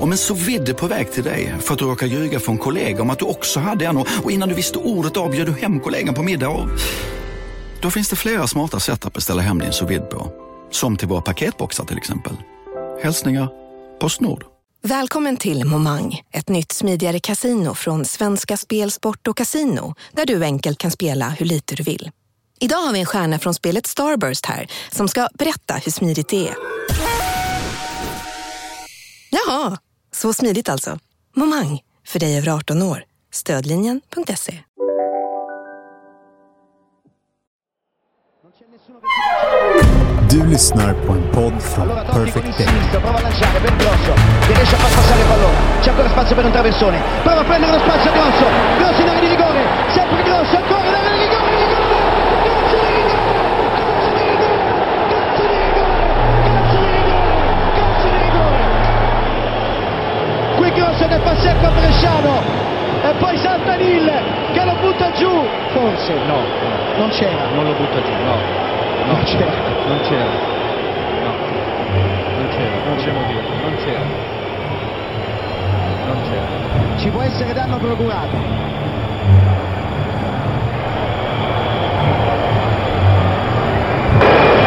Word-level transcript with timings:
Om 0.00 0.12
en 0.12 0.18
så 0.18 0.34
vidde 0.34 0.74
på 0.74 0.86
väg 0.86 1.12
till 1.12 1.24
dig 1.24 1.54
för 1.60 1.72
att 1.72 1.78
du 1.78 1.84
råkar 1.84 2.06
ljuga 2.06 2.40
från 2.40 2.58
kollega 2.58 3.02
om 3.02 3.10
att 3.10 3.18
du 3.18 3.24
också 3.24 3.60
hade 3.60 3.86
en 3.86 3.96
och 3.96 4.30
innan 4.30 4.48
du 4.48 4.54
visste 4.54 4.78
ordet 4.78 5.16
av 5.16 5.30
bjöd 5.30 5.46
du 5.46 5.52
hem 5.52 5.80
kollegan 5.80 6.14
på 6.14 6.22
middag 6.22 6.48
och... 6.48 6.68
Då 7.80 7.90
finns 7.90 8.08
det 8.08 8.16
flera 8.16 8.46
smarta 8.46 8.80
sätt 8.80 9.06
att 9.06 9.12
beställa 9.12 9.42
hem 9.42 9.58
din 9.58 9.72
sous 9.72 10.00
på. 10.10 10.32
Som 10.70 10.96
till 10.96 11.08
våra 11.08 11.20
paketboxar 11.20 11.84
till 11.84 11.96
exempel. 11.96 12.32
Hälsningar 13.02 13.48
Postnord. 14.00 14.44
Välkommen 14.84 15.36
till 15.36 15.64
Momang, 15.64 16.20
ett 16.32 16.48
nytt 16.48 16.72
smidigare 16.72 17.20
kasino 17.20 17.74
från 17.74 18.04
Svenska 18.04 18.56
Spel, 18.56 18.90
Sport 18.90 19.28
och 19.28 19.36
Casino 19.36 19.94
där 20.12 20.26
du 20.26 20.44
enkelt 20.44 20.78
kan 20.78 20.90
spela 20.90 21.28
hur 21.28 21.46
lite 21.46 21.74
du 21.74 21.82
vill. 21.82 22.10
Idag 22.60 22.76
har 22.76 22.92
vi 22.92 23.00
en 23.00 23.06
stjärna 23.06 23.38
från 23.38 23.54
spelet 23.54 23.86
Starburst 23.86 24.46
här 24.46 24.66
som 24.90 25.08
ska 25.08 25.28
berätta 25.34 25.74
hur 25.74 25.92
smidigt 25.92 26.28
det 26.28 26.48
är. 26.48 26.54
Jaha, 29.32 29.76
så 30.10 30.32
smidigt 30.32 30.68
alltså. 30.68 30.98
Momang, 31.36 31.80
för 32.06 32.18
dig 32.18 32.38
över 32.38 32.48
18 32.48 32.82
år. 32.82 33.04
Stödlinjen.se. 33.32 34.54
Du 40.30 40.46
lyssnar 40.46 40.94
på 40.94 41.12
en 41.12 41.30
podd 41.32 41.62
från 41.62 41.88
Perfect 41.88 42.58
Day. 42.58 42.66
Prova 42.90 43.08
a 43.08 43.22
lanciare 43.22 43.60
ben 43.60 43.78
grosso, 43.78 44.12
che 44.46 44.54
riesce 44.54 44.76
a 44.76 44.78
far 44.78 44.90
passare 44.96 45.20
il 45.20 45.26
pallone. 45.26 45.58
C'è 45.82 45.90
ancora 45.90 46.08
spazio 46.08 46.36
per 46.36 46.44
un 46.44 46.52
traversone. 46.52 47.02
Prova 47.22 47.40
a 47.40 47.44
prendere 47.44 47.72
lo 47.72 47.78
spazio 47.78 48.12
grosso. 48.12 48.44
Grosso 48.78 49.00
in 49.02 49.08
area 49.08 49.20
di 49.20 49.28
rigore. 49.28 49.60
Sempre 49.94 50.22
grosso, 50.22 50.56
ancora 50.56 50.88
in 50.88 50.94
area 50.94 51.00
di 51.00 51.08
rigore. 51.08 51.12
rigore. 51.12 51.21
Grosso 61.02 61.08
che 61.08 61.18
fa 61.18 61.34
secco 61.36 61.66
a 61.66 61.70
Bresciano. 61.70 62.42
E 63.02 63.12
poi 63.18 63.36
salta 63.38 63.74
Nil 63.74 64.10
che 64.52 64.64
lo 64.64 64.74
butta 64.80 65.10
giù. 65.12 65.30
Forse. 65.72 66.14
No, 66.26 66.40
non 66.96 67.08
c'era. 67.10 67.48
Non 67.54 67.64
lo 67.64 67.72
butta 67.72 68.00
giù, 68.02 68.12
no. 68.12 68.34
no. 69.06 69.12
Non 69.12 69.22
c'era. 69.24 69.52
Non 69.86 70.00
c'era. 70.02 70.30
No. 71.22 71.32
Non 72.36 72.48
c'era, 72.50 72.76
non 72.86 72.96
c'è 72.96 73.10
motivo. 73.10 73.40
Non 73.62 73.76
c'era. 73.84 74.00
Non 76.06 76.16
c'era. 76.30 76.98
Ci 76.98 77.08
può 77.08 77.22
essere 77.22 77.52
danno 77.52 77.78
procurato. 77.78 78.60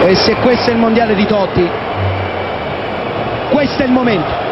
E 0.06 0.16
se 0.16 0.36
questo 0.36 0.70
è 0.70 0.74
il 0.74 0.80
mondiale 0.80 1.16
di 1.16 1.26
Totti, 1.26 1.68
questo 3.50 3.82
è 3.82 3.86
il 3.86 3.92
momento. 3.92 4.45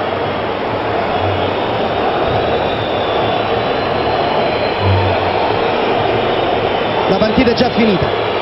La 7.13 7.19
partita 7.19 7.51
è 7.51 7.53
già 7.53 7.69
finita. 7.69 8.32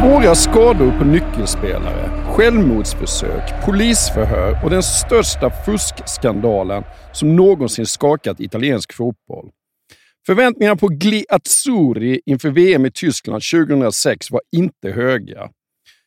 Svåra 0.00 0.34
skador 0.34 0.98
på 0.98 1.04
nyckelspelare, 1.04 2.24
självmordsförsök, 2.36 3.64
polisförhör 3.64 4.64
och 4.64 4.70
den 4.70 4.82
största 4.82 5.50
fuskskandalen 5.50 6.84
som 7.12 7.36
någonsin 7.36 7.86
skakat 7.86 8.40
italiensk 8.40 8.92
fotboll. 8.92 9.50
Förväntningarna 10.26 10.76
på 10.76 10.88
Gli 10.88 11.24
Azzurri 11.28 12.20
inför 12.26 12.50
VM 12.50 12.86
i 12.86 12.90
Tyskland 12.90 13.42
2006 13.52 14.30
var 14.30 14.40
inte 14.56 14.90
höga. 14.90 15.50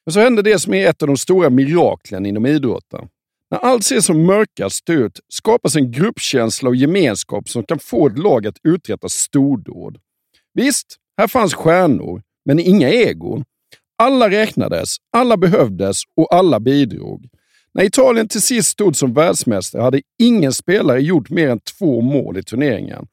Men 0.06 0.14
så 0.14 0.20
hände 0.20 0.42
det 0.42 0.60
som 0.60 0.74
är 0.74 0.90
ett 0.90 1.02
av 1.02 1.08
de 1.08 1.18
stora 1.18 1.50
miraklen 1.50 2.26
inom 2.26 2.46
idrotten. 2.46 3.08
När 3.52 3.58
allt 3.60 3.84
ser 3.84 4.02
som 4.02 4.26
mörkast 4.26 4.90
ut 4.90 5.20
skapas 5.30 5.76
en 5.76 5.92
gruppkänsla 5.92 6.70
och 6.70 6.76
gemenskap 6.76 7.50
som 7.50 7.64
kan 7.64 7.80
få 7.80 8.08
ett 8.08 8.18
lag 8.18 8.48
att 8.48 8.58
uträtta 8.64 9.10
stordåd. 9.10 9.98
Visst, 10.54 10.98
här 11.18 11.28
fanns 11.28 11.54
stjärnor, 11.54 12.22
men 12.46 12.60
inga 12.60 12.90
egon. 12.90 13.44
Alla 14.02 14.30
räknades, 14.30 14.96
alla 15.14 15.38
behövdes 15.38 16.02
och 16.18 16.34
alla 16.34 16.60
bidrog. 16.60 17.30
När 17.74 17.84
Italien 17.84 18.28
till 18.28 18.42
sist 18.42 18.70
stod 18.70 18.96
som 18.96 19.14
världsmästare 19.14 19.82
hade 19.82 20.02
ingen 20.20 20.54
spelare 20.54 21.02
gjort 21.02 21.30
mer 21.30 21.50
än 21.50 21.60
två 21.60 22.02
mål 22.02 22.38
i 22.38 22.44
turneringen. 22.44 23.08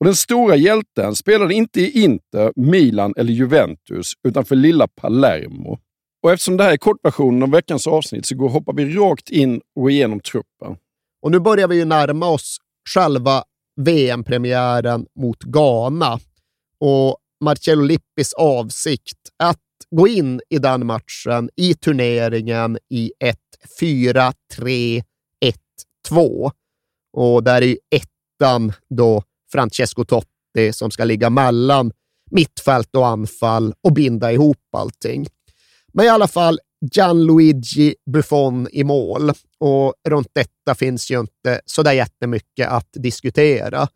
Och 0.00 0.06
den 0.06 0.14
stora 0.14 0.56
hjälten 0.56 1.14
spelade 1.14 1.54
inte 1.54 1.80
i 1.80 2.02
Inter, 2.04 2.52
Milan 2.56 3.14
eller 3.16 3.32
Juventus, 3.32 4.12
utan 4.28 4.44
för 4.44 4.56
lilla 4.56 4.88
Palermo. 4.88 5.78
Och 6.22 6.32
eftersom 6.32 6.56
det 6.56 6.64
här 6.64 6.72
är 6.72 6.76
kortversionen 6.76 7.42
av 7.42 7.50
veckans 7.50 7.86
avsnitt 7.86 8.26
så 8.26 8.34
går 8.36 8.48
hoppar 8.48 8.72
vi 8.72 8.94
rakt 8.94 9.30
in 9.30 9.60
och 9.80 9.90
igenom 9.90 10.20
truppen. 10.20 10.76
Och 11.22 11.30
nu 11.30 11.40
börjar 11.40 11.68
vi 11.68 11.76
ju 11.76 11.84
närma 11.84 12.28
oss 12.28 12.56
själva 12.94 13.44
VM-premiären 13.80 15.06
mot 15.18 15.42
Ghana. 15.42 16.20
Och 16.80 17.16
Marcello 17.40 17.82
Lippis 17.82 18.32
avsikt 18.32 19.18
att 19.36 19.58
gå 19.96 20.08
in 20.08 20.40
i 20.48 20.58
den 20.58 20.86
matchen 20.86 21.50
i 21.56 21.74
turneringen 21.74 22.78
i 22.90 23.12
ett 23.18 23.38
4-3-1-2. 23.80 25.02
Och 27.12 27.44
där 27.44 27.62
är 27.62 27.66
ju 27.66 27.76
ettan 27.90 28.72
då 28.90 29.22
Francesco 29.52 30.04
Totti 30.04 30.72
som 30.72 30.90
ska 30.90 31.04
ligga 31.04 31.30
mellan 31.30 31.92
mittfält 32.30 32.96
och 32.96 33.06
anfall 33.06 33.74
och 33.82 33.92
binda 33.92 34.32
ihop 34.32 34.74
allting. 34.76 35.26
Men 35.92 36.06
i 36.06 36.08
alla 36.08 36.28
fall 36.28 36.58
Gianluigi 36.94 37.94
Buffon 38.12 38.68
i 38.72 38.84
mål 38.84 39.32
och 39.58 39.94
runt 40.08 40.30
detta 40.32 40.74
finns 40.74 41.10
ju 41.10 41.20
inte 41.20 41.60
så 41.66 41.82
där 41.82 41.92
jättemycket 41.92 42.68
att 42.68 42.88
diskutera. 42.92 43.88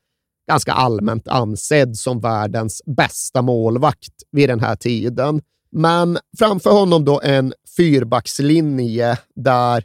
Ganska 0.50 0.72
allmänt 0.72 1.28
ansedd 1.28 1.96
som 1.96 2.20
världens 2.20 2.82
bästa 2.96 3.42
målvakt 3.42 4.12
vid 4.30 4.48
den 4.48 4.60
här 4.60 4.76
tiden. 4.76 5.42
Men 5.78 6.18
framför 6.38 6.70
honom 6.70 7.04
då 7.04 7.20
en 7.24 7.54
fyrbackslinje 7.76 9.18
där 9.34 9.84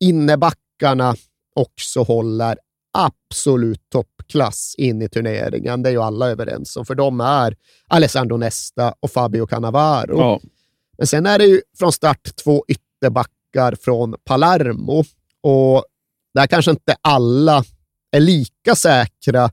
innebackarna 0.00 1.16
också 1.54 2.02
håller 2.02 2.58
absolut 2.92 3.90
toppklass 3.92 4.74
in 4.78 5.02
i 5.02 5.08
turneringen. 5.08 5.82
Det 5.82 5.88
är 5.88 5.92
ju 5.92 6.02
alla 6.02 6.30
överens 6.30 6.76
om, 6.76 6.86
för 6.86 6.94
de 6.94 7.20
är 7.20 7.56
Alessandro 7.88 8.36
Nesta 8.36 8.94
och 9.00 9.10
Fabio 9.10 9.46
Cannavaro. 9.46 10.18
Ja. 10.18 10.40
Men 10.98 11.06
sen 11.06 11.26
är 11.26 11.38
det 11.38 11.44
ju 11.44 11.60
från 11.78 11.92
start 11.92 12.36
två 12.44 12.64
ytterbackar 12.68 13.74
från 13.80 14.14
Palermo 14.24 15.04
och 15.42 15.84
där 16.34 16.46
kanske 16.46 16.70
inte 16.70 16.96
alla 17.00 17.64
är 18.12 18.20
lika 18.20 18.74
säkra 18.74 19.50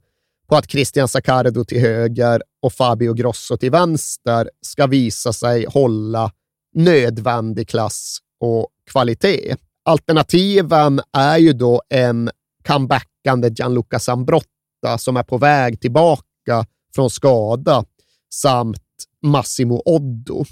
på 0.47 0.55
att 0.55 0.71
Christian 0.71 1.07
Saccardo 1.07 1.63
till 1.63 1.81
höger 1.81 2.41
och 2.61 2.73
Fabio 2.73 3.13
Grosso 3.13 3.57
till 3.57 3.71
vänster 3.71 4.49
ska 4.61 4.87
visa 4.87 5.33
sig 5.33 5.65
hålla 5.69 6.31
nödvändig 6.73 7.69
klass 7.69 8.17
och 8.39 8.67
kvalitet. 8.91 9.55
Alternativen 9.85 11.01
är 11.13 11.37
ju 11.37 11.53
då 11.53 11.81
en 11.89 12.29
comebackande 12.67 13.49
Gianluca 13.49 13.99
Zambrotta 13.99 14.97
som 14.97 15.17
är 15.17 15.23
på 15.23 15.37
väg 15.37 15.81
tillbaka 15.81 16.65
från 16.95 17.09
skada 17.09 17.85
samt 18.33 18.83
Massimo 19.21 19.81
Oddo. 19.85 20.45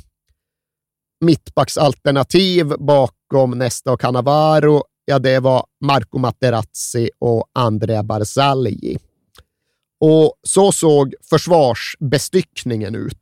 Mittbacksalternativ 1.21 2.73
bakom 2.79 3.51
Nesta 3.51 3.91
och 3.91 4.01
Cannavaro 4.01 4.83
ja, 5.05 5.19
det 5.19 5.39
var 5.39 5.65
Marco 5.81 6.17
Materazzi 6.17 7.09
och 7.19 7.49
Andrea 7.53 8.03
Barzagli. 8.03 8.97
Och 9.99 10.33
så 10.43 10.71
såg 10.71 11.13
försvarsbestyckningen 11.29 12.95
ut. 12.95 13.17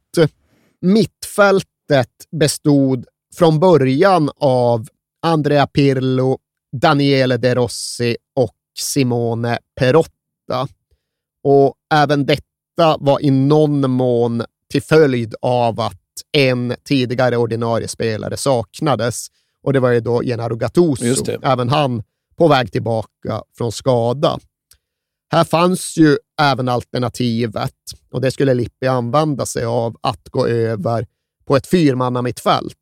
Mittfältet 0.81 2.09
bestod 2.31 3.05
från 3.35 3.59
början 3.59 4.29
av 4.37 4.87
Andrea 5.21 5.67
Pirlo, 5.67 6.37
Daniele 6.81 7.37
De 7.37 7.55
Rossi 7.55 8.17
och 8.35 8.55
Simone 8.79 9.59
Perotta. 9.79 10.67
Och 11.43 11.75
även 11.93 12.25
detta 12.25 12.97
var 12.99 13.23
i 13.23 13.31
någon 13.31 13.91
mån 13.91 14.43
till 14.71 14.83
följd 14.83 15.35
av 15.41 15.79
att 15.79 15.99
en 16.31 16.75
tidigare 16.83 17.37
ordinarie 17.37 17.87
spelare 17.87 18.37
saknades. 18.37 19.27
Och 19.63 19.73
det 19.73 19.79
var 19.79 19.91
ju 19.91 19.99
då 19.99 20.21
Gennaro 20.21 20.55
Gattuso, 20.55 21.25
även 21.43 21.69
han 21.69 22.03
på 22.35 22.47
väg 22.47 22.71
tillbaka 22.71 23.43
från 23.57 23.71
skada. 23.71 24.39
Här 25.33 25.43
fanns 25.43 25.97
ju 25.97 26.17
även 26.41 26.69
alternativet, 26.69 27.73
och 28.11 28.21
det 28.21 28.31
skulle 28.31 28.53
Lippi 28.53 28.87
använda 28.87 29.45
sig 29.45 29.65
av, 29.65 29.95
att 30.01 30.29
gå 30.29 30.47
över 30.47 31.07
på 31.45 31.55
ett 31.55 31.67
fyrmannamittfält. 31.67 32.77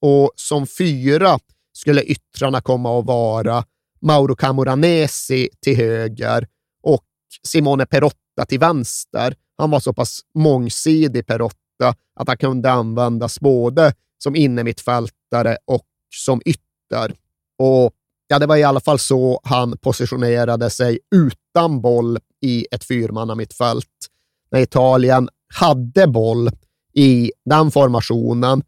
Och 0.00 0.32
som 0.36 0.66
fyra 0.66 1.38
skulle 1.72 2.02
yttrarna 2.02 2.60
komma 2.60 2.98
att 2.98 3.06
vara 3.06 3.64
Mauro 4.00 4.36
Camoranesi 4.36 5.48
till 5.60 5.76
höger 5.76 6.48
och 6.82 7.04
Simone 7.42 7.86
Perotta 7.86 8.44
till 8.48 8.58
vänster. 8.58 9.34
Han 9.58 9.70
var 9.70 9.80
så 9.80 9.92
pass 9.92 10.20
mångsidig, 10.34 11.26
Perotta, 11.26 11.94
att 12.14 12.28
han 12.28 12.36
kunde 12.36 12.70
användas 12.70 13.40
både 13.40 13.92
som 14.18 14.36
innermittfältare 14.36 15.56
och 15.64 15.86
som 16.14 16.40
ytter. 16.44 17.14
Och 17.58 17.92
ja, 18.34 18.38
det 18.38 18.46
var 18.46 18.56
i 18.56 18.62
alla 18.62 18.80
fall 18.80 18.98
så 18.98 19.40
han 19.44 19.78
positionerade 19.78 20.70
sig 20.70 20.98
utan 21.14 21.80
boll 21.80 22.18
i 22.42 22.66
ett 22.70 22.84
fyrmannamittfält. 22.84 23.86
När 24.50 24.60
Italien 24.60 25.28
hade 25.54 26.06
boll 26.06 26.50
i 26.94 27.32
den 27.44 27.70
formationen, 27.70 28.62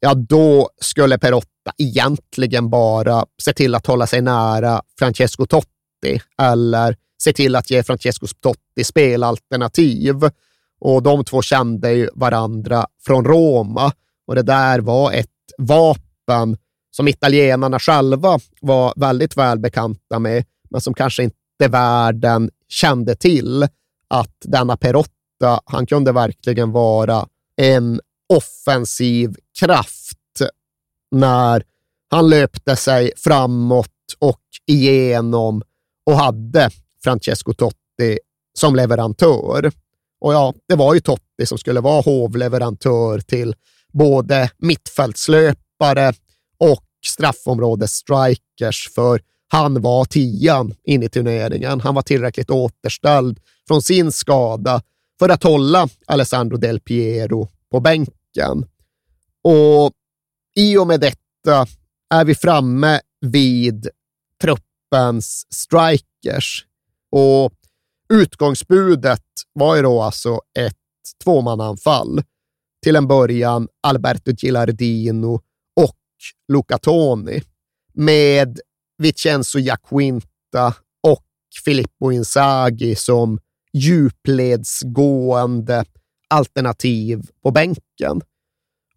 ja, 0.00 0.14
då 0.14 0.68
skulle 0.80 1.18
Perotta 1.18 1.72
egentligen 1.78 2.70
bara 2.70 3.24
se 3.42 3.52
till 3.52 3.74
att 3.74 3.86
hålla 3.86 4.06
sig 4.06 4.22
nära 4.22 4.82
Francesco 4.98 5.46
Totti 5.46 6.20
eller 6.42 6.96
se 7.22 7.32
till 7.32 7.56
att 7.56 7.70
ge 7.70 7.82
Francesco 7.82 8.26
Totti 8.40 8.84
spelalternativ. 8.84 10.30
Och 10.80 11.02
de 11.02 11.24
två 11.24 11.42
kände 11.42 11.92
ju 11.92 12.08
varandra 12.14 12.86
från 13.06 13.24
Roma 13.24 13.92
och 14.26 14.34
det 14.34 14.42
där 14.42 14.80
var 14.80 15.12
ett 15.12 15.30
vapen 15.58 16.56
som 16.96 17.08
italienarna 17.08 17.78
själva 17.78 18.38
var 18.60 18.92
väldigt 18.96 19.36
välbekanta 19.36 20.18
med, 20.18 20.44
men 20.70 20.80
som 20.80 20.94
kanske 20.94 21.22
inte 21.22 21.68
världen 21.68 22.50
kände 22.68 23.16
till 23.16 23.62
att 24.08 24.36
denna 24.44 24.76
Perotta, 24.76 25.60
han 25.64 25.86
kunde 25.86 26.12
verkligen 26.12 26.72
vara 26.72 27.26
en 27.56 28.00
offensiv 28.28 29.36
kraft 29.60 30.18
när 31.10 31.62
han 32.10 32.28
löpte 32.28 32.76
sig 32.76 33.12
framåt 33.16 33.88
och 34.18 34.40
igenom 34.66 35.62
och 36.06 36.16
hade 36.16 36.70
Francesco 37.04 37.52
Totti 37.52 38.18
som 38.58 38.76
leverantör. 38.76 39.72
Och 40.20 40.34
ja, 40.34 40.54
det 40.68 40.74
var 40.74 40.94
ju 40.94 41.00
Totti 41.00 41.46
som 41.46 41.58
skulle 41.58 41.80
vara 41.80 42.00
hovleverantör 42.02 43.18
till 43.18 43.54
både 43.92 44.50
mittfältslöpare 44.58 46.12
straffområdesstrikers, 47.06 48.90
för 48.94 49.20
han 49.48 49.82
var 49.82 50.04
tian 50.04 50.74
in 50.84 51.02
i 51.02 51.08
turneringen. 51.08 51.80
Han 51.80 51.94
var 51.94 52.02
tillräckligt 52.02 52.50
återställd 52.50 53.40
från 53.68 53.82
sin 53.82 54.12
skada 54.12 54.82
för 55.18 55.28
att 55.28 55.42
hålla 55.42 55.88
Alessandro 56.06 56.56
Del 56.56 56.80
Piero 56.80 57.48
på 57.70 57.80
bänken. 57.80 58.66
Och 59.42 59.92
i 60.56 60.76
och 60.76 60.86
med 60.86 61.00
detta 61.00 61.66
är 62.10 62.24
vi 62.24 62.34
framme 62.34 63.00
vid 63.20 63.88
truppens 64.40 65.46
strikers. 65.50 66.66
Och 67.10 67.52
utgångsbudet 68.12 69.24
var 69.52 69.76
ju 69.76 69.82
då 69.82 70.02
alltså 70.02 70.40
ett 70.58 70.76
tvåmannaanfall. 71.24 72.22
Till 72.82 72.96
en 72.96 73.06
början 73.06 73.68
Alberto 73.80 74.32
Gilardino 74.32 75.40
Luca 76.52 76.78
Toni 76.78 77.42
med 77.92 78.60
Vincenzo 78.98 79.58
Jacquinta 79.58 80.74
och 81.02 81.24
Filippo 81.64 82.12
Inzaghi 82.12 82.96
som 82.96 83.38
djupledsgående 83.72 85.84
alternativ 86.28 87.22
på 87.42 87.50
bänken. 87.50 88.20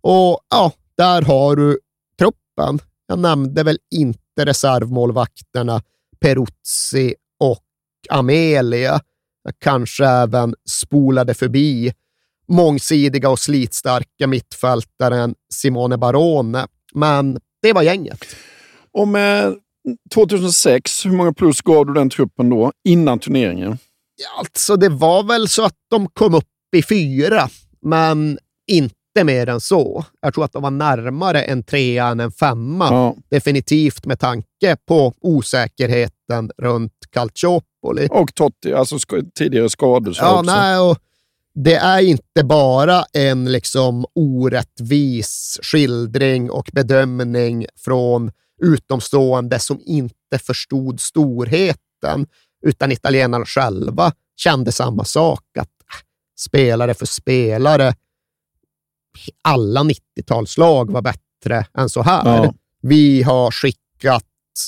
Och 0.01 0.39
ja, 0.49 0.71
där 0.97 1.21
har 1.21 1.55
du 1.55 1.79
truppen. 2.19 2.79
Jag 3.07 3.19
nämnde 3.19 3.63
väl 3.63 3.79
inte 3.91 4.45
reservmålvakterna 4.45 5.81
Peruzzi 6.19 7.15
och 7.39 7.63
Amelia. 8.09 8.99
Jag 9.43 9.53
kanske 9.59 10.05
även 10.05 10.55
spolade 10.69 11.33
förbi 11.33 11.93
mångsidiga 12.47 13.29
och 13.29 13.39
slitstarka 13.39 14.27
mittfältaren 14.27 15.35
Simone 15.53 15.97
Barone, 15.97 16.67
men 16.97 17.39
det 17.61 17.73
var 17.73 17.81
gänget. 17.81 18.25
Och 18.91 19.07
med 19.07 19.55
2006, 20.13 21.05
hur 21.05 21.11
många 21.11 21.33
plus 21.33 21.61
gav 21.61 21.85
du 21.85 21.93
den 21.93 22.09
truppen 22.09 22.49
då, 22.49 22.71
innan 22.87 23.19
turneringen? 23.19 23.77
Alltså, 24.39 24.75
det 24.75 24.89
var 24.89 25.23
väl 25.23 25.47
så 25.47 25.65
att 25.65 25.75
de 25.89 26.07
kom 26.07 26.33
upp 26.33 26.45
i 26.75 26.83
fyra, 26.83 27.49
men 27.81 28.39
inte 28.71 29.23
mer 29.23 29.49
än 29.49 29.61
så. 29.61 30.05
Jag 30.21 30.33
tror 30.33 30.45
att 30.45 30.51
de 30.51 30.63
var 30.63 30.71
närmare 30.71 31.43
en 31.43 31.63
trea 31.63 32.07
än 32.07 32.19
en 32.19 32.31
femma. 32.31 32.85
Ja. 32.85 33.15
Definitivt 33.29 34.05
med 34.05 34.19
tanke 34.19 34.77
på 34.87 35.13
osäkerheten 35.21 36.51
runt 36.57 36.93
Calciopoli. 37.09 38.07
Och 38.11 38.35
Totti, 38.35 38.73
alltså 38.73 38.99
sk 38.99 39.09
tidigare 39.37 39.69
skador. 39.69 40.15
Ja, 40.17 40.41
nej, 40.45 40.79
och 40.79 40.97
det 41.59 41.75
är 41.75 42.01
inte 42.01 42.43
bara 42.43 43.03
en 43.13 43.51
liksom 43.51 44.05
orättvis 44.15 45.59
skildring 45.63 46.51
och 46.51 46.69
bedömning 46.73 47.65
från 47.75 48.31
utomstående 48.61 49.59
som 49.59 49.81
inte 49.85 50.39
förstod 50.39 50.99
storheten, 50.99 52.27
utan 52.65 52.91
italienarna 52.91 53.45
själva 53.45 54.11
kände 54.35 54.71
samma 54.71 55.03
sak, 55.03 55.43
att 55.59 55.67
äh, 55.67 55.99
spelare 56.39 56.93
för 56.93 57.05
spelare 57.05 57.95
alla 59.41 59.83
90-talslag 59.83 60.91
var 60.91 61.01
bättre 61.01 61.65
än 61.77 61.89
så 61.89 62.01
här. 62.01 62.25
Ja. 62.25 62.53
Vi 62.81 63.23
har 63.23 63.51
skickat 63.51 64.25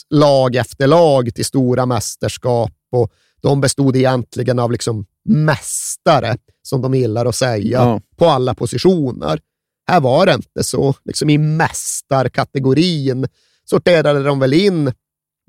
lag 0.10 0.56
efter 0.56 0.88
lag 0.88 1.36
till 1.36 1.46
stora 1.46 1.86
mästerskap 1.86 2.72
och 2.92 3.12
de 3.42 3.62
bestod 3.62 3.96
egentligen 3.96 4.60
av 4.60 4.72
liksom 4.72 5.06
mästare, 5.30 6.38
som 6.62 6.82
de 6.82 6.94
gillar 6.94 7.26
att 7.26 7.36
säga, 7.36 7.80
ja. 7.80 8.02
på 8.18 8.26
alla 8.26 8.56
positioner. 8.56 9.40
Här 9.88 10.00
var 10.00 10.26
det 10.26 10.34
inte 10.34 10.64
så. 10.64 10.96
Liksom 11.06 11.30
I 11.30 11.38
mästarkategorin 11.38 13.28
sorterade 13.66 14.24
de 14.24 14.40
väl 14.40 14.54
in 14.54 14.92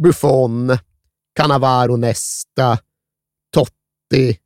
Buffon, 0.03 0.79
Cannavaro 1.35 1.97
Nesta, 1.97 2.79
Totti, 3.55 4.39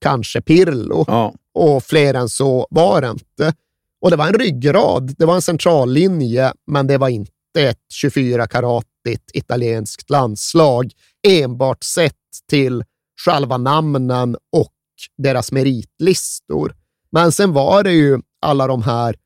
kanske 0.00 0.40
Pirlo. 0.40 1.04
Ja. 1.06 1.34
Och 1.54 1.82
fler 1.82 2.14
än 2.14 2.28
så 2.28 2.66
var 2.70 3.00
det 3.00 3.10
inte. 3.10 3.54
Och 4.00 4.10
det 4.10 4.16
var 4.16 4.26
en 4.26 4.34
ryggrad, 4.34 5.14
det 5.18 5.24
var 5.24 5.34
en 5.34 5.42
centrallinje, 5.42 6.52
men 6.66 6.86
det 6.86 6.98
var 6.98 7.08
inte 7.08 7.32
ett 7.58 7.80
24-karatigt 8.04 9.30
italienskt 9.32 10.10
landslag, 10.10 10.92
enbart 11.28 11.84
sett 11.84 12.14
till 12.48 12.84
själva 13.24 13.56
namnen 13.56 14.36
och 14.52 14.73
deras 15.16 15.52
meritlistor. 15.52 16.74
Men 17.12 17.32
sen 17.32 17.52
var 17.52 17.82
det 17.82 17.92
ju 17.92 18.20
alla 18.40 18.66
de 18.66 18.82
här 18.82 19.16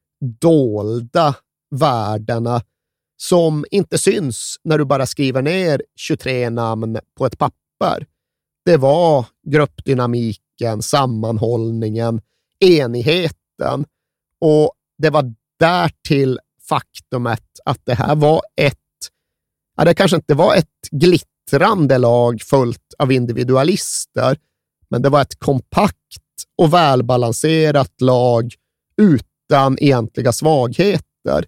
dolda 0.40 1.34
värdena 1.70 2.62
som 3.16 3.64
inte 3.70 3.98
syns 3.98 4.56
när 4.64 4.78
du 4.78 4.84
bara 4.84 5.06
skriver 5.06 5.42
ner 5.42 5.82
23 5.96 6.50
namn 6.50 6.98
på 7.16 7.26
ett 7.26 7.38
papper. 7.38 8.06
Det 8.64 8.76
var 8.76 9.26
gruppdynamiken, 9.46 10.82
sammanhållningen, 10.82 12.20
enigheten 12.60 13.84
och 14.40 14.72
det 14.98 15.10
var 15.10 15.34
därtill 15.58 16.38
faktumet 16.68 17.44
att 17.64 17.80
det 17.84 17.94
här 17.94 18.16
var 18.16 18.42
ett, 18.56 18.76
ja, 19.76 19.84
det 19.84 19.94
kanske 19.94 20.16
inte 20.16 20.34
var 20.34 20.54
ett 20.54 20.88
glittrande 20.90 21.98
lag 21.98 22.42
fullt 22.42 22.94
av 22.98 23.12
individualister, 23.12 24.38
men 24.90 25.02
det 25.02 25.08
var 25.08 25.22
ett 25.22 25.38
kompakt 25.38 26.22
och 26.58 26.72
välbalanserat 26.74 28.00
lag 28.00 28.54
utan 28.96 29.78
egentliga 29.78 30.32
svagheter. 30.32 31.44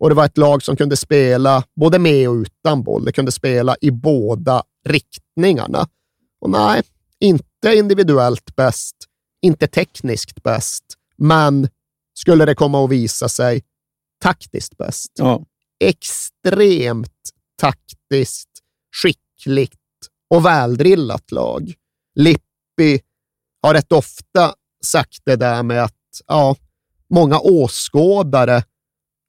Och 0.00 0.08
det 0.08 0.14
var 0.14 0.24
ett 0.24 0.38
lag 0.38 0.62
som 0.62 0.76
kunde 0.76 0.96
spela 0.96 1.64
både 1.76 1.98
med 1.98 2.28
och 2.28 2.34
utan 2.34 2.82
boll. 2.82 3.04
Det 3.04 3.12
kunde 3.12 3.32
spela 3.32 3.76
i 3.80 3.90
båda 3.90 4.62
riktningarna. 4.88 5.88
Och 6.40 6.50
nej, 6.50 6.82
inte 7.20 7.74
individuellt 7.74 8.56
bäst, 8.56 8.96
inte 9.42 9.66
tekniskt 9.66 10.42
bäst, 10.42 10.84
men 11.16 11.68
skulle 12.14 12.44
det 12.44 12.54
komma 12.54 12.84
att 12.84 12.90
visa 12.90 13.28
sig 13.28 13.62
taktiskt 14.22 14.76
bäst. 14.76 15.12
Ja. 15.14 15.44
Extremt 15.80 17.10
taktiskt, 17.60 18.50
skickligt 19.02 19.74
och 20.30 20.44
väldrillat 20.44 21.32
lag. 21.32 21.74
Lippi 22.78 23.02
har 23.62 23.74
rätt 23.74 23.92
ofta 23.92 24.54
sagt 24.84 25.18
det 25.24 25.36
där 25.36 25.62
med 25.62 25.84
att 25.84 25.94
ja, 26.26 26.56
många 27.10 27.38
åskådare 27.38 28.64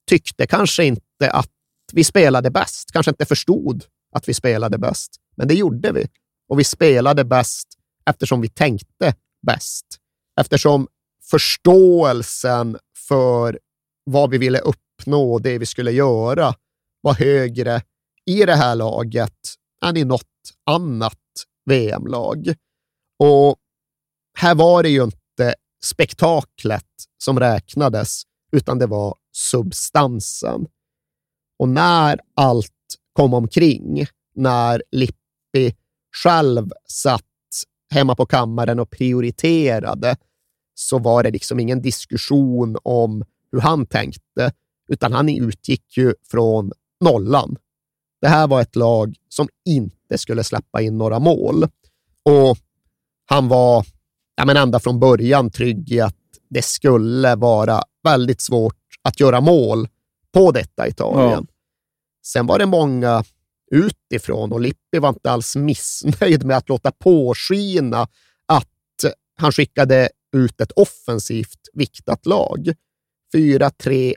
tyckte 0.10 0.48
kanske 0.48 0.86
inte 0.86 1.32
att 1.32 1.50
vi 1.94 2.04
spelade 2.04 2.52
bäst, 2.52 2.92
kanske 2.92 3.10
inte 3.10 3.26
förstod 3.26 3.84
att 4.12 4.30
vi 4.30 4.34
spelade 4.34 4.78
bäst, 4.78 5.16
men 5.36 5.48
det 5.48 5.54
gjorde 5.54 5.92
vi. 5.92 6.08
Och 6.48 6.60
vi 6.60 6.64
spelade 6.64 7.24
bäst 7.24 7.68
eftersom 8.06 8.42
vi 8.42 8.50
tänkte 8.50 9.14
bäst. 9.48 9.86
Eftersom 10.40 10.88
förståelsen 11.30 12.78
för 13.08 13.60
vad 14.04 14.30
vi 14.30 14.38
ville 14.38 14.60
uppnå 14.60 15.34
och 15.34 15.42
det 15.42 15.58
vi 15.58 15.66
skulle 15.66 15.92
göra 15.92 16.56
var 17.02 17.14
högre 17.14 17.82
i 18.26 18.46
det 18.46 18.56
här 18.56 18.76
laget 18.76 19.56
än 19.86 19.98
i 19.98 20.04
något 20.04 20.24
annat 20.66 21.20
VM-lag. 21.66 22.56
Och 23.20 23.56
här 24.38 24.56
var 24.56 24.84
det 24.84 24.90
ju 24.90 25.04
inte 25.04 25.56
spektaklet 25.84 26.86
som 27.18 27.40
räknades, 27.40 28.24
utan 28.52 28.80
det 28.80 28.88
var 28.88 29.16
substansen. 29.32 30.68
Och 31.60 31.70
när 31.70 32.20
allt 32.36 32.72
kom 33.14 33.34
omkring, 33.34 34.06
när 34.36 34.84
Lippi 34.92 35.76
själv 36.24 36.70
satt 36.88 37.24
hemma 37.94 38.16
på 38.16 38.26
kammaren 38.26 38.80
och 38.80 38.90
prioriterade, 38.90 40.18
så 40.74 41.00
var 41.00 41.24
det 41.24 41.32
liksom 41.32 41.60
ingen 41.60 41.82
diskussion 41.82 42.78
om 42.84 43.26
hur 43.52 43.60
han 43.60 43.86
tänkte, 43.86 44.52
utan 44.88 45.14
han 45.14 45.30
utgick 45.30 45.98
ju 45.98 46.14
från 46.32 46.72
nollan. 47.04 47.58
Det 48.22 48.28
här 48.28 48.48
var 48.48 48.62
ett 48.62 48.76
lag 48.76 49.16
som 49.30 49.48
inte 49.66 50.18
skulle 50.18 50.44
släppa 50.44 50.82
in 50.82 50.98
några 50.98 51.20
mål. 51.20 51.64
Och 52.24 52.58
han 53.26 53.48
var 53.48 53.86
ja, 54.36 54.46
men 54.46 54.58
ända 54.58 54.80
från 54.80 55.00
början 55.00 55.52
trygg 55.52 55.92
i 55.92 56.02
att 56.02 56.16
det 56.50 56.62
skulle 56.62 57.36
vara 57.36 57.82
väldigt 58.04 58.42
svårt 58.42 58.78
att 59.02 59.20
göra 59.20 59.42
mål 59.42 59.88
på 60.34 60.52
detta 60.52 60.88
Italien. 60.88 61.46
Ja. 61.48 61.54
Sen 62.26 62.48
var 62.48 62.60
det 62.60 62.66
många 62.66 63.24
utifrån 63.72 64.52
och 64.52 64.62
Lippi 64.62 65.00
var 65.00 65.10
inte 65.10 65.32
alls 65.32 65.56
missnöjd 65.56 66.46
med 66.46 66.58
att 66.58 66.70
låta 66.70 66.92
påskina 66.92 68.08
att 68.46 68.70
han 69.38 69.52
skickade 69.52 70.10
ut 70.36 70.62
ett 70.62 70.72
offensivt 70.72 71.60
viktat 71.74 72.26
lag. 72.26 72.74
4-3-1-2, 73.36 74.14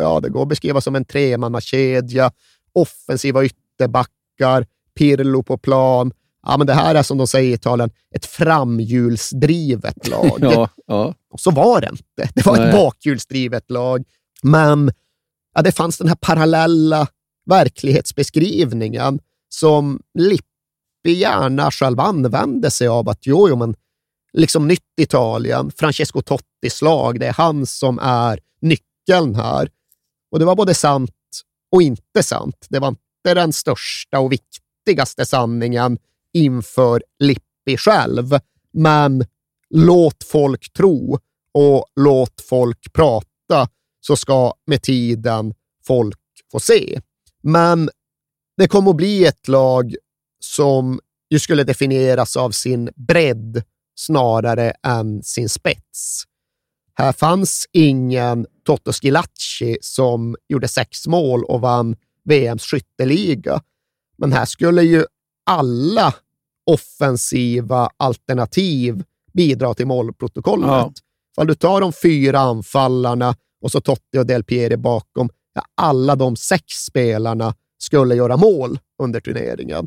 ja 0.00 0.20
det 0.20 0.28
går 0.28 0.42
att 0.42 0.48
beskriva 0.48 0.80
som 0.80 0.96
en 0.96 1.04
tremannakedja, 1.04 2.32
offensiva 2.72 3.44
ytterbackar, 3.44 4.66
Pirlo 4.94 5.42
på 5.42 5.58
plan. 5.58 6.12
Ja, 6.44 6.56
men 6.56 6.66
det 6.66 6.74
här 6.74 6.94
är 6.94 7.02
som 7.02 7.18
de 7.18 7.26
säger 7.26 7.50
i 7.50 7.54
Italien, 7.54 7.90
ett 8.14 8.26
framhjulsdrivet 8.26 10.08
lag. 10.08 10.38
ja, 10.40 10.68
ja. 10.86 11.14
Och 11.30 11.40
så 11.40 11.50
var 11.50 11.80
det 11.80 11.88
inte. 11.90 12.32
Det 12.34 12.46
var 12.46 12.56
Nej. 12.56 12.68
ett 12.68 12.74
bakhjulsdrivet 12.74 13.70
lag. 13.70 14.04
Men 14.42 14.92
ja, 15.54 15.62
det 15.62 15.72
fanns 15.72 15.98
den 15.98 16.08
här 16.08 16.14
parallella 16.20 17.06
verklighetsbeskrivningen 17.46 19.20
som 19.48 20.00
Lippi 20.18 20.44
gärna 21.04 21.70
själv 21.70 22.00
använde 22.00 22.70
sig 22.70 22.88
av. 22.88 23.08
Att 23.08 23.26
jo, 23.26 23.48
jo, 23.48 23.56
men 23.56 23.76
liksom 24.32 24.68
nytt 24.68 25.00
Italien, 25.00 25.70
Francesco 25.76 26.22
Tottis 26.22 26.82
lag, 26.82 27.20
det 27.20 27.26
är 27.26 27.32
han 27.32 27.66
som 27.66 27.98
är 27.98 28.40
nyckeln 28.60 29.34
här. 29.34 29.68
Och 30.30 30.38
det 30.38 30.44
var 30.44 30.56
både 30.56 30.74
sant 30.74 31.10
och 31.72 31.82
inte 31.82 32.22
sant. 32.22 32.66
Det 32.68 32.78
var 32.78 32.88
inte 32.88 33.34
den 33.34 33.52
största 33.52 34.18
och 34.18 34.32
viktigaste 34.32 35.26
sanningen 35.26 35.98
inför 36.34 37.02
Lippi 37.18 37.76
själv, 37.76 38.38
men 38.72 39.24
låt 39.70 40.24
folk 40.24 40.72
tro 40.72 41.18
och 41.54 41.86
låt 42.00 42.40
folk 42.48 42.92
prata 42.92 43.68
så 44.00 44.16
ska 44.16 44.54
med 44.66 44.82
tiden 44.82 45.54
folk 45.86 46.18
få 46.52 46.60
se. 46.60 47.00
Men 47.42 47.90
det 48.56 48.68
kommer 48.68 48.90
att 48.90 48.96
bli 48.96 49.24
ett 49.24 49.48
lag 49.48 49.94
som 50.40 51.00
ju 51.30 51.38
skulle 51.38 51.64
definieras 51.64 52.36
av 52.36 52.50
sin 52.50 52.90
bredd 52.96 53.62
snarare 53.94 54.72
än 54.86 55.22
sin 55.22 55.48
spets. 55.48 56.24
Här 56.94 57.12
fanns 57.12 57.66
ingen 57.72 58.46
Toto 58.64 58.92
Schilacci 58.92 59.78
som 59.80 60.36
gjorde 60.48 60.68
sex 60.68 61.06
mål 61.06 61.44
och 61.44 61.60
vann 61.60 61.96
VMs 62.24 62.62
skytteliga. 62.62 63.62
Men 64.18 64.32
här 64.32 64.44
skulle 64.44 64.82
ju 64.82 65.04
alla 65.46 66.14
offensiva 66.66 67.90
alternativ 67.96 69.04
bidra 69.32 69.74
till 69.74 69.86
målprotokollet. 69.86 70.68
Ja. 70.68 70.92
Om 71.36 71.46
du 71.46 71.54
tar 71.54 71.80
de 71.80 71.92
fyra 71.92 72.38
anfallarna 72.38 73.36
och 73.62 73.72
så 73.72 73.80
Totti 73.80 74.18
och 74.18 74.26
Del 74.26 74.44
Pieri 74.44 74.76
bakom, 74.76 75.28
ja, 75.54 75.64
alla 75.74 76.16
de 76.16 76.36
sex 76.36 76.64
spelarna 76.66 77.54
skulle 77.78 78.14
göra 78.14 78.36
mål 78.36 78.78
under 79.02 79.20
turneringen. 79.20 79.86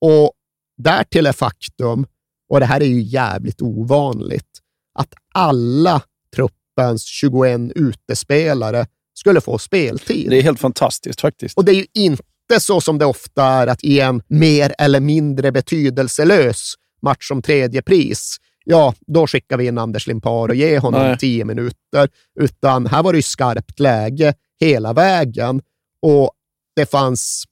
Och 0.00 0.32
därtill 0.76 1.26
är 1.26 1.32
faktum, 1.32 2.06
och 2.48 2.60
det 2.60 2.66
här 2.66 2.80
är 2.80 2.86
ju 2.86 3.02
jävligt 3.02 3.62
ovanligt, 3.62 4.60
att 4.98 5.14
alla 5.34 6.02
truppens 6.36 7.04
21 7.04 7.60
utespelare 7.74 8.86
skulle 9.14 9.40
få 9.40 9.58
speltid. 9.58 10.30
Det 10.30 10.36
är 10.36 10.42
helt 10.42 10.60
fantastiskt 10.60 11.20
faktiskt. 11.20 11.58
Och 11.58 11.64
det 11.64 11.72
är 11.72 11.76
ju 11.76 11.86
inte 11.94 12.22
så 12.58 12.80
som 12.80 12.98
det 12.98 13.04
ofta 13.04 13.44
är 13.44 13.66
att 13.66 13.84
i 13.84 14.00
en 14.00 14.22
mer 14.28 14.74
eller 14.78 15.00
mindre 15.00 15.52
betydelselös 15.52 16.74
match 17.02 17.28
som 17.28 17.42
tredje 17.42 17.82
pris, 17.82 18.36
ja, 18.64 18.94
då 19.06 19.26
skickar 19.26 19.56
vi 19.56 19.66
in 19.66 19.78
Anders 19.78 20.06
Limpar 20.06 20.48
och 20.48 20.54
ger 20.54 20.80
honom 20.80 21.00
Nej. 21.00 21.18
tio 21.18 21.44
minuter. 21.44 22.08
Utan 22.40 22.86
här 22.86 23.02
var 23.02 23.12
det 23.12 23.18
ju 23.18 23.22
skarpt 23.22 23.80
läge 23.80 24.34
hela 24.60 24.92
vägen 24.92 25.62
och 26.02 26.30
det 26.76 26.86
fanns 26.86 27.44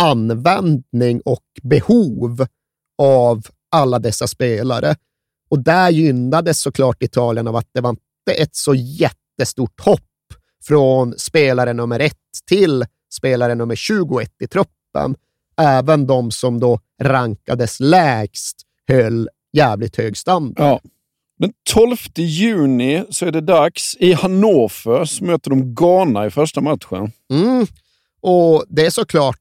användning 0.00 1.20
och 1.24 1.44
behov 1.62 2.46
av 3.02 3.46
alla 3.70 3.98
dessa 3.98 4.26
spelare. 4.26 4.96
Och 5.50 5.62
där 5.62 5.90
gynnades 5.90 6.60
såklart 6.60 7.02
Italien 7.02 7.48
av 7.48 7.56
att 7.56 7.68
det 7.72 7.80
var 7.80 7.90
inte 7.90 8.42
ett 8.42 8.56
så 8.56 8.74
jättestort 8.74 9.80
hopp 9.80 10.00
från 10.64 11.18
spelare 11.18 11.72
nummer 11.72 12.00
ett 12.00 12.16
till 12.48 12.84
spelare 13.12 13.54
nummer 13.54 13.76
21 13.76 14.30
i 14.40 14.46
truppen. 14.46 15.16
Även 15.56 16.06
de 16.06 16.30
som 16.30 16.60
då 16.60 16.80
rankades 17.02 17.80
lägst 17.80 18.56
höll 18.88 19.28
jävligt 19.52 19.96
hög 19.96 20.16
standard. 20.16 20.66
Ja. 20.66 20.80
Den 21.38 21.52
12 21.74 21.96
juni 22.16 23.04
så 23.10 23.26
är 23.26 23.32
det 23.32 23.40
dags. 23.40 23.96
I 24.00 24.12
Hannover 24.12 25.04
så 25.04 25.24
möter 25.24 25.50
de 25.50 25.74
Ghana 25.74 26.26
i 26.26 26.30
första 26.30 26.60
matchen. 26.60 27.12
Mm. 27.30 27.66
Och 28.20 28.64
det 28.68 28.86
är 28.86 28.90
såklart 28.90 29.36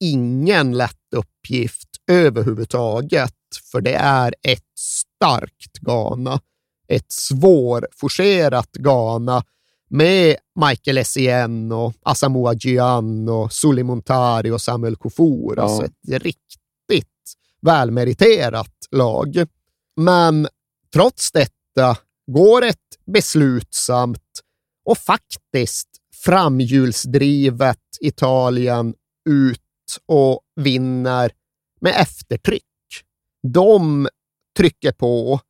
ingen 0.00 0.76
lätt 0.76 1.14
uppgift 1.16 1.88
överhuvudtaget, 2.10 3.34
för 3.72 3.80
det 3.80 3.94
är 3.94 4.34
ett 4.42 4.78
starkt 4.78 5.78
Ghana. 5.80 6.40
Ett 6.88 7.12
svårforcerat 7.12 8.72
Ghana 8.72 9.44
med 9.90 10.36
Michael 10.66 10.98
Essien 10.98 11.72
och 11.72 11.94
Asamoah 12.02 12.56
Gyan 12.56 13.28
och 13.28 13.52
Suli 13.52 13.82
Montari 13.82 14.50
och 14.50 14.60
Samuel 14.60 14.96
Kufur. 14.96 15.54
Ja. 15.56 15.62
Alltså 15.62 15.84
ett 15.84 16.22
riktigt 16.22 17.06
välmeriterat 17.62 18.74
lag. 18.90 19.46
Men 19.96 20.48
trots 20.92 21.32
detta 21.32 21.96
går 22.26 22.64
ett 22.64 22.76
beslutsamt 23.06 24.40
och 24.84 24.98
faktiskt 24.98 25.88
framhjulsdrivet 26.24 27.78
Italien 28.00 28.94
ut 29.28 29.60
och 30.06 30.40
vinner 30.56 31.32
med 31.80 31.94
eftertryck. 31.96 32.62
De 33.42 34.08
trycker 34.56 34.92
på 34.92 35.40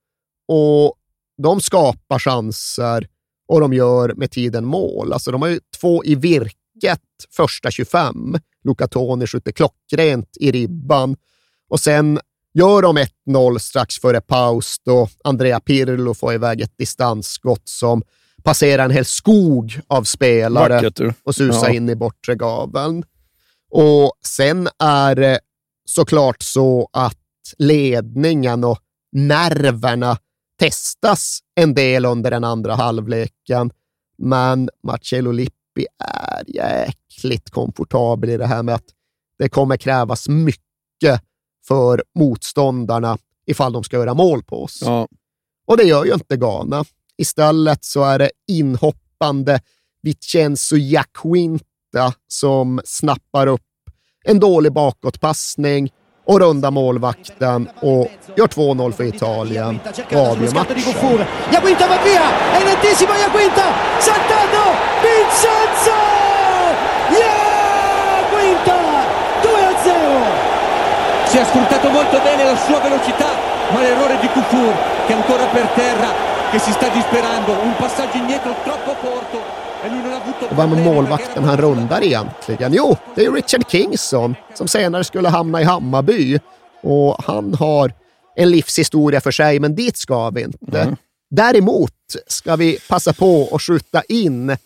och 0.49 0.95
de 1.43 1.61
skapar 1.61 2.19
chanser 2.19 3.09
och 3.51 3.61
de 3.61 3.73
gör 3.73 4.15
med 4.17 4.31
tiden 4.31 4.65
mål. 4.65 5.13
Alltså 5.13 5.31
de 5.31 5.43
har 5.43 5.49
ju 5.49 5.61
två 5.81 6.05
i 6.05 6.15
virket 6.15 7.01
första 7.37 7.71
25. 7.71 8.37
Luca 8.65 8.89
Toni 8.89 9.27
skjuter 9.27 9.53
klockrent 9.53 10.37
i 10.41 10.53
ribban 10.53 11.17
och 11.69 11.81
sen 11.81 12.21
gör 12.55 12.83
de 12.83 12.99
1-0 13.29 13.59
strax 13.59 13.99
före 13.99 14.21
paus 14.21 14.77
då 14.85 15.09
Andrea 15.25 15.61
Pirlo 15.61 16.15
får 16.15 16.35
iväg 16.35 16.61
ett 16.61 16.79
distansskott 16.79 17.69
som 17.69 18.03
passera 18.43 18.85
en 18.85 18.91
hel 18.91 19.05
skog 19.05 19.81
av 19.87 20.05
spelare 20.05 20.93
och 21.25 21.35
susa 21.35 21.67
Ja. 21.69 21.71
in 21.75 21.89
i 21.89 21.97
bortre 21.97 22.35
gaveln. 22.35 23.05
Och 23.71 24.13
sen 24.27 24.69
är 24.79 25.15
det 25.15 25.41
såklart 25.85 26.43
så 26.43 26.89
att 26.93 27.17
ledningen 27.59 28.65
och 28.65 28.79
nerverna 29.13 30.19
testas 30.61 31.41
en 31.55 31.75
del 31.75 32.05
under 32.05 32.31
den 32.31 32.45
andra 32.45 32.75
halvleken. 32.75 33.73
Men 34.19 34.69
Marcello 34.83 35.33
Lippi 35.33 35.87
är 36.05 36.43
jäkligt 36.47 37.51
komfortabel 37.51 38.31
i 38.31 38.37
det 38.37 38.47
här 38.47 38.63
med 38.63 38.75
att 38.75 38.85
det 39.39 39.49
kommer 39.49 39.77
krävas 39.77 40.29
mycket 40.29 41.23
för 41.69 42.03
motståndarna 42.15 43.19
ifall 43.47 43.73
de 43.73 43.85
ska 43.85 43.97
göra 43.97 44.15
mål 44.15 44.43
på 44.43 44.63
oss. 44.63 44.83
Ja. 44.85 45.09
Och 45.67 45.77
det 45.77 45.85
gör 45.85 46.05
ju 46.05 46.15
inte 46.15 46.37
Ghana. 46.37 46.85
Istället 47.17 47.85
så 47.85 48.05
är 48.05 48.19
det 48.19 48.31
inhoppande 48.47 49.61
Vincenzo 50.03 50.77
Jacquinta 50.77 52.15
som 52.29 52.81
snappar 52.85 53.47
upp 53.47 53.63
en 54.25 54.41
dålig 54.41 54.73
bakåtpassning 54.73 55.93
och 56.31 56.41
rundar 56.41 56.71
målvakten 56.71 57.69
och 57.81 58.11
gör 58.37 58.47
2-0 58.47 58.93
för 58.93 59.05
Italien 59.05 59.81
och 60.13 60.31
avgör 60.31 60.55
matchen. 60.55 60.77
Va 61.91 61.99
via, 62.05 62.27
è 62.55 62.61
in 62.61 62.69
anticipo 62.69 63.13
Iaquinta, 63.15 63.67
saltando, 63.99 64.63
Vincenzo! 65.03 65.99
Iaquinta, 67.21 68.79
2-0! 69.43 69.49
Si 71.27 71.39
è 71.39 71.45
sfruttato 71.45 71.91
molto 71.91 72.21
bene 72.25 72.45
la 72.45 72.57
sua 72.57 72.79
velocità, 72.79 73.31
ma 73.73 73.81
l'errore 73.81 74.19
di 74.21 74.29
Kufur 74.29 74.75
che 75.07 75.13
è 75.13 75.17
ancora 75.17 75.47
per 75.47 75.67
terra, 75.75 76.09
che 76.51 76.59
si 76.61 76.71
sta 76.71 76.89
disperando. 76.89 77.53
Un 77.63 77.75
passaggio 77.77 78.19
indietro 78.19 78.55
troppo 78.63 78.95
corto 79.01 79.70
Och 80.51 80.59
vem 80.59 80.73
är 80.73 80.85
målvakten 80.85 81.45
han 81.45 81.57
rundar 81.57 82.03
egentligen? 82.05 82.73
Jo, 82.75 82.97
det 83.15 83.25
är 83.25 83.33
Richard 83.33 83.71
Kingson 83.71 84.35
som 84.55 84.69
senare 84.69 85.05
skulle 85.05 85.29
hamna 85.29 85.61
i 85.61 85.65
Hammarby. 85.65 86.39
Och 86.83 87.25
han 87.25 87.55
har 87.55 87.93
en 88.37 88.51
livshistoria 88.51 89.21
för 89.21 89.31
sig, 89.31 89.61
men 89.61 89.75
dit 89.75 89.97
ska 89.97 90.31
vi 90.31 90.43
inte. 90.43 90.97
Däremot 91.31 91.93
ska 92.27 92.57
vi 92.57 92.79
passa 92.89 93.13
på 93.13 93.49
att 93.53 93.63
skjuta 93.63 94.03
in 94.09 94.57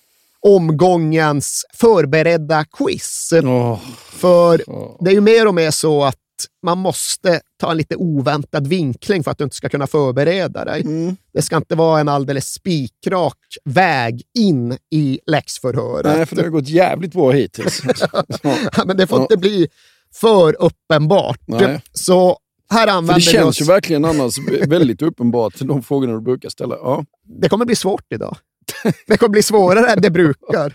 omgångens 0.41 1.67
förberedda 1.75 2.65
quiz. 2.65 3.33
Åh, 3.45 3.79
För 4.11 4.63
det 5.05 5.11
är 5.11 5.15
ju 5.15 5.21
mer 5.21 5.47
och 5.47 5.55
mer 5.55 5.71
så 5.71 6.05
att 6.05 6.17
man 6.63 6.79
måste 6.79 7.41
ta 7.61 7.71
en 7.71 7.77
lite 7.77 7.97
oväntad 7.97 8.67
vinkling 8.67 9.25
för 9.25 9.31
att 9.31 9.39
du 9.39 9.45
inte 9.45 9.57
ska 9.57 9.69
kunna 9.69 9.87
förbereda 9.87 10.65
dig. 10.65 10.85
Det 11.33 11.43
ska 11.43 11.57
inte 11.57 11.75
vara 11.75 12.01
en 12.01 12.09
alldeles 12.09 12.53
spikrak 12.53 13.39
väg 13.65 14.23
in 14.39 14.79
i 14.91 15.21
läxförhöret. 15.27 16.17
nej, 16.17 16.27
för 16.27 16.37
det 16.37 16.43
har 16.43 16.49
gått 16.49 16.69
jävligt 16.69 17.13
bra 17.13 17.31
hittills. 17.31 17.83
Ja, 18.77 18.85
men 18.87 18.97
det 18.97 19.07
får 19.07 19.19
Ja. 19.19 19.23
inte 19.23 19.37
bli 19.37 19.69
för 20.15 20.63
uppenbart. 20.63 21.41
Nej. 21.47 21.83
Så 21.93 22.39
här 22.71 22.87
För 22.87 22.93
använder 22.93 23.15
det 23.15 23.19
vi 23.19 23.33
känns 23.33 23.49
oss... 23.49 23.61
ju 23.61 23.65
verkligen 23.65 24.05
annars 24.05 24.35
väldigt 24.67 25.03
uppenbart, 25.03 25.55
de 25.59 25.83
frågorna 25.83 26.13
du 26.13 26.21
brukar 26.21 26.49
ställa. 26.49 26.75
Ja. 26.77 27.05
Det 27.41 27.49
kommer 27.49 27.65
bli 27.65 27.77
svårt 27.77 28.13
idag. 28.15 28.37
Det 29.07 29.17
kommer 29.17 29.31
bli 29.33 29.43
svårare 29.43 29.93
än 29.93 30.01
det 30.01 30.11
brukar. 30.11 30.75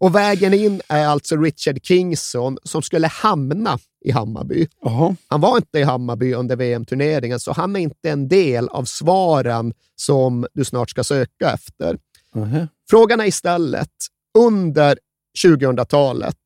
Och 0.00 0.14
vägen 0.14 0.54
in 0.54 0.80
är 0.88 1.06
alltså 1.06 1.36
Richard 1.36 1.84
Kingson 1.84 2.58
som 2.62 2.82
skulle 2.82 3.06
hamna 3.06 3.78
i 4.04 4.10
Hammarby. 4.10 4.68
Jaha. 4.82 5.16
Han 5.26 5.40
var 5.40 5.56
inte 5.56 5.78
i 5.78 5.82
Hammarby 5.82 6.34
under 6.34 6.56
VM-turneringen, 6.56 7.40
så 7.40 7.52
han 7.52 7.76
är 7.76 7.80
inte 7.80 8.10
en 8.10 8.28
del 8.28 8.68
av 8.68 8.84
svaren 8.84 9.74
som 9.96 10.46
du 10.54 10.64
snart 10.64 10.90
ska 10.90 11.04
söka 11.04 11.52
efter. 11.52 11.98
Nähä. 12.34 12.68
Frågan 12.90 13.20
är 13.20 13.24
istället, 13.24 13.90
under 14.38 14.98
2000-talet, 15.44 16.36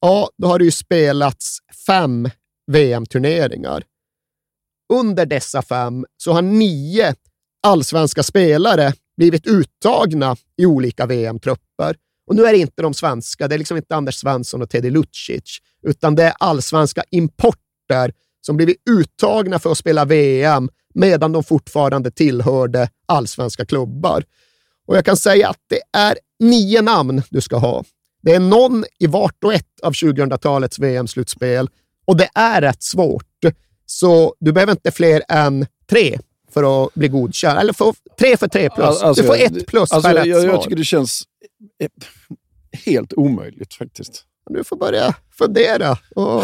ja, 0.00 0.30
då 0.38 0.48
har 0.48 0.58
det 0.58 0.64
ju 0.64 0.70
spelats 0.70 1.58
fem 1.86 2.30
VM-turneringar. 2.72 3.84
Under 4.92 5.26
dessa 5.26 5.62
fem 5.62 6.06
så 6.16 6.32
har 6.32 6.42
nio 6.42 7.14
allsvenska 7.62 8.22
spelare 8.22 8.92
blivit 9.16 9.46
uttagna 9.46 10.36
i 10.56 10.66
olika 10.66 11.06
VM-trupper. 11.06 11.96
Och 12.26 12.36
nu 12.36 12.44
är 12.44 12.52
det 12.52 12.58
inte 12.58 12.82
de 12.82 12.94
svenska, 12.94 13.48
det 13.48 13.54
är 13.54 13.58
liksom 13.58 13.76
inte 13.76 13.96
Anders 13.96 14.14
Svensson 14.14 14.62
och 14.62 14.70
Teddy 14.70 14.90
Lucic, 14.90 15.58
utan 15.82 16.14
det 16.14 16.22
är 16.22 16.34
allsvenska 16.38 17.04
importer 17.10 18.12
som 18.40 18.56
blivit 18.56 18.76
uttagna 18.90 19.58
för 19.58 19.72
att 19.72 19.78
spela 19.78 20.04
VM 20.04 20.68
medan 20.94 21.32
de 21.32 21.44
fortfarande 21.44 22.10
tillhörde 22.10 22.88
allsvenska 23.06 23.64
klubbar. 23.64 24.24
Och 24.86 24.96
jag 24.96 25.04
kan 25.04 25.16
säga 25.16 25.48
att 25.48 25.60
det 25.68 25.80
är 25.98 26.18
nio 26.40 26.82
namn 26.82 27.22
du 27.30 27.40
ska 27.40 27.56
ha. 27.56 27.84
Det 28.22 28.34
är 28.34 28.40
någon 28.40 28.84
i 28.98 29.06
vart 29.06 29.44
och 29.44 29.54
ett 29.54 29.80
av 29.82 29.92
2000-talets 29.92 30.78
VM-slutspel 30.78 31.68
och 32.06 32.16
det 32.16 32.28
är 32.34 32.60
rätt 32.60 32.82
svårt. 32.82 33.24
Så 33.86 34.34
du 34.40 34.52
behöver 34.52 34.72
inte 34.72 34.90
fler 34.90 35.22
än 35.28 35.66
tre 35.90 36.18
för 36.56 36.84
att 36.84 36.94
bli 36.94 37.08
godkänd. 37.08 37.58
Eller 37.58 37.72
få, 37.72 37.94
tre 38.18 38.36
för 38.36 38.48
tre 38.48 38.70
plus. 38.70 39.02
Alltså, 39.02 39.22
du 39.22 39.28
får 39.28 39.36
ett 39.36 39.66
plus 39.66 39.92
alltså, 39.92 40.08
per 40.08 40.14
rätt 40.14 40.26
jag, 40.26 40.42
svar. 40.42 40.52
jag 40.52 40.62
tycker 40.62 40.76
det 40.76 40.84
känns 40.84 41.22
eh, 41.82 41.88
helt 42.86 43.12
omöjligt 43.12 43.74
faktiskt. 43.74 44.24
Du 44.50 44.64
får 44.64 44.76
börja 44.76 45.14
fundera 45.38 45.98
och 46.16 46.42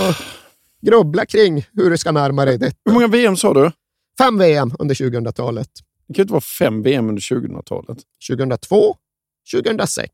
grubbla 0.83 1.27
kring 1.27 1.66
hur 1.72 1.90
du 1.90 1.98
ska 1.98 2.12
närma 2.12 2.44
dig 2.44 2.59
det. 2.59 2.72
Hur 2.85 2.92
många 2.92 3.07
VM 3.07 3.37
sa 3.37 3.55
du? 3.55 3.70
Fem 4.18 4.38
VM 4.38 4.72
under 4.79 4.94
2000-talet. 4.94 5.68
Det 6.09 6.14
kan 6.14 6.20
ju 6.20 6.22
inte 6.22 6.33
vara 6.33 6.40
fem 6.40 6.83
VM 6.83 7.09
under 7.09 7.22
2000-talet. 7.22 7.98
2002, 8.29 8.96
2006, 9.53 10.12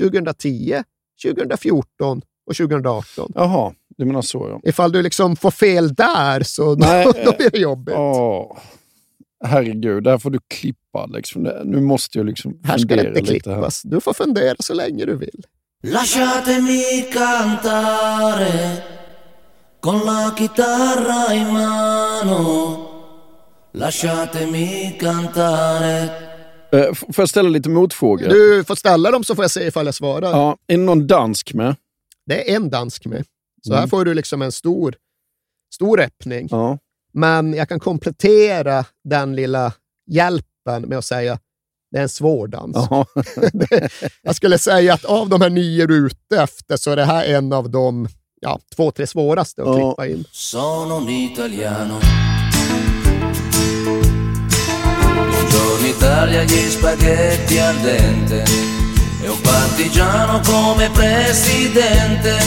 2010, 0.00 0.82
2014 1.24 2.22
och 2.46 2.56
2018. 2.56 3.32
Jaha, 3.34 3.74
du 3.96 4.04
menar 4.04 4.22
så 4.22 4.48
ja. 4.50 4.70
Ifall 4.70 4.92
du 4.92 5.02
liksom 5.02 5.36
får 5.36 5.50
fel 5.50 5.94
där 5.94 6.42
så 6.42 6.74
Nej, 6.78 7.04
då, 7.04 7.12
då 7.24 7.36
blir 7.36 7.50
det 7.50 7.58
jobbigt. 7.58 7.94
Åh, 7.98 8.58
herregud, 9.44 10.04
det 10.04 10.10
här 10.10 10.18
får 10.18 10.30
du 10.30 10.38
klippa 10.48 10.98
Alex. 10.98 11.30
Det- 11.34 11.62
Nu 11.64 11.80
måste 11.80 12.18
jag 12.18 12.26
liksom 12.26 12.60
Här 12.64 12.78
ska 12.78 12.96
det 12.96 13.08
inte 13.08 13.20
lite 13.20 13.50
här. 13.50 13.56
klippas. 13.56 13.82
Du 13.82 14.00
får 14.00 14.12
fundera 14.12 14.56
så 14.58 14.74
länge 14.74 15.04
du 15.04 15.16
vill. 15.16 15.44
Lasciatemi 15.82 17.02
cantare 17.12 18.76
con 19.80 19.98
la 20.06 20.34
chitarra 20.38 21.34
in 21.34 21.52
mano. 21.52 22.84
Lasciatemi 23.72 24.96
cantare. 25.00 26.02
Eh, 26.72 26.80
f- 26.92 27.04
Får 27.12 27.22
jag 27.22 27.28
ställa 27.28 27.48
lite 27.48 27.68
motfrågor? 27.68 28.28
Du 28.28 28.64
får 28.64 28.74
ställa 28.74 29.10
dem 29.10 29.24
så 29.24 29.34
får 29.34 29.44
jag 29.44 29.50
se 29.50 29.66
ifall 29.66 29.86
jag 29.86 29.94
svarar. 29.94 30.30
Ja, 30.30 30.56
är 30.66 30.76
det 30.76 30.82
någon 30.82 31.06
dansk 31.06 31.54
med? 31.54 31.76
Det 32.26 32.50
är 32.52 32.56
en 32.56 32.70
dansk 32.70 33.06
med. 33.06 33.24
Så 33.62 33.70
Mm. 33.72 33.80
här 33.80 33.86
får 33.88 34.04
du 34.04 34.14
liksom 34.14 34.42
en 34.42 34.52
stor, 34.52 34.94
stor 35.74 36.00
öppning. 36.00 36.48
Ja. 36.50 36.78
Men 37.12 37.54
jag 37.54 37.68
kan 37.68 37.80
komplettera 37.80 38.84
den 39.04 39.36
lilla 39.36 39.72
hjälpen 40.10 40.82
med 40.82 40.98
att 40.98 41.04
säga 41.04 41.38
det 41.90 41.98
är 41.98 42.02
en 42.02 42.08
svår 42.08 42.48
dans. 42.48 42.76
Jaha. 42.76 43.06
Jag 44.22 44.36
skulle 44.36 44.58
säga 44.58 44.94
att 44.94 45.04
av 45.04 45.28
de 45.28 45.40
här 45.40 45.50
nio 45.50 45.86
du 45.86 45.96
är 45.96 46.06
ute 46.06 46.42
efter 46.42 46.76
så 46.76 46.90
är 46.90 46.96
det 46.96 47.04
här 47.04 47.24
en 47.24 47.52
av 47.52 47.70
de 47.70 48.08
ja, 48.40 48.60
två, 48.76 48.90
tre 48.90 49.06
svåraste 49.06 49.62
att 49.62 49.68
Ja. 49.68 49.74
klippa 49.74 50.06
in. 50.06 50.24
Sono 50.32 50.94
un 50.96 51.08
italiano. 51.08 52.00
Buongiorno 55.02 55.86
Italia, 55.96 56.44
gli 56.44 56.70
spaghetti 56.70 57.58
al 57.58 57.74
dente. 57.82 58.44
E 59.24 59.28
un 59.28 59.40
partigiano 59.42 60.40
come 60.44 60.90
presidente. 60.94 62.38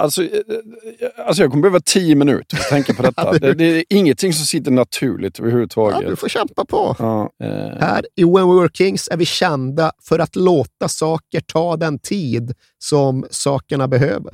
Alltså, 0.00 0.22
eh, 0.22 0.28
eh, 0.28 1.26
alltså 1.26 1.42
jag 1.42 1.50
kommer 1.50 1.62
behöva 1.62 1.80
tio 1.80 2.14
minuter 2.14 2.56
att 2.56 2.68
tänka 2.68 2.94
på 2.94 3.02
detta. 3.08 3.32
det, 3.32 3.54
det 3.54 3.64
är 3.64 3.84
ingenting 3.88 4.32
som 4.32 4.46
sitter 4.46 4.70
naturligt 4.70 5.38
Ja, 5.38 5.42
överhuvudtaget. 5.44 6.08
du 6.08 6.16
får 6.16 6.28
kämpa 6.28 6.64
på. 6.64 6.96
Ja, 6.98 7.30
eh, 7.42 7.78
Här 7.80 8.06
i 8.16 8.24
When 8.24 8.48
We 8.50 8.60
Were 8.60 8.70
Kings 8.74 9.08
är 9.08 9.16
vi 9.16 9.26
kända 9.26 9.92
för 10.08 10.18
att 10.18 10.36
låta 10.36 10.88
saker 10.88 11.40
ta 11.40 11.76
den 11.76 11.98
tid 11.98 12.52
som 12.78 13.26
sakerna 13.30 13.88
behöver. 13.88 14.30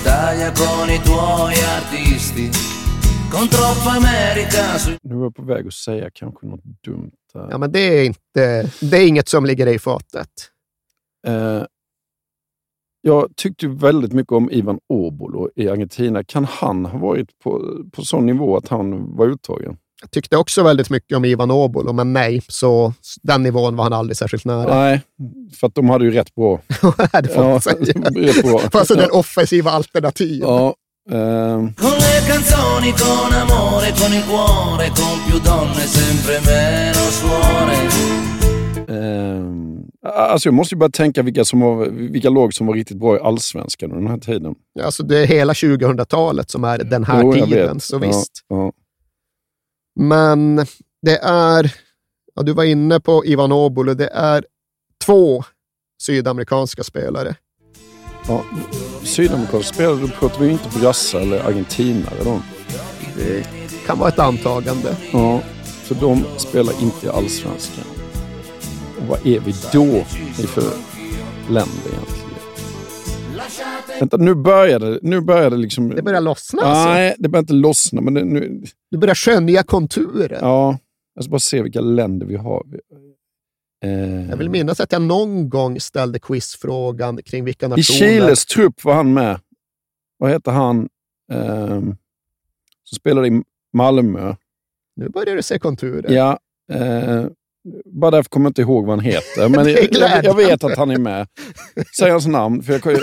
Italia 0.00 0.50
con 0.54 0.90
i 0.90 0.98
tuoi 0.98 1.54
artisti, 1.78 2.50
con 3.30 3.48
troppa 3.48 3.90
America 3.90 4.78
su... 4.78 4.90
nu 5.02 5.14
var 5.14 5.22
jag 5.24 5.34
på 5.34 5.42
väg 5.42 5.66
att 5.66 5.74
säga 5.74 6.10
kanske 6.14 6.46
något 6.46 6.60
dumt. 6.84 7.10
Där. 7.34 7.48
Ja, 7.50 7.58
men 7.58 7.72
det 7.72 7.80
är, 7.80 8.04
inte, 8.04 8.70
det 8.80 8.96
är 8.96 9.08
inget 9.08 9.28
som 9.28 9.46
ligger 9.46 9.66
dig 9.66 9.74
i 9.74 9.78
fatet. 9.78 10.30
Eh, 11.26 11.62
jag 13.00 13.28
tyckte 13.36 13.68
väldigt 13.68 14.12
mycket 14.12 14.32
om 14.32 14.50
Ivan 14.50 14.78
Obolo 14.88 15.50
i 15.56 15.68
Argentina. 15.68 16.24
Kan 16.24 16.44
han 16.44 16.86
ha 16.86 16.98
varit 16.98 17.38
på, 17.38 17.82
på 17.92 18.02
sån 18.04 18.26
nivå 18.26 18.56
att 18.56 18.68
han 18.68 19.16
var 19.16 19.26
uttagen? 19.26 19.76
Jag 20.00 20.10
tyckte 20.10 20.36
också 20.36 20.62
väldigt 20.62 20.90
mycket 20.90 21.16
om 21.16 21.24
Ivan 21.24 21.50
Obolo, 21.50 21.92
men 21.92 22.12
nej, 22.12 22.42
så 22.48 22.92
den 23.22 23.42
nivån 23.42 23.76
var 23.76 23.84
han 23.84 23.92
aldrig 23.92 24.16
särskilt 24.16 24.44
nära. 24.44 24.74
Nej, 24.74 25.00
för 25.60 25.66
att 25.66 25.74
de 25.74 25.88
hade 25.90 26.04
ju 26.04 26.10
rätt 26.10 26.34
bra. 26.34 26.60
det 27.22 27.28
får 27.28 27.40
man 27.42 27.50
Ja, 27.50 27.60
säga. 27.60 27.76
rätt 28.10 28.42
bra. 28.42 28.60
Alltså 28.72 28.94
den 28.94 29.10
offensiva 29.10 29.70
alternativ. 29.70 30.40
Ja, 30.42 30.74
Ehm, 31.10 31.74
Con 31.74 31.90
le 31.90 32.20
canzoni, 32.28 32.92
con 32.92 33.32
amore, 33.42 33.92
con 34.00 34.12
il 34.12 34.24
cuore, 34.28 34.88
con 34.88 35.16
più 35.26 35.38
donne, 35.40 35.82
sempre 35.86 36.40
meno 36.46 37.02
suore. 37.18 37.76
ehm, 38.88 39.84
alltså 40.02 40.48
jag 40.48 40.54
måste 40.54 40.74
ju 40.74 40.78
bara 40.78 40.90
tänka 40.90 41.22
vilka, 41.22 41.44
som 41.44 41.60
var, 41.60 41.86
vilka 41.86 42.30
lag 42.30 42.54
som 42.54 42.66
var 42.66 42.74
riktigt 42.74 42.96
bra 42.98 43.16
i 43.16 43.20
allsvenskan 43.20 43.90
under 43.92 44.02
den 44.02 44.10
här 44.10 44.18
tiden. 44.18 44.54
Alltså 44.82 45.02
det 45.02 45.18
är 45.18 45.26
hela 45.26 45.52
2000-talet 45.52 46.50
som 46.50 46.64
är 46.64 46.78
den 46.78 47.04
här 47.04 47.22
Jo, 47.22 47.32
tiden, 47.32 47.50
vet. 47.74 47.82
så 47.82 47.94
Ja, 47.96 47.98
visst. 47.98 48.32
Ja, 48.48 48.72
Men 50.00 50.56
det 51.02 51.16
är, 51.22 51.74
ja, 52.34 52.42
du 52.42 52.52
var 52.52 52.64
inne 52.64 53.00
på 53.00 53.24
Ivan 53.26 53.52
Obolo, 53.52 53.94
det 53.94 54.08
är 54.12 54.44
två 55.04 55.44
sydamerikanska 56.02 56.82
spelare. 56.84 57.36
ja. 58.28 58.44
Sydamerikanska 59.08 59.74
spelare, 59.74 59.96
då 60.00 60.08
pratar 60.08 60.40
vi 60.40 60.46
ju 60.46 60.52
inte 60.52 60.78
brassa 60.78 61.20
eller 61.20 61.38
argentinare. 61.38 62.24
Då. 62.24 62.42
Det 63.16 63.46
kan 63.86 63.98
vara 63.98 64.08
ett 64.08 64.18
antagande. 64.18 64.96
Ja, 65.12 65.40
så 65.84 65.94
de 65.94 66.24
spelar 66.36 66.82
inte 66.82 67.06
i 67.06 67.08
allsvenskan. 67.08 67.84
Och 68.98 69.06
vad 69.08 69.26
är 69.26 69.40
vi 69.40 69.54
då 69.72 69.84
i 70.42 70.46
för 70.46 70.72
länder 71.48 71.88
egentligen? 71.92 72.28
Vänta, 74.00 74.16
nu 74.16 74.34
börjar 74.34 74.78
det, 74.78 74.98
nu 75.02 75.20
börjar 75.20 75.50
det 75.50 75.56
liksom... 75.56 75.88
Det 75.88 76.02
börjar 76.02 76.20
lossna 76.20 76.62
alltså. 76.62 76.88
Nej, 76.88 77.14
det 77.18 77.28
börjar 77.28 77.42
inte 77.42 77.52
lossna, 77.52 78.00
men 78.00 78.14
det, 78.14 78.24
nu... 78.24 78.62
Du 78.90 78.98
börjar 78.98 79.14
skönja 79.14 79.62
konturen. 79.62 80.38
Ja, 80.40 80.78
jag 81.14 81.24
ska 81.24 81.30
bara 81.30 81.38
se 81.38 81.62
vilka 81.62 81.80
länder 81.80 82.26
vi 82.26 82.36
har. 82.36 82.62
Eh, 83.84 84.30
Jag 84.30 84.36
vill 84.36 84.50
minnas 84.50 84.80
att 84.80 84.92
jag 84.92 85.02
någon 85.02 85.48
gång 85.48 85.80
ställde 85.80 86.18
quizfrågan 86.18 87.22
kring 87.22 87.44
vilka 87.44 87.66
I 87.66 87.68
nationer... 87.68 87.82
Chiles 87.82 88.46
trupp 88.46 88.84
var 88.84 88.94
han 88.94 89.12
med. 89.14 89.40
Vad 90.16 90.30
heter 90.30 90.52
han 90.52 90.88
ehm, 91.32 91.96
som 92.84 92.96
spelade 92.96 93.28
i 93.28 93.42
Malmö? 93.72 94.34
Nu 94.96 95.08
börjar 95.08 95.36
du 95.36 95.42
se 95.42 95.58
konturer. 95.58 96.10
Ja, 96.12 96.38
eh, 96.72 97.26
bara 97.84 98.10
därför 98.10 98.28
kommer 98.30 98.44
jag 98.46 98.50
inte 98.50 98.62
ihåg 98.62 98.86
vad 98.86 98.96
han 98.96 99.04
heter. 99.04 99.48
Men 99.48 99.68
jag, 100.00 100.24
jag, 100.24 100.34
vet 100.36 100.64
att 100.64 100.76
han 100.76 100.90
är 100.90 100.98
med. 100.98 101.26
Säg 101.98 102.10
hans 102.10 102.26
namn, 102.26 102.62
för 102.62 102.80
jag, 102.84 103.00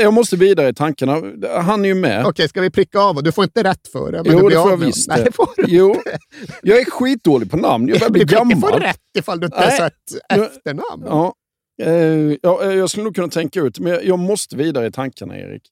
jag 0.00 0.12
måste 0.12 0.36
vidare 0.36 0.68
i 0.68 0.74
tankarna. 0.74 1.22
Han 1.62 1.84
är 1.84 1.88
ju 1.88 1.94
med. 1.94 2.26
Okej, 2.26 2.48
ska 2.48 2.60
vi 2.60 2.70
pricka 2.70 3.00
av? 3.00 3.22
Du 3.22 3.32
får 3.32 3.44
inte 3.44 3.62
rätt 3.62 3.88
för 3.88 4.12
det. 4.12 4.22
Men 4.22 4.32
Jo, 4.32 4.48
du 4.48 4.54
det 4.54 4.62
får 4.62 4.70
jag 4.70 4.76
visst. 4.76 5.08
Nej, 5.08 5.22
det 5.24 5.32
får 5.32 5.48
du 5.56 5.64
Jo, 5.66 5.96
jag 6.62 6.80
är 6.80 6.84
skitdålig 6.84 7.50
på 7.50 7.56
namn. 7.56 7.88
Jag 7.88 7.98
börjar 7.98 8.10
bli 8.10 8.24
Du 8.24 8.34
kan 8.36 8.50
inte 8.50 8.60
få 8.60 8.66
gammal. 8.66 8.82
rätt 8.82 9.00
ifall 9.18 9.40
du 9.40 9.46
inte 9.46 9.58
Nej. 9.60 9.70
har 9.70 9.76
sett 9.76 9.94
efternamn. 10.32 11.04
Ja. 11.06 11.34
Eh, 11.82 11.92
ja, 12.42 12.64
jag 12.72 12.90
skulle 12.90 13.04
nog 13.04 13.14
kunna 13.14 13.28
tänka 13.28 13.60
ut, 13.60 13.78
men 13.78 13.92
jag, 13.92 14.04
jag 14.04 14.18
måste 14.18 14.56
vidare 14.56 14.86
i 14.86 14.92
tankarna, 14.92 15.38
Erik. 15.38 15.62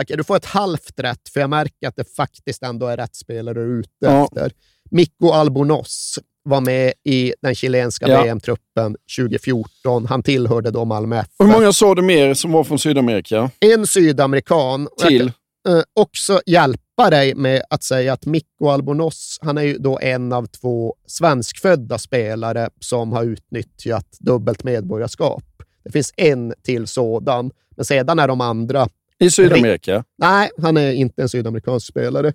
Okej, 0.00 0.16
du 0.16 0.24
får 0.24 0.36
ett 0.36 0.44
halvt 0.44 0.92
rätt, 1.00 1.28
för 1.32 1.40
jag 1.40 1.50
märker 1.50 1.88
att 1.88 1.96
det 1.96 2.14
faktiskt 2.16 2.62
ändå 2.62 2.86
är 2.86 2.96
rätt 2.96 3.16
spelare 3.16 3.54
du 3.54 3.60
är 3.60 3.78
ute 3.80 3.90
Ja. 3.98 4.24
efter. 4.24 4.52
Mikko 4.90 5.30
Albonos 5.30 6.18
var 6.44 6.60
med 6.60 6.92
i 7.04 7.34
den 7.42 7.54
chilenska 7.54 8.08
Ja. 8.08 8.22
VM-truppen 8.22 8.96
2014. 9.18 10.06
Han 10.06 10.22
tillhörde 10.22 10.70
då 10.70 10.84
Malmö 10.84 11.16
FF. 11.20 11.28
Hur 11.38 11.46
många 11.46 11.72
sa 11.72 11.94
du 11.94 12.02
mer 12.02 12.34
som 12.34 12.52
var 12.52 12.64
från 12.64 12.78
Sydamerika? 12.78 13.50
En 13.60 13.86
sydamerikan. 13.86 14.86
Och 14.86 14.92
jag 15.00 15.08
Till? 15.08 15.32
kan, 15.64 15.76
eh, 15.76 15.82
också 15.94 16.40
hjälpa 16.46 17.10
dig 17.10 17.34
med 17.34 17.62
att 17.70 17.82
säga 17.82 18.12
att 18.12 18.26
Mikko 18.26 18.68
Albonos, 18.68 19.38
han 19.42 19.58
är 19.58 19.62
ju 19.62 19.78
då 19.78 19.98
en 20.02 20.32
av 20.32 20.46
två 20.46 20.94
svenskfödda 21.06 21.98
spelare 21.98 22.70
som 22.80 23.12
har 23.12 23.24
utnyttjat 23.24 24.06
dubbelt 24.20 24.64
medborgarskap. 24.64 25.44
Det 25.84 25.90
finns 25.90 26.12
en 26.16 26.54
till 26.62 26.86
sådan, 26.86 27.50
men 27.76 27.84
sedan 27.84 28.18
är 28.18 28.28
de 28.28 28.40
andra 28.40 28.88
I 29.18 29.30
Sydamerika? 29.30 30.04
Nej, 30.18 30.50
han 30.62 30.76
är 30.76 30.92
inte 30.92 31.22
en 31.22 31.28
sydamerikansk 31.28 31.86
spelare. 31.86 32.32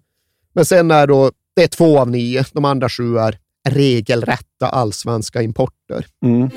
Men 0.54 0.65
sen 0.65 0.91
är 0.91 1.08
då, 1.08 1.32
det 1.56 1.63
är 1.63 1.67
två 1.67 2.00
av 2.00 2.10
nio. 2.10 2.45
De 2.54 2.65
andra 2.65 2.89
sju 2.89 3.17
är 3.17 3.38
regelrätta 3.69 4.69
allsvenska 4.69 5.41
importer. 5.41 6.06
Mm. 6.26 6.50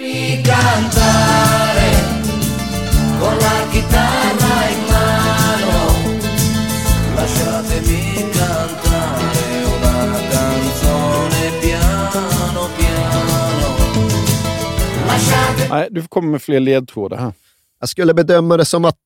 Nej, 15.70 15.88
du 15.90 16.00
får 16.02 16.08
komma 16.08 16.30
med 16.30 16.42
fler 16.42 16.60
ledtrådar 16.60 17.16
här. 17.16 17.32
Jag 17.80 17.88
skulle 17.88 18.14
bedöma 18.14 18.56
det 18.56 18.64
som 18.64 18.84
att 18.84 18.96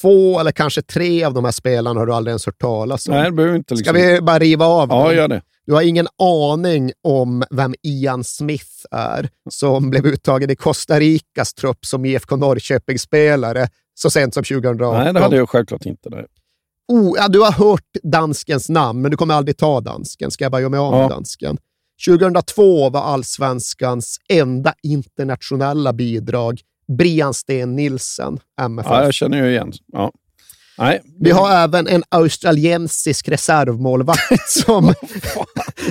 två 0.00 0.40
eller 0.40 0.52
kanske 0.52 0.82
tre 0.82 1.24
av 1.24 1.34
de 1.34 1.44
här 1.44 1.52
spelarna 1.52 2.00
har 2.00 2.06
du 2.06 2.14
aldrig 2.14 2.30
ens 2.32 2.46
hört 2.46 2.58
talas 2.58 3.08
om. 3.08 3.14
Nej, 3.14 3.24
det 3.24 3.32
behöver 3.32 3.56
inte 3.56 3.76
Ska 3.76 3.92
liksom... 3.92 4.14
vi 4.14 4.20
bara 4.20 4.38
riva 4.38 4.66
av 4.66 4.88
Ja, 4.90 5.04
dem? 5.06 5.16
gör 5.16 5.28
det. 5.28 5.42
Du 5.66 5.72
har 5.72 5.82
ingen 5.82 6.06
aning 6.18 6.92
om 7.02 7.44
vem 7.50 7.74
Ian 7.82 8.24
Smith 8.24 8.70
är, 8.90 9.28
som 9.50 9.90
blev 9.90 10.06
uttagen 10.06 10.50
i 10.50 10.56
Costa 10.56 11.00
Ricas 11.00 11.54
trupp 11.54 11.86
som 11.86 12.04
IFK 12.04 12.36
Norrköping-spelare 12.36 13.68
så 13.94 14.10
sent 14.10 14.34
som 14.34 14.44
2018. 14.44 15.04
Nej, 15.04 15.12
det 15.12 15.20
hade 15.20 15.36
jag 15.36 15.48
självklart 15.48 15.86
inte. 15.86 16.08
Nej. 16.10 16.26
Oh, 16.88 17.12
ja, 17.16 17.28
du 17.28 17.40
har 17.40 17.52
hört 17.52 17.96
danskens 18.02 18.68
namn, 18.68 19.02
men 19.02 19.10
du 19.10 19.16
kommer 19.16 19.34
aldrig 19.34 19.56
ta 19.56 19.80
dansken. 19.80 20.30
Ska 20.30 20.44
jag 20.44 20.52
bara 20.52 20.60
göra 20.60 20.70
mig 20.70 20.80
av 20.80 20.92
med 20.92 21.02
Ja. 21.02 21.08
dansken? 21.08 21.58
2002 22.06 22.90
var 22.90 23.00
allsvenskans 23.00 24.16
enda 24.28 24.74
internationella 24.82 25.92
bidrag 25.92 26.60
Brian 26.98 27.34
Sten 27.34 27.76
Nilsen, 27.76 28.38
MFF. 28.60 28.90
Ja, 28.90 29.04
jag 29.04 29.14
känner 29.14 29.44
ju 29.44 29.50
igen. 29.50 29.72
Ja. 29.92 30.12
Nej. 30.78 31.00
Vi 31.20 31.30
har 31.30 31.50
även 31.50 31.86
en 31.88 32.02
australiensisk 32.08 33.28
reservmålvakt 33.28 34.48
som... 34.48 34.94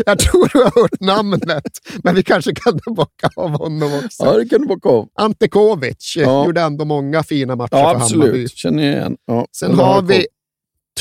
jag 0.06 0.20
tror 0.20 0.50
du 0.54 0.60
har 0.64 0.82
hört 0.82 1.00
namnet, 1.00 1.80
men 2.04 2.16
vi 2.16 2.24
kanske 2.24 2.56
kan 2.56 2.80
bocka 2.96 3.30
av 3.36 3.50
honom 3.50 3.94
också. 3.94 4.26
Ja, 4.26 4.32
det 4.38 4.46
kan 4.46 4.62
du 4.62 4.68
bocka 4.68 4.90
av. 4.90 5.08
Ante 5.16 5.48
Kovic 5.48 6.14
Ja. 6.18 6.46
gjorde 6.46 6.62
ändå 6.62 6.86
många 6.86 7.24
fina 7.24 7.56
matcher 7.56 7.70
Ja, 7.72 7.78
för 7.78 8.00
Hammarby. 8.00 8.04
absolut. 8.04 8.52
Känner 8.58 8.84
jag 8.84 8.94
igen. 8.96 9.18
Ja, 9.26 9.48
Sen 9.58 9.76
har 9.80 10.02
vi 10.02 10.16
koll. 10.16 10.26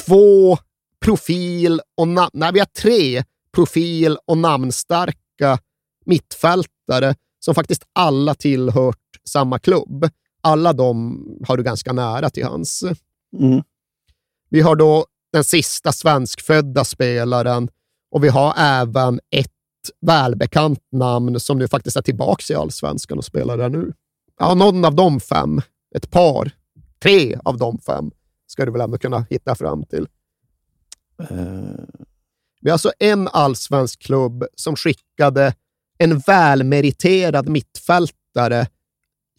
två 0.07 0.59
profil 1.05 1.81
och 1.97 2.07
na- 2.07 2.31
Nej, 2.33 2.51
vi 2.53 2.59
har 2.59 2.67
tre 2.67 3.25
profil 3.55 4.17
och 4.27 4.39
namnstarka 4.39 5.59
mittfältare 6.07 7.15
som 7.39 7.55
faktiskt 7.55 7.83
alla 7.93 8.35
tillhört 8.35 8.97
samma 9.29 9.59
klubb. 9.59 10.09
Alla 10.43 10.73
de 10.73 11.21
har 11.49 11.57
du 11.57 11.63
ganska 11.63 11.93
nära 11.93 12.31
till 12.31 12.45
hans. 12.45 12.83
Mm. 13.41 13.63
Vi 14.55 14.61
har 14.61 14.77
då 14.77 15.07
den 15.33 15.45
sista 15.45 15.93
svenskfödda 15.93 16.85
spelaren 16.85 17.69
och 18.11 18.25
vi 18.25 18.29
har 18.29 18.55
även 18.57 19.21
ett 19.31 19.51
välbekant 20.07 20.79
namn 20.93 21.41
som 21.41 21.59
nu 21.59 21.69
faktiskt 21.69 21.97
är 21.97 22.03
tillbaka 22.03 22.53
i 22.53 22.57
allsvenskan 22.57 23.19
och 23.19 23.25
spelar 23.25 23.59
där 23.59 23.69
nu. 23.69 23.93
Ja, 24.39 24.55
någon 24.55 24.85
av 24.85 24.95
de 24.95 25.21
fem, 25.21 25.61
ett 25.95 26.11
par, 26.11 26.51
tre 27.03 27.39
av 27.45 27.59
de 27.59 27.79
fem 27.79 28.11
ska 28.47 28.65
du 28.65 28.73
väl 28.73 28.81
ändå 28.81 28.99
kunna 28.99 29.27
hitta 29.31 29.55
fram 29.55 29.85
till. 29.85 30.09
Eh, 31.21 31.85
Vi 32.61 32.71
har 32.71 32.73
alltså 32.73 32.93
en 32.99 33.29
allsvensk 33.29 34.03
klubb 34.03 34.45
som 34.55 34.77
skickade 34.77 35.55
en 35.99 36.19
välmeriterad 36.19 37.49
mittfältare 37.49 38.67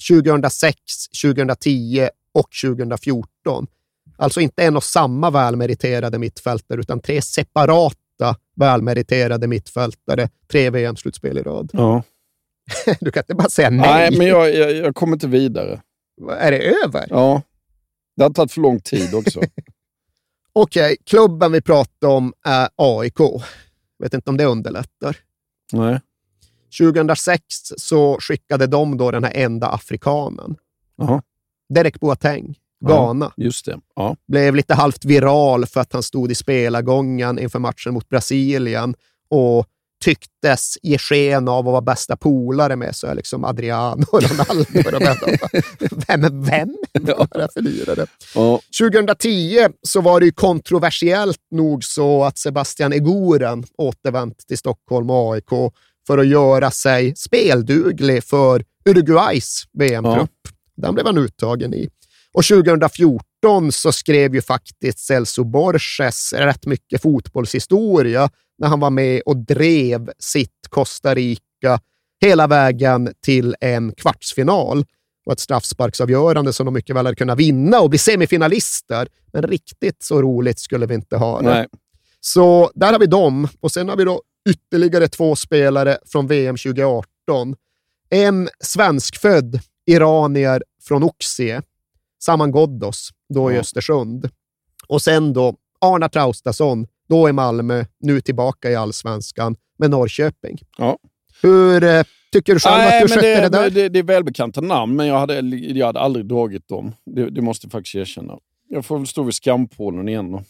2006, 0.10 1.08
2010 1.22 2.10
och 2.34 2.50
2014. 2.64 3.68
Alltså 4.18 4.42
inte 4.42 4.64
en 4.64 4.76
och 4.78 4.84
samma 4.84 5.30
välmeriterade 5.30 6.20
mittfältare, 6.20 6.80
utan 6.80 7.00
tre 7.00 7.22
separata 7.22 8.36
välmeriterade 8.56 9.48
mittfältare. 9.48 10.30
Tre 10.52 10.70
VM-slutspel 10.70 11.38
i 11.38 11.42
rad. 11.42 11.70
ja. 11.74 12.04
Du 13.00 13.12
kan 13.12 13.22
inte 13.22 13.36
bara 13.36 13.50
säga 13.50 13.70
nej. 13.70 14.10
Nej, 14.10 14.18
men 14.18 14.28
jag, 14.28 14.56
jag, 14.56 14.72
jag 14.76 14.96
kommer 14.96 15.14
inte 15.14 15.28
vidare. 15.28 15.82
Är 16.40 16.52
det 16.52 16.60
över? 16.84 17.08
Ja. 17.10 17.42
Det 18.16 18.24
har 18.24 18.30
tagit 18.30 18.52
för 18.52 18.62
lång 18.62 18.80
tid 18.80 19.14
också. 19.16 19.42
Okej, 20.54 20.98
klubben 21.06 21.52
vi 21.52 21.62
pratar 21.62 22.08
om 22.08 22.34
är 22.46 22.70
AIK. 22.76 23.20
Vet 24.00 24.14
inte 24.14 24.30
om 24.30 24.38
det 24.38 24.46
underlättar. 24.46 25.18
Nej. 25.74 26.00
2006 26.80 27.44
så 27.78 28.18
skickade 28.20 28.68
de 28.68 28.98
då 28.98 29.12
den 29.12 29.24
här 29.24 29.32
enda 29.36 29.68
afrikanen. 29.68 30.56
Jaha. 30.98 31.22
Derek 31.70 32.00
Boateng, 32.00 32.56
Ja. 32.80 32.88
Ghana. 32.88 33.32
Just 33.38 33.66
det. 33.66 33.80
Ja. 33.96 34.16
Blev 34.28 34.56
lite 34.56 34.74
halvt 34.74 35.06
viral 35.06 35.66
för 35.66 35.82
att 35.82 35.94
han 35.94 36.04
stod 36.04 36.32
i 36.32 36.36
spelargången 36.36 37.40
inför 37.40 37.60
matchen 37.60 37.94
mot 37.94 38.10
Brasilien 38.10 38.96
och 39.30 39.66
tycktes 40.04 40.78
ge 40.82 40.98
sken 40.98 41.48
av 41.48 41.60
att 41.60 41.66
vara 41.72 41.82
bästa 41.82 42.18
polare 42.18 42.76
med 42.76 42.96
så 42.96 43.14
liksom 43.14 43.46
Adriano 43.46 44.06
och 44.12 44.24
Ronaldo. 44.30 44.66
Och 44.86 44.92
de 44.92 45.00
bara, 45.00 45.16
vem 46.08 46.24
är 46.24 46.46
vem? 46.46 46.76
För 47.54 47.62
lirare? 47.62 48.06
Ja. 48.36 48.60
2010 48.80 49.68
så 49.82 50.02
var 50.02 50.20
det 50.20 50.32
kontroversiellt 50.32 51.42
nog 51.52 51.84
så 51.84 52.24
att 52.24 52.38
Sebastian 52.38 52.94
Egoren 52.94 53.66
återvänt 53.78 54.48
till 54.48 54.58
Stockholm 54.58 55.10
och 55.10 55.34
AIK 55.34 55.50
för 56.08 56.18
att 56.18 56.28
göra 56.28 56.72
sig 56.72 57.16
spelduglig 57.16 58.24
för 58.24 58.64
Uruguays 58.86 59.64
VM-trupp. 59.74 60.30
Den 60.78 60.94
blev 60.94 61.06
han 61.06 61.18
uttagen 61.18 61.74
i. 61.74 61.90
Och 62.36 62.46
2014 62.46 63.72
så 63.72 63.92
skrev 63.92 64.36
ju 64.36 64.42
faktiskt 64.42 65.00
Celso 65.00 65.44
Borges 65.44 66.34
rätt 66.34 66.66
mycket 66.66 67.02
fotbollshistoria 67.02 68.30
när 68.58 68.68
han 68.68 68.80
var 68.80 68.90
med 68.90 69.22
och 69.26 69.38
drev 69.38 70.12
sitt 70.20 70.68
Costa 70.70 71.16
Rica 71.16 71.80
hela 72.22 72.48
vägen 72.48 73.14
till 73.26 73.56
en 73.62 73.92
kvartsfinal 73.92 74.86
och 75.26 75.34
ett 75.34 75.40
straffsparksavgörande 75.40 76.54
som 76.54 76.66
de 76.66 76.74
mycket 76.74 76.96
väl 76.96 77.06
hade 77.06 77.16
kunnat 77.16 77.40
vinna 77.40 77.80
och 77.80 77.90
bli 77.90 78.00
semifinalister. 78.00 79.08
Men 79.34 79.44
riktigt 79.44 80.04
så 80.04 80.22
roligt 80.22 80.60
skulle 80.60 80.86
vi 80.86 80.94
inte 80.96 81.18
ha 81.18 81.42
det. 81.42 81.50
Nej. 81.50 81.68
Så 82.20 82.72
där 82.76 82.92
har 82.92 83.00
vi 83.00 83.06
dem. 83.06 83.48
Och 83.60 83.72
sen 83.72 83.90
har 83.90 83.96
vi 83.96 84.04
då 84.04 84.22
ytterligare 84.50 85.08
två 85.08 85.36
spelare 85.36 85.98
från 86.06 86.28
VM 86.28 86.58
2018. 86.58 87.56
En 88.10 88.50
svenskfödd 88.60 89.60
iranier 89.86 90.64
från 90.84 91.04
Oxie, 91.04 91.62
Saman 92.26 92.52
Ghoddos, 92.52 93.10
då 93.34 93.52
i 93.52 93.54
Ja. 93.54 93.60
Östersund. 93.60 94.30
Och 94.88 95.02
sen 95.02 95.34
då 95.34 95.56
Arna 95.82 96.10
Traustason, 96.10 96.88
då 97.10 97.30
i 97.30 97.32
Malmö, 97.32 97.86
nu 98.00 98.22
tillbaka 98.22 98.72
i 98.72 98.76
allsvenskan 98.76 99.56
med 99.78 99.90
Norrköping. 99.90 100.58
Ja. 100.78 100.98
Hur 101.42 101.84
eh, 101.84 102.04
tycker 102.32 102.54
du 102.54 102.60
själv 102.60 102.88
att 102.88 103.02
du 103.02 103.08
skötte 103.08 103.28
det, 103.28 103.42
det, 103.42 103.50
där? 103.50 103.70
det, 103.70 103.90
det 103.90 104.00
är 104.00 104.04
välbekanta 104.04 104.62
namn, 104.62 104.96
men 104.96 105.08
jag 105.08 105.20
hade, 105.20 105.40
jag 105.56 105.86
hade 105.86 106.00
aldrig 106.00 106.26
dragit 106.26 106.68
dem. 106.68 106.94
Det, 107.06 107.30
det 107.30 107.42
måste 107.42 107.66
jag 107.66 107.72
faktiskt 107.72 107.96
erkänna. 107.96 108.38
Jag 108.70 108.86
får 108.86 108.98
väl 108.98 109.08
stå 109.08 109.24
vid 109.24 109.36
skampålen 109.36 110.10
igen 110.10 110.32
då. 110.32 110.44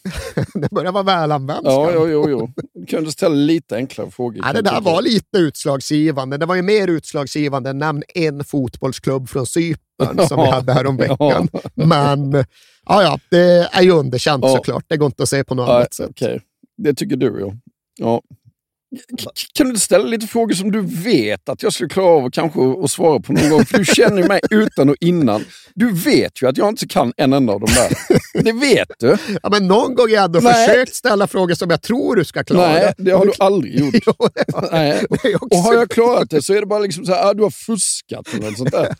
Det 0.60 0.70
börjar 0.72 0.92
vara 0.92 1.04
välanvänt. 1.04 1.62
Ja, 1.64 1.92
jo, 1.94 2.08
jo, 2.08 2.30
jo. 2.30 2.50
Du 2.74 2.86
kunde 2.86 3.12
ställa 3.12 3.36
lite 3.36 3.76
enklare 3.76 4.12
frågor. 4.12 4.44
Ja, 4.46 4.54
det 4.54 4.62
där 4.62 4.82
var 4.82 5.02
lite 5.02 5.38
utslagsgivande. 5.38 6.38
Det 6.38 6.46
var 6.46 6.56
ju 6.56 6.62
mer 6.62 6.88
utslagsgivande 6.88 7.70
än 7.70 7.78
nämn 7.78 8.04
en 8.16 8.44
fotbollsklubb 8.44 9.30
från 9.30 9.46
Cypern 9.46 10.28
som 10.28 10.42
vi 10.44 10.50
hade 10.50 10.74
häromveckan. 10.74 11.48
Men 11.74 12.34
ja, 12.86 13.04
ja, 13.04 13.20
det 13.30 13.70
är 13.72 13.82
ju 13.82 13.92
underkänt 13.92 14.44
Ja. 14.44 14.56
såklart. 14.56 14.86
Det 14.88 14.98
går 14.98 15.06
inte 15.06 15.24
att 15.24 15.30
se 15.30 15.44
på 15.44 15.56
något 15.56 15.68
Ja, 15.70 15.76
annat 15.76 15.94
sätt. 15.94 16.10
Okej, 16.10 16.42
det 16.78 16.94
tycker 16.94 17.16
du 17.16 17.40
ja. 17.40 17.54
ja. 17.98 18.22
Kan 19.54 19.66
du 19.66 19.70
inte 19.70 19.80
ställa 19.82 20.06
lite 20.06 20.28
frågor 20.28 20.54
som 20.56 20.72
du 20.72 20.82
vet 20.82 21.50
att 21.50 21.64
jag 21.64 21.74
skulle 21.74 21.90
klara 21.90 22.06
av 22.08 22.26
och 22.26 22.34
kanske 22.34 22.60
att 22.84 22.92
svara 22.92 23.20
på 23.20 23.34
någon 23.34 23.50
gång? 23.50 23.66
För 23.66 23.78
du 23.78 23.86
känner 23.86 24.22
ju 24.22 24.28
mig 24.28 24.40
utan 24.52 24.90
och 24.90 24.96
innan. 25.00 25.44
Du 25.76 25.92
vet 25.94 26.42
ju 26.42 26.48
att 26.50 26.58
jag 26.58 26.70
inte 26.70 26.88
kan 26.88 27.14
en 27.18 27.34
enda 27.34 27.54
av 27.54 27.60
dem 27.60 27.70
där. 27.76 27.98
Det 28.44 28.52
vet 28.52 28.92
du. 29.00 29.18
Ja, 29.44 29.50
men 29.50 29.68
någon 29.68 29.96
gång 29.96 30.08
har 30.08 30.16
jag 30.16 30.24
ändå 30.26 30.40
Nej. 30.40 30.68
försökt 30.68 30.96
ställa 30.96 31.28
frågor 31.28 31.54
som 31.56 31.70
jag 31.70 31.82
tror 31.82 32.16
du 32.16 32.26
ska 32.26 32.44
klara. 32.44 32.72
Nej, 32.72 32.94
det 32.98 33.12
har 33.12 33.26
du 33.26 33.32
aldrig 33.40 33.80
gjort. 33.80 33.96
Jo, 34.08 34.14
har- 34.54 34.70
Nej. 34.72 35.06
Och 35.52 35.58
har 35.58 35.74
jag 35.74 35.90
klarat 35.90 36.30
det 36.30 36.42
så 36.42 36.54
är 36.54 36.60
det 36.60 36.66
bara 36.68 36.80
liksom 36.80 37.06
så 37.06 37.14
här, 37.14 37.30
ah, 37.30 37.34
du 37.34 37.44
har 37.44 37.50
fuskat 37.50 38.28
eller 38.34 38.46
något 38.50 38.58
sånt 38.58 38.72
där. 38.72 38.96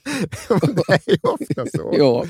det 0.50 0.94
är 0.94 1.12
ju 1.12 1.18
ofta 1.22 1.66
så. 1.78 1.94
Ja. 1.98 2.26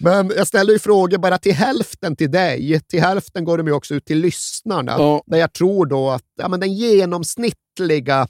Men 0.00 0.32
jag 0.36 0.46
ställer 0.46 0.72
ju 0.72 0.78
frågor 0.78 1.18
bara 1.18 1.38
till 1.38 1.54
hälften 1.54 2.16
till 2.16 2.30
dig. 2.30 2.80
Till 2.88 3.00
hälften 3.00 3.44
går 3.44 3.58
de 3.58 3.66
ju 3.66 3.72
också 3.72 3.94
ut 3.94 4.04
till 4.04 4.18
lyssnarna. 4.18 4.94
Ja. 4.98 5.22
Där 5.26 5.38
jag 5.38 5.52
tror 5.52 5.86
då 5.86 6.10
att 6.10 6.22
ja, 6.40 6.48
men 6.48 6.60
den 6.60 6.74
genomsnittliga 7.00 8.28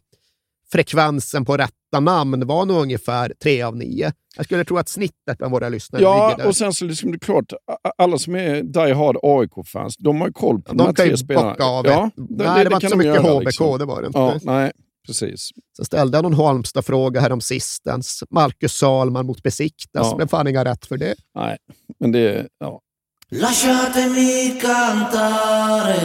frekvensen 0.73 1.45
på 1.45 1.57
rätta 1.57 2.01
namn 2.01 2.47
var 2.47 2.65
nog 2.65 2.83
ungefär 2.83 3.35
tre 3.43 3.63
av 3.63 3.77
nio. 3.77 4.13
Jag 4.37 4.45
skulle 4.45 4.65
tro 4.65 4.79
att 4.79 4.89
snittet 4.89 5.39
bland 5.39 5.53
våra 5.53 5.69
lyssnare 5.69 6.03
Ja, 6.03 6.29
ligger 6.29 6.43
där. 6.43 6.49
och 6.49 6.57
sen 6.57 6.73
så 6.73 6.85
liksom 6.85 7.11
det 7.11 7.17
är 7.17 7.19
klart, 7.19 7.53
alla 7.99 8.19
som 8.19 8.35
är 8.35 8.63
Die 8.63 8.93
Hard 8.93 9.17
AIK-fans, 9.23 9.97
de 9.97 10.21
har 10.21 10.29
ju 10.29 10.33
koll 10.33 10.63
på 10.63 10.75
de, 10.75 10.81
här 10.81 10.87
de 10.87 10.95
kan 10.95 11.05
ju 11.05 11.11
tre 11.11 11.19
spelarna. 11.19 11.51
bocka 11.51 11.65
av 11.65 11.87
ja, 11.87 12.07
ett. 12.07 12.13
Nej, 12.17 12.65
det, 12.65 12.71
var 12.71 12.77
inte 12.77 12.89
så 12.89 12.95
de 12.95 12.99
mycket 12.99 13.15
göra, 13.15 13.35
HBK, 13.35 13.45
liksom. 13.45 13.79
det 13.79 13.85
var 13.85 14.01
det 14.01 14.07
inte. 14.07 14.19
Ja, 14.19 14.39
nej, 14.43 14.73
precis. 15.07 15.51
Så 15.77 15.85
ställde 15.85 16.17
jag 16.19 16.23
någon 16.23 16.35
Halmstad-fråga 16.35 17.21
här 17.21 17.33
om 17.33 17.41
sistens. 17.41 18.23
Marcus 18.31 18.73
Salman 18.73 19.27
mot 19.27 19.43
Besiktas. 19.43 20.07
Ja. 20.11 20.15
Men 20.19 20.29
fan 20.29 20.47
inga 20.49 20.65
rätt 20.65 20.87
för 20.87 20.97
det. 20.97 21.15
Nej, 21.35 21.57
men 22.01 22.13
det... 22.13 22.47
Ja. 22.59 22.81
Lasciatemi 23.33 24.61
cantare 24.63 25.97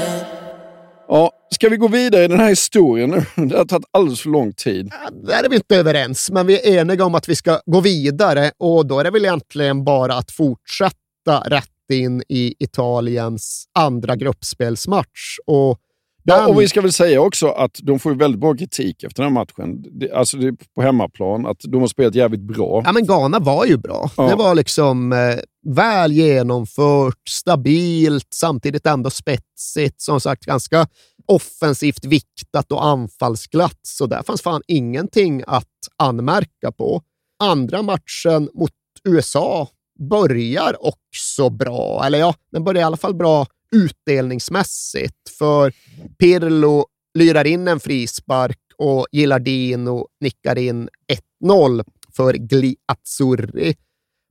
Ja, 1.07 1.31
ska 1.51 1.69
vi 1.69 1.77
gå 1.77 1.87
vidare 1.87 2.23
i 2.23 2.27
den 2.27 2.39
här 2.39 2.49
historien 2.49 3.09
nu? 3.09 3.25
Det 3.47 3.57
har 3.57 3.65
tagit 3.65 3.85
alldeles 3.91 4.21
för 4.21 4.29
lång 4.29 4.53
tid. 4.53 4.91
Ja, 4.91 5.09
Där 5.33 5.43
är 5.43 5.49
vi 5.49 5.55
inte 5.55 5.75
överens, 5.75 6.31
men 6.31 6.47
vi 6.47 6.59
är 6.59 6.81
eniga 6.81 7.05
om 7.05 7.15
att 7.15 7.29
vi 7.29 7.35
ska 7.35 7.59
gå 7.65 7.81
vidare 7.81 8.51
och 8.57 8.85
då 8.85 8.99
är 8.99 9.03
det 9.03 9.11
väl 9.11 9.25
egentligen 9.25 9.83
bara 9.83 10.13
att 10.15 10.31
fortsätta 10.31 11.43
rätt 11.45 11.69
in 11.93 12.23
i 12.29 12.55
Italiens 12.59 13.65
andra 13.73 14.15
gruppspelsmatch. 14.15 15.37
Och 15.45 15.79
den, 16.25 16.37
Ja, 16.37 16.47
och 16.47 16.61
vi 16.61 16.67
ska 16.67 16.81
väl 16.81 16.91
säga 16.91 17.21
också 17.21 17.47
att 17.47 17.79
de 17.83 17.99
får 17.99 18.11
ju 18.11 18.17
väldigt 18.17 18.41
bra 18.41 18.55
kritik 18.57 19.03
efter 19.03 19.23
den 19.23 19.35
här 19.35 19.39
matchen. 19.41 19.83
Det, 19.99 20.11
alltså 20.11 20.37
det 20.37 20.47
är 20.47 20.55
på 20.75 20.81
hemmaplan, 20.81 21.45
att 21.45 21.57
de 21.63 21.81
har 21.81 21.87
spelat 21.87 22.15
jävligt 22.15 22.41
bra. 22.41 22.81
Ja, 22.85 22.91
men 22.91 23.05
Ghana 23.05 23.39
var 23.39 23.65
ju 23.65 23.77
bra. 23.77 24.09
Ja. 24.17 24.27
Det 24.27 24.35
var 24.35 24.55
liksom 24.55 25.13
eh, 25.13 25.35
väl 25.75 26.11
genomfört, 26.11 27.29
stabilt, 27.29 28.27
samtidigt 28.33 28.85
ändå 28.85 29.09
spetsigt. 29.09 30.01
Som 30.01 30.21
sagt, 30.21 30.45
ganska 30.45 30.87
offensivt 31.25 32.05
viktat 32.05 32.71
och 32.71 32.85
anfallsglatt. 32.85 33.79
Så 33.81 34.05
där 34.05 34.23
fanns 34.23 34.41
fan 34.41 34.61
ingenting 34.67 35.43
att 35.47 35.69
anmärka 35.97 36.71
på. 36.71 37.01
Andra 37.39 37.81
matchen 37.81 38.49
mot 38.53 38.71
USA 39.03 39.69
börjar 40.09 40.85
också 40.85 41.49
bra. 41.49 42.05
Eller 42.05 42.19
ja, 42.19 42.35
den 42.51 42.63
börjar 42.63 42.81
i 42.81 42.85
alla 42.85 42.97
fall 42.97 43.15
bra 43.15 43.47
utdelningsmässigt. 43.71 45.29
För 45.37 45.73
Pirlo 46.19 46.85
lyrar 47.17 47.47
in 47.47 47.67
en 47.67 47.79
frispark 47.79 48.59
och 48.77 49.07
Gillardino 49.11 50.07
nickar 50.19 50.57
in 50.57 50.89
1-0 51.43 51.83
för 52.15 52.33
Gli 52.33 52.75
Azzurri. 52.85 53.75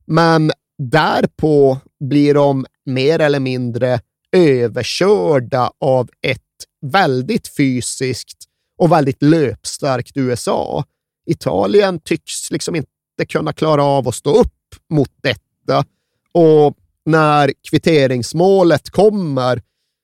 Men 0.05 0.51
därpå 0.77 1.77
blir 1.99 2.33
de 2.33 2.65
mer 2.85 3.19
eller 3.19 3.39
mindre 3.39 3.99
överkörda 4.31 5.71
av 5.79 6.09
ett 6.21 6.44
väldigt 6.91 7.47
fysiskt 7.57 8.43
och 8.77 8.91
väldigt 8.91 9.23
löpstarkt 9.23 10.17
USA. 10.17 10.83
Italien 11.25 11.99
tycks 11.99 12.51
liksom 12.51 12.75
inte 12.75 13.25
kunna 13.29 13.53
klara 13.53 13.83
av 13.83 14.07
att 14.07 14.15
stå 14.15 14.39
upp 14.39 14.51
mot 14.89 15.11
detta. 15.21 15.85
Och 16.31 16.77
när 17.05 17.53
kvitteringsmålet 17.69 18.89
kommer 18.89 19.61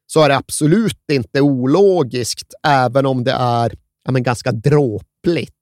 så 0.08 0.22
är 0.22 0.30
det 0.30 0.38
absolut 0.38 1.12
inte 1.12 1.42
ologiskt, 1.42 2.54
även 2.68 3.06
om 3.06 3.24
det 3.24 3.32
är 3.32 3.74
ja, 4.06 4.12
men 4.12 4.24
ganska 4.24 4.52
dråpligt. 4.52 5.56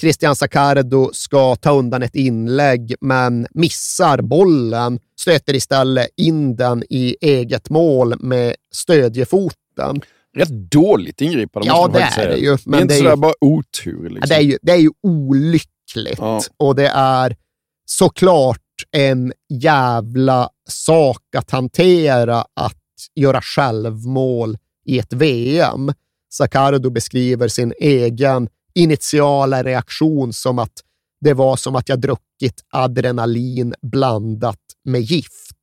Christian 0.00 0.36
Saccardo 0.36 1.10
ska 1.12 1.56
ta 1.56 1.70
undan 1.70 2.02
ett 2.02 2.14
inlägg, 2.14 2.94
men 3.00 3.46
missar 3.50 4.22
bollen, 4.22 4.98
stöter 5.20 5.54
istället 5.54 6.08
in 6.16 6.56
den 6.56 6.84
i 6.90 7.16
eget 7.20 7.70
mål 7.70 8.14
med 8.20 8.54
stödjefoten. 8.72 10.00
Rätt 10.36 10.70
dåligt 10.70 11.20
ingripande 11.20 11.68
Ja, 11.68 11.74
måste 11.74 11.90
man 11.90 11.92
det 11.92 12.00
faktiskt 12.00 12.18
är 12.18 12.22
säga. 12.22 12.34
det 12.36 12.40
ju, 12.40 12.56
det 12.56 12.62
men 12.66 12.78
är 12.78 12.82
inte 12.82 12.94
det 12.94 12.98
är 12.98 12.98
sådär 12.98 13.10
ju- 13.10 13.16
bara 13.16 13.32
otur. 13.40 14.10
Liksom. 14.10 14.18
Ja, 14.20 14.26
det, 14.26 14.34
är 14.34 14.40
ju, 14.40 14.58
det 14.62 14.72
är 14.72 14.76
ju 14.76 14.90
olyckligt 15.02 16.18
Ja. 16.18 16.40
och 16.56 16.74
det 16.74 16.88
är 16.88 17.36
såklart 17.84 18.60
en 18.90 19.32
jävla 19.48 20.50
sak 20.68 21.22
att 21.36 21.50
hantera 21.50 22.44
att 22.54 22.76
göra 23.14 23.40
självmål 23.42 24.58
i 24.86 24.98
ett 24.98 25.12
VM. 25.12 25.92
Saccardo 26.32 26.90
beskriver 26.90 27.48
sin 27.48 27.72
egen 27.80 28.48
initiala 28.74 29.62
reaktion 29.62 30.32
som 30.32 30.58
att 30.58 30.72
det 31.20 31.34
var 31.34 31.56
som 31.56 31.76
att 31.76 31.88
jag 31.88 32.00
druckit 32.00 32.64
adrenalin 32.70 33.74
blandat 33.82 34.58
med 34.84 35.00
gift. 35.00 35.56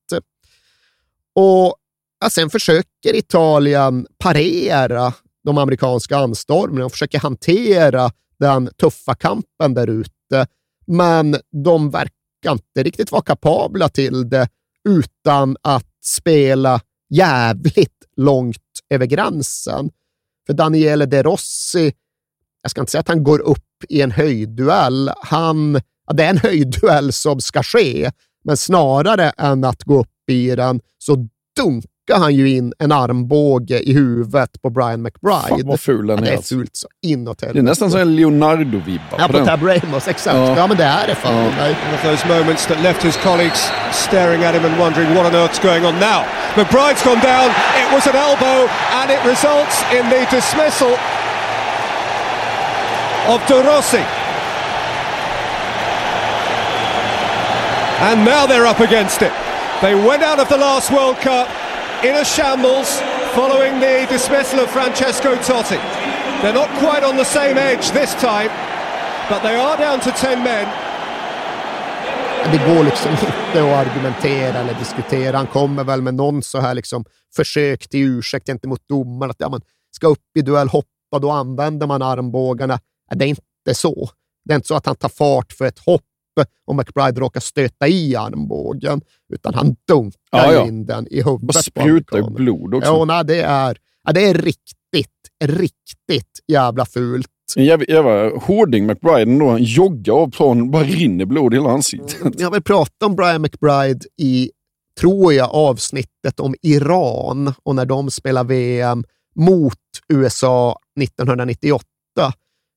Och 1.36 1.76
ja, 2.20 2.30
sen 2.30 2.50
försöker 2.50 3.16
Italien 3.16 4.08
parera 4.18 5.14
de 5.44 5.58
amerikanska 5.58 6.18
anstormningarna 6.18 6.86
och 6.86 6.92
försöker 6.92 7.20
hantera 7.20 8.12
den 8.40 8.70
tuffa 8.82 9.16
kampen 9.16 9.74
där 9.74 9.88
ute. 9.88 10.48
Men 10.88 11.36
de 11.64 11.90
verkar 11.90 12.52
inte 12.52 12.84
riktigt 12.84 13.12
vara 13.12 13.22
kapabla 13.22 13.90
till 13.90 14.30
det 14.30 14.50
utan 14.90 15.58
att 15.62 15.86
spela 16.04 16.82
jävligt 17.10 18.06
långt 18.18 18.58
över 18.90 19.06
gränsen. 19.06 19.90
För 20.48 20.54
Daniele 20.54 21.06
De 21.06 21.24
Rossi, 21.24 21.94
jag 22.62 22.72
ska 22.72 22.82
inte 22.82 22.92
säga 22.92 23.00
att 23.00 23.08
han 23.08 23.24
går 23.24 23.40
upp 23.40 23.84
i 23.90 24.02
en 24.02 24.12
höjdduell. 24.12 25.12
Han, 25.18 25.82
ja, 26.08 26.14
det 26.14 26.24
är 26.24 26.30
en 26.30 26.38
höjdduell 26.44 27.14
som 27.14 27.42
ska 27.42 27.64
ske, 27.64 28.12
men 28.44 28.58
snarare 28.58 29.30
än 29.30 29.64
att 29.64 29.84
gå 29.84 30.00
upp 30.00 30.30
i 30.30 30.56
den 30.56 30.82
så 30.98 31.28
dunkar 31.60 31.97
han 32.16 32.36
ju 32.36 32.50
in 32.50 32.74
en 32.80 32.92
armbåge 32.92 33.80
i 33.80 33.94
huvudet 33.94 34.62
på 34.62 34.70
Brian 34.70 35.02
McBride. 35.02 35.48
Fan 35.50 35.62
vad 35.66 35.80
ful 35.80 36.08
den 36.08 36.18
Ja, 36.18 36.24
det 36.26 36.32
är. 36.32 36.38
är 36.38 36.42
fult 36.42 36.76
så 36.76 36.88
inåt 37.08 37.38
Det 37.40 37.60
är 37.60 37.62
nästan 37.62 37.92
som 37.92 38.00
en 38.00 38.16
Leonardo-vibbar 38.16 39.18
Ja, 39.20 39.28
på 39.28 39.34
på. 39.40 39.46
Tab 39.46 39.64
Ramos, 39.64 40.08
exakt. 40.08 40.36
Ja. 40.38 40.58
Ja. 40.58 40.68
men 40.68 40.78
det 40.78 40.84
är 40.84 41.08
det 41.08 41.16
fan. 41.16 41.34
Ja. 41.36 41.66
One 41.66 41.96
of 41.96 42.02
those 42.04 42.28
moments 42.28 42.66
that 42.66 42.82
left 42.84 43.04
his 43.04 43.18
colleagues 43.18 43.72
staring 43.92 44.44
at 44.44 44.56
him 44.56 44.66
and 44.66 44.80
wondering 44.80 45.16
what 45.16 45.26
on 45.26 45.34
earth's 45.34 45.62
going 45.70 45.86
on 45.86 45.94
now. 46.00 46.20
McBride's 46.56 47.04
gone 47.10 47.22
down. 47.34 47.50
It 47.82 47.88
was 47.96 48.08
an 48.08 48.16
elbow, 48.16 48.60
and 49.00 49.08
it 49.16 49.22
results 49.34 49.78
in 49.98 50.04
the 50.10 50.22
dismissal 50.38 50.94
of 53.34 53.40
De 53.48 53.58
Rossi. 53.70 54.04
And 58.10 58.24
now 58.26 58.46
they're 58.46 58.68
up 58.68 58.80
against 58.80 59.22
it. 59.22 59.32
They 59.82 59.96
went 59.96 60.24
out 60.24 60.40
of 60.40 60.48
the 60.50 60.58
last 60.58 60.92
World 60.92 61.18
Cup 61.18 61.48
in 62.04 62.16
a 62.16 62.24
shambles 62.24 63.02
following 63.34 63.80
the 63.80 64.06
dismissal 64.10 64.60
of 64.60 64.70
Francesco 64.70 65.36
Totti. 65.36 65.80
They're 66.42 66.54
not 66.54 66.70
quite 66.80 67.04
on 67.04 67.18
the 67.18 67.26
same 67.26 67.58
edge 67.58 67.92
this 67.92 68.14
time, 68.16 68.52
but 69.30 69.42
they 69.42 69.56
are 69.56 69.78
down 69.78 70.00
to 70.00 70.12
10 70.12 70.36
men. 70.36 70.68
Det 72.52 72.58
går 72.58 72.84
liksom 72.84 73.12
inte 73.12 73.64
att 73.64 73.88
argumentera 73.88 74.58
eller 74.58 74.74
diskutera. 74.74 75.38
Han 75.38 75.48
kommer 75.48 75.84
väl 75.84 76.02
med 76.02 76.14
någon 76.14 76.44
så 76.44 76.60
här 76.60 76.74
liksom 76.74 77.06
försök 77.36 77.88
till 77.88 78.00
ursäkt 78.00 78.48
gentemot 78.48 78.88
domaren. 78.90 79.32
Att 79.32 79.40
ja, 79.40 79.50
man 79.50 79.62
ska 79.92 80.08
upp 80.08 80.38
i 80.38 80.42
duell, 80.42 80.70
hoppa, 80.70 81.20
då 81.22 81.32
använder 81.32 81.88
man 81.88 82.02
armbågarna. 82.02 82.80
Det 83.16 83.26
är 83.26 83.30
inte 83.30 83.42
så. 83.74 84.10
Det 84.46 84.54
är 84.54 84.56
inte 84.56 84.68
så 84.68 84.76
att 84.76 84.86
han 84.86 84.96
tar 84.96 85.10
fart 85.10 85.54
för 85.54 85.66
ett 85.66 85.80
hopp 85.80 86.02
om 86.66 86.78
McBride 86.78 87.20
råkar 87.20 87.40
stöta 87.40 87.88
i 87.88 88.16
armbågen, 88.16 89.02
utan 89.34 89.54
han 89.54 89.76
dunkar 89.88 90.20
Ja, 90.32 90.54
ja. 90.54 90.68
in 90.68 90.86
den 90.86 91.08
i 91.12 91.16
huvudet. 91.24 91.44
Och 91.44 91.48
på 91.48 91.54
sprutar 91.54 92.18
amerikanen. 92.18 92.34
blod 92.34 92.74
också. 92.76 92.90
Ja, 92.92 93.06
nej, 93.06 93.26
det, 93.26 93.42
är, 93.42 93.78
ja, 94.04 94.12
det 94.14 94.26
är 94.30 94.34
riktigt, 94.34 95.12
riktigt 95.44 96.40
jävla 96.48 96.86
fult. 96.86 97.28
En 97.56 97.66
jävla, 97.66 97.86
jävla 97.86 98.38
hårding 98.40 98.86
McBride 98.86 99.22
ändå. 99.32 99.50
Han 99.50 99.64
joggar 99.64 100.14
av 100.14 100.32
planen 100.32 100.72
bara 100.72 100.84
rinner 100.84 101.26
blod 101.26 101.54
i 101.54 101.58
hela 101.58 101.70
ansiktet. 101.70 102.40
Jag 102.40 102.52
vill 102.52 102.64
prata 102.64 103.06
om 103.06 103.16
Brian 103.16 103.42
McBride 103.42 104.00
i, 104.22 104.52
tror 105.00 105.34
jag, 105.34 105.50
avsnittet 105.54 106.40
om 106.40 106.56
Iran 106.62 107.54
och 107.64 107.76
när 107.76 107.86
de 107.86 108.12
spelar 108.12 108.44
VM 108.44 109.04
mot 109.36 109.74
USA 110.14 110.80
1998. 111.02 111.84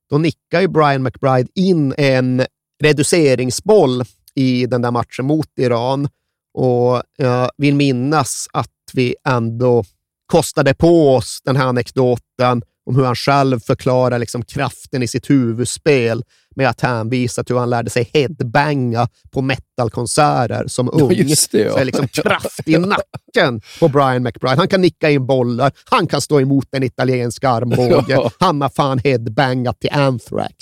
Då 0.09 0.17
nickar 0.17 0.61
ju 0.61 0.67
Brian 0.67 1.03
McBride 1.03 1.49
in 1.55 1.93
en 1.97 2.41
reduceringsboll 2.81 4.03
i 4.35 4.65
den 4.65 4.81
där 4.81 4.91
matchen 4.91 5.25
mot 5.25 5.47
Iran 5.57 6.09
och 6.53 7.03
jag 7.17 7.51
vill 7.57 7.75
minnas 7.75 8.47
att 8.53 8.69
vi 8.93 9.15
ändå 9.27 9.83
kostade 10.25 10.73
på 10.73 11.15
oss 11.15 11.39
den 11.43 11.55
här 11.55 11.65
anekdoten 11.65 12.61
om 12.85 12.95
hur 12.95 13.03
han 13.03 13.15
själv 13.15 13.59
förklarar 13.59 14.19
liksom 14.19 14.45
kraften 14.45 15.03
i 15.03 15.07
sitt 15.07 15.29
huvudspel 15.29 16.23
med 16.55 16.69
att 16.69 16.81
hänvisa 16.81 17.43
till 17.43 17.55
hur 17.55 17.59
han 17.59 17.69
lärde 17.69 17.89
sig 17.89 18.09
headbanga 18.13 19.07
på 19.31 19.41
metalkonserter 19.41 20.67
som 20.67 20.89
ung. 20.93 21.11
just 21.11 21.51
det, 21.51 21.57
ja. 21.57 21.71
Så 21.71 21.77
är 21.77 21.85
liksom 21.85 22.07
kraft 22.23 22.67
i 22.67 22.77
nacken 22.77 23.61
på 23.79 23.87
Brian 23.87 24.23
McBride. 24.23 24.55
Han 24.55 24.67
kan 24.67 24.81
nicka 24.81 25.09
in 25.09 25.25
bollar, 25.25 25.71
han 25.85 26.07
kan 26.07 26.21
stå 26.21 26.41
emot 26.41 26.67
en 26.71 26.83
italiensk 26.83 27.43
armbåge. 27.43 28.05
Ja. 28.11 28.31
Han 28.39 28.61
har 28.61 28.69
fan 28.69 28.99
headbangat 28.99 29.79
till 29.79 29.91
Anthrax. 29.91 30.55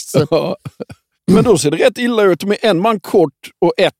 Men 1.33 1.43
då 1.43 1.57
ser 1.57 1.71
det 1.71 1.77
rätt 1.77 1.97
illa 1.97 2.23
ut 2.23 2.43
med 2.43 2.57
en 2.61 2.79
man 2.79 2.99
kort 2.99 3.49
och 3.61 3.73
1-1. 3.77 3.91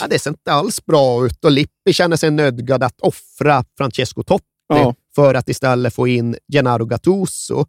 Ja, 0.00 0.06
det 0.10 0.18
ser 0.18 0.30
inte 0.30 0.52
alls 0.52 0.84
bra 0.86 1.26
ut 1.26 1.44
och 1.44 1.50
Lippi 1.52 1.92
känner 1.92 2.16
sig 2.16 2.30
nödgad 2.30 2.82
att 2.82 3.00
offra 3.00 3.64
Francesco 3.78 4.22
Totti 4.22 4.46
Ja. 4.68 4.94
för 5.14 5.34
att 5.34 5.48
istället 5.48 5.94
få 5.94 6.08
in 6.08 6.36
Gennaro 6.52 6.84
Gattuso. 6.84 7.66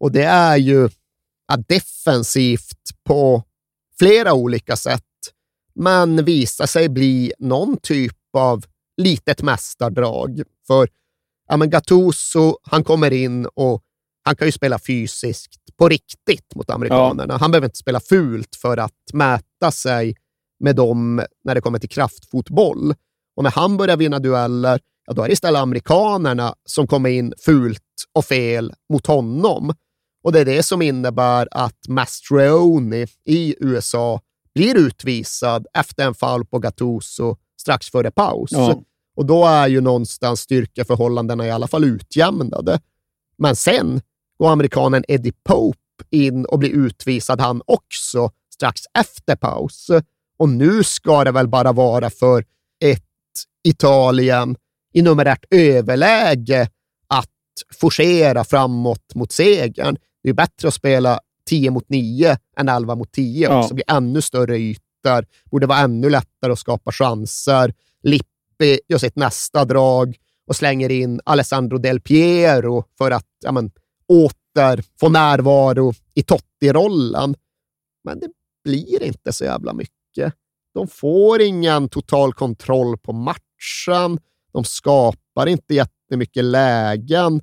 Och 0.00 0.12
det 0.12 0.24
är 0.24 0.56
ju 0.56 0.88
ja, 1.48 1.56
defensivt 1.68 3.04
på 3.04 3.42
flera 3.98 4.32
olika 4.34 4.76
sätt, 4.76 5.02
men 5.74 6.24
visar 6.24 6.66
sig 6.66 6.88
bli 6.88 7.32
någon 7.38 7.76
typ 7.76 8.16
av 8.36 8.64
litet 8.96 9.42
mästardrag. 9.42 10.42
För 10.66 10.88
ja, 11.48 11.56
men 11.56 11.70
Gattuso, 11.70 12.56
han 12.62 12.84
kommer 12.84 13.12
in 13.12 13.46
och 13.46 13.82
han 14.22 14.36
kan 14.36 14.48
ju 14.48 14.52
spela 14.52 14.78
fysiskt 14.78 15.76
på 15.76 15.88
riktigt 15.88 16.54
mot 16.54 16.70
amerikanerna. 16.70 17.36
Han 17.36 17.50
behöver 17.50 17.66
inte 17.66 17.78
spela 17.78 18.00
fult 18.00 18.56
för 18.56 18.76
att 18.76 19.12
mäta 19.12 19.70
sig 19.70 20.16
med 20.60 20.76
dem 20.76 21.22
när 21.44 21.54
det 21.54 21.60
kommer 21.60 21.78
till 21.78 21.88
kraftfotboll. 21.88 22.94
Och 23.36 23.42
när 23.42 23.50
han 23.50 23.76
börjar 23.76 23.96
vinna 23.96 24.18
dueller, 24.18 24.80
ja, 25.06 25.12
då 25.12 25.22
är 25.22 25.26
det 25.26 25.32
istället 25.32 25.60
amerikanerna 25.60 26.54
som 26.64 26.86
kommer 26.86 27.10
in 27.10 27.34
fult 27.44 27.82
och 28.12 28.24
fel 28.24 28.74
mot 28.92 29.06
honom. 29.06 29.74
Och 30.24 30.32
det 30.32 30.40
är 30.40 30.44
det 30.44 30.62
som 30.62 30.82
innebär 30.82 31.48
att 31.50 31.88
Mastrioni 31.88 33.06
i 33.24 33.54
USA 33.60 34.20
blir 34.54 34.76
utvisad 34.76 35.66
efter 35.74 36.06
en 36.06 36.14
foul 36.14 36.44
på 36.44 36.58
Gattuso 36.58 37.36
strax 37.60 37.90
före 37.90 38.10
paus. 38.10 38.50
Ja. 38.52 38.82
Och 39.16 39.26
då 39.26 39.46
är 39.46 39.68
ju 39.68 39.80
någonstans 39.80 40.40
styrkeförhållandena 40.40 41.46
i 41.46 41.50
alla 41.50 41.68
fall 41.68 41.84
utjämnade. 41.84 42.80
Men 43.38 43.56
sen 43.56 44.00
går 44.42 44.52
amerikanen 44.52 45.04
Eddie 45.08 45.32
Pope 45.44 45.78
in 46.10 46.44
och 46.44 46.58
blir 46.58 46.70
utvisad 46.70 47.40
han 47.40 47.62
också 47.66 48.30
strax 48.54 48.80
efter 48.98 49.36
paus. 49.36 49.90
Och 50.38 50.48
nu 50.48 50.84
ska 50.84 51.24
det 51.24 51.30
väl 51.30 51.48
bara 51.48 51.72
vara 51.72 52.10
för 52.10 52.44
ett 52.84 53.02
Italien 53.64 54.56
i 54.92 55.02
numerärt 55.02 55.44
överläge 55.50 56.68
att 57.06 57.30
forcera 57.80 58.44
framåt 58.44 59.14
mot 59.14 59.32
segern. 59.32 59.96
Det 60.22 60.28
är 60.28 60.34
bättre 60.34 60.68
att 60.68 60.74
spela 60.74 61.20
10 61.46 61.70
mot 61.70 61.88
9 61.88 62.36
än 62.56 62.68
11 62.68 62.94
mot 62.94 63.12
10 63.12 63.48
Ja. 63.48 63.66
Det 63.68 63.74
blir 63.74 63.90
ännu 63.90 64.22
större 64.22 64.58
ytor, 64.58 65.26
borde 65.50 65.66
vara 65.66 65.78
ännu 65.78 66.10
lättare 66.10 66.52
att 66.52 66.58
skapa 66.58 66.92
chanser. 66.92 67.74
Lippi 68.02 68.80
gör 68.88 68.98
sitt 68.98 69.16
nästa 69.16 69.64
drag 69.64 70.16
och 70.46 70.56
slänger 70.56 70.90
in 70.90 71.20
Alessandro 71.24 71.78
Del 71.78 72.00
Piero 72.00 72.84
för 72.98 73.10
att 73.10 73.26
ja, 73.44 73.52
men, 73.52 73.70
åter 74.08 74.84
få 75.00 75.08
närvaro 75.08 75.92
i 76.14 76.22
Totti-rollen. 76.22 77.34
Men 78.04 78.20
det 78.20 78.28
blir 78.64 79.02
inte 79.02 79.32
så 79.32 79.44
jävla 79.44 79.72
mycket. 79.72 80.34
De 80.74 80.88
får 80.88 81.42
ingen 81.42 81.88
total 81.88 82.32
kontroll 82.32 82.98
på 82.98 83.12
matchen. 83.12 84.18
De 84.52 84.64
skapar 84.64 85.46
inte 85.46 85.74
jättemycket 85.74 86.44
lägen. 86.44 87.40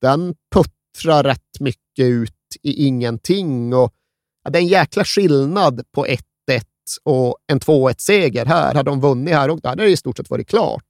Den 0.00 0.34
puttrar 0.54 1.24
rätt 1.24 1.60
mycket 1.60 2.04
ut 2.04 2.34
i 2.62 2.86
ingenting. 2.86 3.74
Och, 3.74 3.92
ja, 4.44 4.50
det 4.50 4.58
är 4.58 4.62
en 4.62 4.68
jäkla 4.68 5.04
skillnad 5.04 5.82
på 5.92 6.06
1-1 6.06 6.18
och 7.02 7.36
en 7.46 7.60
2-1-seger 7.60 8.46
här. 8.46 8.74
Hade 8.74 8.90
de 8.90 9.00
vunnit 9.00 9.34
här 9.34 9.48
och 9.48 9.60
då 9.60 9.68
hade 9.68 9.82
det 9.82 9.90
i 9.90 9.96
stort 9.96 10.16
sett 10.16 10.30
varit 10.30 10.48
klart. 10.48 10.84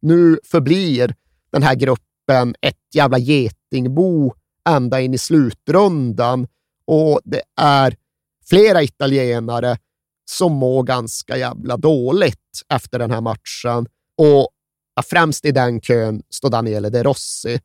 Nu 0.00 0.38
förblir 0.44 1.14
den 1.50 1.62
här 1.62 1.74
gruppen 1.74 2.54
ett 2.60 2.94
jävla 2.94 3.18
getingbo 3.18 4.34
ända 4.68 5.00
in 5.00 5.14
i 5.14 5.18
slutrundan 5.18 6.46
och 6.86 7.20
det 7.24 7.42
är 7.60 7.96
flera 8.48 8.82
italienare 8.82 9.78
som 10.30 10.52
mår 10.52 10.82
ganska 10.82 11.36
jävla 11.36 11.76
dåligt 11.76 12.62
efter 12.74 12.98
den 12.98 13.10
här 13.10 13.20
matchen. 13.20 13.86
Och 14.18 14.48
främst 15.10 15.44
i 15.44 15.52
den 15.52 15.80
kön 15.80 16.22
står 16.30 16.50
Daniele 16.50 16.90
De 16.90 17.02
Rossi. 17.02 17.60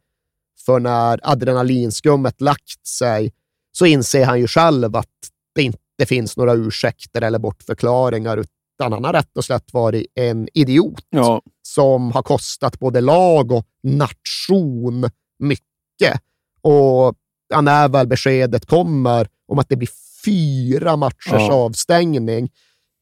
För 0.65 0.79
när 0.79 1.19
adrenalinskummet 1.23 2.41
lagt 2.41 2.87
sig 2.87 3.33
så 3.71 3.85
inser 3.85 4.25
han 4.25 4.39
ju 4.39 4.47
själv 4.47 4.95
att 4.95 5.09
det 5.55 5.63
inte 5.63 6.05
finns 6.07 6.37
några 6.37 6.53
ursäkter 6.53 7.21
eller 7.21 7.39
bortförklaringar, 7.39 8.37
utan 8.37 8.93
han 8.93 9.03
har 9.03 9.13
rätt 9.13 9.37
och 9.37 9.45
slätt 9.45 9.73
varit 9.73 10.05
en 10.15 10.47
idiot 10.53 11.05
Ja. 11.09 11.41
som 11.61 12.11
har 12.11 12.23
kostat 12.23 12.79
både 12.79 13.01
lag 13.01 13.51
och 13.51 13.65
nation 13.83 15.09
mycket. 15.39 16.21
Och 16.63 17.15
ja, 17.49 17.61
när 17.61 17.89
väl 17.89 18.07
beskedet 18.07 18.65
kommer 18.65 19.27
om 19.47 19.59
att 19.59 19.69
det 19.69 19.75
blir 19.75 19.89
fyra 20.25 20.95
matchers 20.95 21.31
Ja. 21.31 21.53
avstängning, 21.53 22.49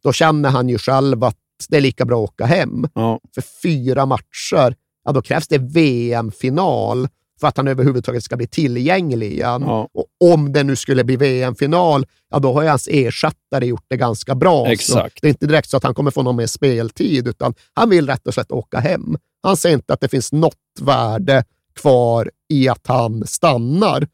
då 0.04 0.14
känner 0.14 0.50
han 0.50 0.70
ju 0.70 0.78
själv 0.78 1.24
att 1.24 1.38
det 1.70 1.78
är 1.78 1.82
lika 1.82 2.06
bra 2.06 2.24
att 2.24 2.30
åka 2.30 2.46
hem. 2.46 2.88
Ja. 2.94 3.20
För 3.36 3.44
fyra 3.64 4.06
matcher, 4.06 4.76
ja, 5.06 5.12
då 5.12 5.22
krävs 5.22 5.48
det 5.48 5.58
VM-final 5.58 7.08
för 7.40 7.48
att 7.48 7.58
han 7.58 7.68
överhuvudtaget 7.68 8.24
ska 8.24 8.38
bli 8.38 8.48
tillgänglig 8.48 9.32
igen. 9.32 9.62
Ja. 9.66 9.90
Och 9.94 10.34
om 10.34 10.54
det 10.54 10.64
nu 10.64 10.76
skulle 10.76 11.04
bli 11.04 11.16
VM-final, 11.16 12.06
ja, 12.32 12.40
då 12.40 12.54
har 12.54 12.62
ju 12.62 12.68
hans 12.70 12.88
ersättare 12.92 13.66
gjort 13.66 13.86
det 13.88 13.98
ganska 13.98 14.36
bra. 14.36 14.66
Så 14.66 14.72
Exakt. 14.72 15.22
det 15.22 15.28
är 15.28 15.30
inte 15.30 15.48
direkt 15.48 15.70
så 15.70 15.78
att 15.78 15.84
han 15.84 15.94
kommer 15.94 16.12
få 16.12 16.22
någon 16.24 16.36
mer 16.36 16.48
speltid, 16.48 17.28
utan 17.28 17.54
han 17.74 17.90
vill 17.90 18.08
rätt 18.08 18.28
och 18.28 18.34
slätt 18.34 18.52
åka 18.52 18.80
hem. 18.80 19.18
Han 19.44 19.58
ser 19.58 19.70
inte 19.70 19.94
att 19.94 20.02
det 20.02 20.08
finns 20.10 20.32
något 20.32 20.56
värde 20.82 21.44
kvar 21.74 22.32
i 22.50 22.70
att 22.70 22.88
han 22.88 23.28
stannar. 23.28 24.08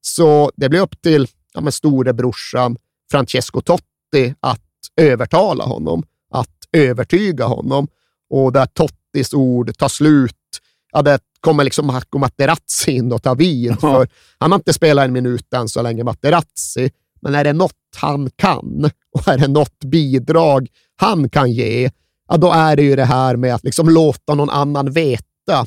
Så 0.00 0.50
det 0.56 0.68
blir 0.68 0.80
upp 0.80 1.02
till 1.02 1.26
ja, 1.54 1.60
men 1.60 1.72
storebrorsan 1.72 2.76
Francesco 3.10 3.60
Totti 3.60 4.34
att 4.40 4.60
övertala 4.96 5.64
honom, 5.64 6.02
att 6.30 6.50
övertyga 6.72 7.46
honom. 7.46 7.88
Och 8.30 8.52
där 8.52 8.66
Tottis 8.66 9.34
ord 9.34 9.76
tar 9.78 9.88
slut, 9.88 10.60
ja, 10.92 11.02
det 11.02 11.18
kommer 11.40 11.64
liksom 11.64 11.86
Marco 11.86 12.18
Materazzi 12.18 12.92
in 12.92 13.12
och 13.12 13.22
tar 13.22 13.34
vid. 13.34 13.80
För 13.80 14.08
han 14.38 14.52
har 14.52 14.58
inte 14.58 14.72
spelat 14.72 15.04
en 15.04 15.12
minut 15.12 15.54
än 15.54 15.68
så 15.68 15.82
länge, 15.82 16.04
Materazzi. 16.04 16.90
Men 17.20 17.34
är 17.34 17.44
det 17.44 17.52
något 17.52 17.72
han 17.96 18.30
kan 18.36 18.90
och 19.14 19.28
är 19.28 19.38
det 19.38 19.48
något 19.48 19.84
bidrag 19.84 20.68
han 20.96 21.28
kan 21.30 21.52
ge, 21.52 21.90
ja, 22.28 22.36
då 22.36 22.52
är 22.52 22.76
det 22.76 22.82
ju 22.82 22.96
det 22.96 23.04
här 23.04 23.36
med 23.36 23.54
att 23.54 23.64
liksom 23.64 23.88
låta 23.88 24.34
någon 24.34 24.50
annan 24.50 24.90
veta 24.90 25.66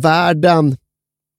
världen 0.00 0.76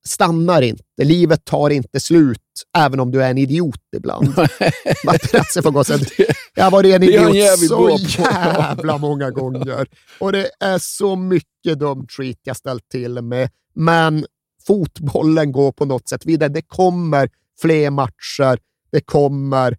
stannar 0.06 0.62
inte. 0.62 0.84
Livet 1.04 1.46
tar 1.46 1.70
inte 1.70 2.00
slut 2.00 2.42
även 2.78 3.00
om 3.00 3.12
du 3.12 3.24
är 3.24 3.30
en 3.30 3.38
idiot 3.38 3.82
ibland. 3.96 4.28
Materazzi 5.06 5.62
får 5.62 5.72
gå 5.72 5.84
sen. 5.84 6.00
Jag 6.56 6.64
har 6.64 6.72
varit 6.72 6.96
en 6.96 7.04
idiot 7.04 7.60
så 7.60 7.98
jävla 8.22 8.98
många 8.98 9.32
gånger. 9.32 9.88
Och 10.20 10.32
det 10.32 10.50
är 10.60 10.78
så 10.78 11.16
mycket 11.16 11.80
dum 11.80 12.08
treat 12.18 12.38
jag 12.44 12.58
ställt 12.58 12.90
till 12.90 13.22
med. 13.22 13.50
Men 13.74 14.26
fotbollen 14.68 15.52
går 15.52 15.72
på 15.72 15.86
något 15.86 16.10
sätt 16.10 16.26
vidare. 16.26 16.50
Det 16.50 16.62
kommer 16.62 17.30
fler 17.62 17.90
matcher. 17.90 18.60
Det 18.92 19.02
kommer 19.02 19.78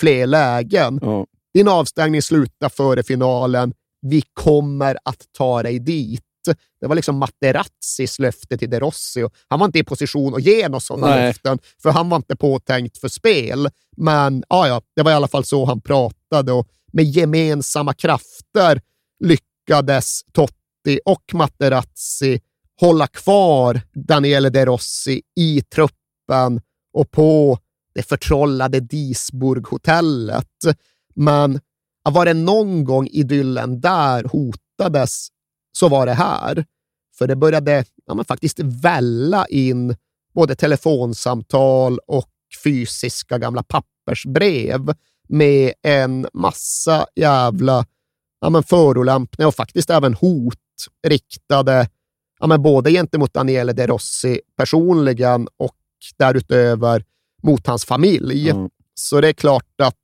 fler 0.00 0.26
lägen. 0.26 0.98
Ja. 1.02 1.26
Din 1.54 1.68
avstängning 1.68 2.22
slutar 2.22 2.68
före 2.68 3.02
finalen. 3.02 3.72
Vi 4.02 4.22
kommer 4.32 4.98
att 5.04 5.24
ta 5.38 5.62
dig 5.62 5.78
dit. 5.78 6.22
Det 6.80 6.86
var 6.86 6.94
liksom 6.94 7.18
Materazzis 7.18 8.18
löfte 8.18 8.58
till 8.58 8.70
De 8.70 8.80
Rossi. 8.80 9.22
Och 9.22 9.34
han 9.48 9.58
var 9.58 9.66
inte 9.66 9.78
i 9.78 9.84
position 9.84 10.34
att 10.34 10.42
ge 10.42 10.68
några 10.68 10.80
sådana 10.80 11.06
Nej. 11.06 11.26
löften, 11.26 11.58
för 11.82 11.90
han 11.90 12.08
var 12.08 12.16
inte 12.16 12.36
påtänkt 12.36 12.98
för 12.98 13.08
spel. 13.08 13.68
Men 13.96 14.44
ja, 14.48 14.68
ja, 14.68 14.82
det 14.96 15.02
var 15.02 15.10
i 15.10 15.14
alla 15.14 15.28
fall 15.28 15.44
så 15.44 15.64
han 15.64 15.80
pratade 15.80 16.52
och 16.52 16.68
med 16.92 17.04
gemensamma 17.04 17.94
krafter 17.94 18.80
lyckades 19.24 20.20
Totti 20.32 21.00
och 21.04 21.34
Materazzi 21.34 22.40
hålla 22.80 23.06
kvar 23.06 23.80
Daniele 23.94 24.50
De 24.50 24.64
Rossi 24.64 25.22
i 25.36 25.62
truppen 25.74 26.60
och 26.92 27.10
på 27.10 27.58
det 27.94 28.02
förtrollade 28.02 28.80
Disburg-hotellet. 28.80 30.46
Men 31.14 31.60
var 32.10 32.24
det 32.24 32.34
någon 32.34 32.84
gång 32.84 33.06
idyllen 33.06 33.80
där 33.80 34.24
hotades 34.24 35.28
så 35.72 35.88
var 35.88 36.06
det 36.06 36.14
här. 36.14 36.64
För 37.18 37.26
det 37.26 37.36
började 37.36 37.84
ja, 38.06 38.24
faktiskt 38.24 38.58
välla 38.58 39.46
in 39.46 39.96
både 40.34 40.54
telefonsamtal 40.54 41.98
och 42.06 42.30
fysiska 42.64 43.38
gamla 43.38 43.62
pappersbrev 43.62 44.94
med 45.28 45.72
en 45.82 46.26
massa 46.32 47.06
jävla 47.16 47.86
ja, 48.40 48.50
men 48.50 48.62
förolämpningar 48.62 49.48
och 49.48 49.54
faktiskt 49.54 49.90
även 49.90 50.14
hot 50.14 50.54
riktade 51.06 51.88
ja, 52.40 52.46
men 52.46 52.62
både 52.62 52.90
gentemot 52.90 53.34
Daniele 53.34 53.72
De 53.72 53.86
Rossi 53.86 54.40
personligen 54.56 55.48
och 55.56 55.76
därutöver 56.16 57.04
mot 57.42 57.66
hans 57.66 57.84
familj. 57.84 58.50
Mm. 58.50 58.70
Så 58.94 59.20
det 59.20 59.28
är 59.28 59.32
klart 59.32 59.80
att 59.82 59.98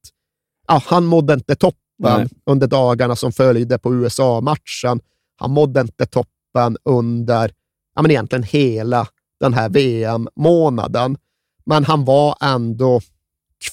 ja, 0.68 0.82
han 0.86 1.04
mådde 1.04 1.34
inte 1.34 1.54
toppen 1.54 1.76
Nej. 1.98 2.28
under 2.46 2.66
dagarna 2.66 3.16
som 3.16 3.32
följde 3.32 3.78
på 3.78 3.94
USA-matchen. 3.94 5.00
Han 5.36 5.50
mådde 5.50 5.80
inte 5.80 6.06
toppen 6.06 6.76
under 6.84 7.52
ja, 7.94 8.02
men 8.02 8.10
egentligen 8.10 8.42
hela 8.42 9.08
den 9.40 9.54
här 9.54 9.68
VM-månaden. 9.68 11.18
Men 11.66 11.84
han 11.84 12.04
var 12.04 12.36
ändå 12.40 13.00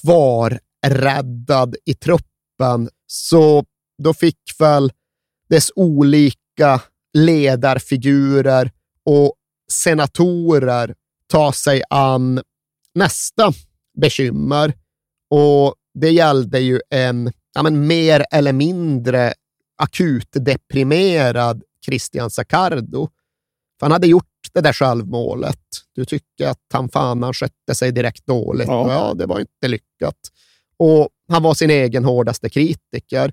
kvarräddad 0.00 1.76
i 1.84 1.94
truppen. 1.94 2.88
Så 3.06 3.64
då 4.02 4.14
fick 4.14 4.40
väl 4.58 4.92
dess 5.48 5.70
olika 5.76 6.80
ledarfigurer 7.14 8.70
och 9.04 9.34
senatorer 9.72 10.94
ta 11.26 11.52
sig 11.52 11.82
an 11.90 12.40
nästa 12.94 13.52
bekymmer. 14.00 14.72
Och 15.30 15.74
det 15.94 16.10
gällde 16.10 16.60
ju 16.60 16.80
en 16.90 17.32
ja, 17.54 17.62
men 17.62 17.86
mer 17.86 18.24
eller 18.32 18.52
mindre 18.52 19.34
akut 19.76 20.28
deprimerad 20.32 21.62
Christian 21.84 22.30
Zaccardo. 22.30 23.08
För 23.78 23.86
han 23.86 23.92
hade 23.92 24.06
gjort 24.06 24.24
det 24.52 24.60
där 24.60 24.72
självmålet. 24.72 25.60
Du 25.94 26.04
tycker 26.04 26.48
att 26.48 26.66
han 26.72 26.88
fan 26.88 27.22
han 27.22 27.34
skötte 27.34 27.74
sig 27.74 27.92
direkt 27.92 28.26
dåligt. 28.26 28.68
Ja. 28.68 28.92
Ja, 28.92 29.14
det 29.14 29.26
var 29.26 29.40
inte 29.40 29.68
lyckat. 29.68 30.18
Och 30.76 31.08
han 31.28 31.42
var 31.42 31.54
sin 31.54 31.70
egen 31.70 32.04
hårdaste 32.04 32.48
kritiker. 32.48 33.32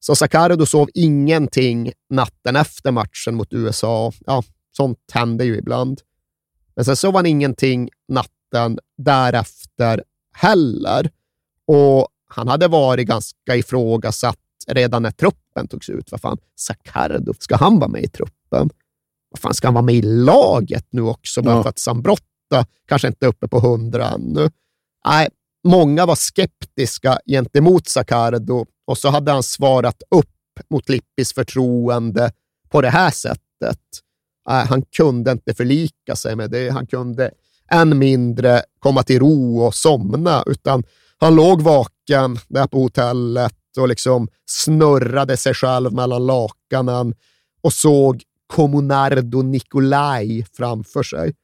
Så 0.00 0.16
Zaccardo 0.16 0.66
sov 0.66 0.88
ingenting 0.94 1.92
natten 2.10 2.56
efter 2.56 2.92
matchen 2.92 3.34
mot 3.34 3.52
USA. 3.52 4.12
Ja, 4.26 4.42
sånt 4.76 4.98
händer 5.12 5.44
ju 5.44 5.56
ibland. 5.56 6.00
Men 6.76 6.84
sen 6.84 6.96
sov 6.96 7.14
han 7.14 7.26
ingenting 7.26 7.90
natten 8.08 8.78
därefter 8.96 10.04
heller. 10.32 11.10
Och 11.66 12.08
han 12.26 12.48
hade 12.48 12.68
varit 12.68 13.08
ganska 13.08 13.56
ifrågasatt 13.56 14.38
redan 14.68 15.02
när 15.02 15.10
truppen 15.10 15.68
togs 15.68 15.88
ut. 15.90 16.10
Vad 16.12 16.20
fan, 16.20 16.38
Zaccardo, 16.60 17.34
ska 17.38 17.56
han 17.56 17.78
vara 17.78 17.88
med 17.90 18.02
i 18.02 18.08
truppen? 18.08 18.70
Vad 19.30 19.38
fan, 19.40 19.54
ska 19.54 19.66
han 19.66 19.74
vara 19.74 19.84
med 19.84 19.94
i 19.94 20.02
laget 20.02 20.86
nu 20.90 21.02
också? 21.02 21.42
Bara 21.42 21.54
Ja. 21.56 21.62
för 21.62 21.70
att 21.70 21.78
Zambrotta 21.78 22.66
kanske 22.88 23.08
inte 23.08 23.26
är 23.26 23.28
uppe 23.28 23.48
på 23.48 23.60
hundra 23.60 24.08
ännu. 24.10 24.50
Nej, 25.06 25.28
många 25.64 26.06
var 26.06 26.14
skeptiska 26.14 27.18
gentemot 27.26 27.88
Zaccardo 27.88 28.66
och 28.86 28.98
så 28.98 29.08
hade 29.08 29.32
han 29.32 29.42
svarat 29.42 30.02
upp 30.10 30.30
mot 30.70 30.88
Lippis 30.88 31.32
förtroende 31.34 32.32
på 32.68 32.80
det 32.80 32.90
här 32.90 33.10
sättet. 33.10 33.80
Nej, 34.48 34.66
han 34.66 34.82
kunde 34.82 35.30
inte 35.32 35.54
förlika 35.54 36.16
sig 36.16 36.36
med 36.36 36.50
det. 36.50 36.70
Han 36.70 36.86
kunde 36.86 37.30
än 37.70 37.98
mindre 37.98 38.62
komma 38.78 39.02
till 39.02 39.18
ro 39.20 39.60
och 39.60 39.74
somna, 39.74 40.42
utan 40.46 40.84
han 41.18 41.34
låg 41.34 41.62
vaken 41.62 42.38
där 42.48 42.66
på 42.66 42.78
hotellet 42.82 43.54
och 43.78 43.88
liksom 43.88 44.28
snurrade 44.46 45.36
sig 45.36 45.54
själv 45.54 45.92
mellan 45.92 46.26
lakanen 46.26 47.14
och 47.60 47.72
såg 47.72 48.22
Comunardo 48.46 49.42
Nicolai 49.42 50.44
framför 50.52 51.02
sig. 51.02 51.34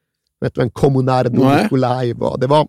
Vet 0.41 0.55
du 0.55 0.61
vem 0.61 0.70
Comunardo 0.70 1.45
Nej. 1.45 1.62
Nicolai 1.62 2.12
var? 2.12 2.39
Det 2.39 2.47
var 2.47 2.68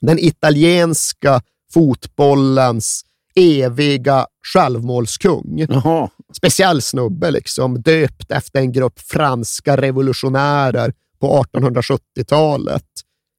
den 0.00 0.18
italienska 0.18 1.42
fotbollens 1.74 3.04
eviga 3.34 4.26
självmålskung. 4.52 5.66
Jaha. 5.68 6.10
Speciell 6.36 6.82
snubbe, 6.82 7.30
liksom, 7.30 7.82
döpt 7.82 8.30
efter 8.30 8.60
en 8.60 8.72
grupp 8.72 9.00
franska 9.00 9.76
revolutionärer 9.76 10.92
på 11.20 11.44
1870-talet. 11.54 12.84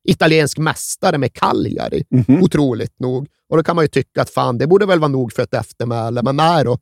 Italiensk 0.03 0.57
mästare 0.57 1.17
med 1.17 1.33
Cagliari, 1.33 2.03
Mhm. 2.11 2.43
otroligt 2.43 2.99
nog. 2.99 3.27
Och 3.49 3.57
då 3.57 3.63
kan 3.63 3.75
man 3.75 3.83
ju 3.85 3.89
tycka 3.89 4.21
att 4.21 4.29
fan, 4.29 4.57
det 4.57 4.67
borde 4.67 4.85
väl 4.85 4.99
vara 4.99 5.07
nog 5.11 5.33
för 5.33 5.43
ett 5.43 5.53
eftermäle, 5.53 6.21
men 6.23 6.35
nej 6.35 6.63
då. 6.63 6.77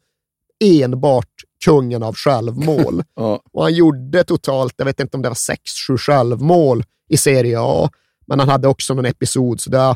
Enbart 0.63 1.27
kungen 1.65 2.03
av 2.03 2.15
självmål. 2.15 3.03
Ja. 3.15 3.41
Och 3.53 3.63
han 3.63 3.73
gjorde 3.73 4.23
totalt, 4.23 4.73
jag 4.77 4.85
vet 4.85 4.99
inte 4.99 5.17
om 5.17 5.21
det 5.23 5.29
var 5.29 5.35
sex, 5.35 5.71
sju 5.87 5.97
självmål 5.97 6.83
i 7.09 7.17
Serie 7.17 7.57
A, 7.59 7.89
men 8.27 8.39
han 8.39 8.49
hade 8.49 8.67
också 8.67 8.93
någon 8.93 9.05
episod 9.05 9.61
så 9.61 9.69
där 9.69 9.79
han 9.85 9.95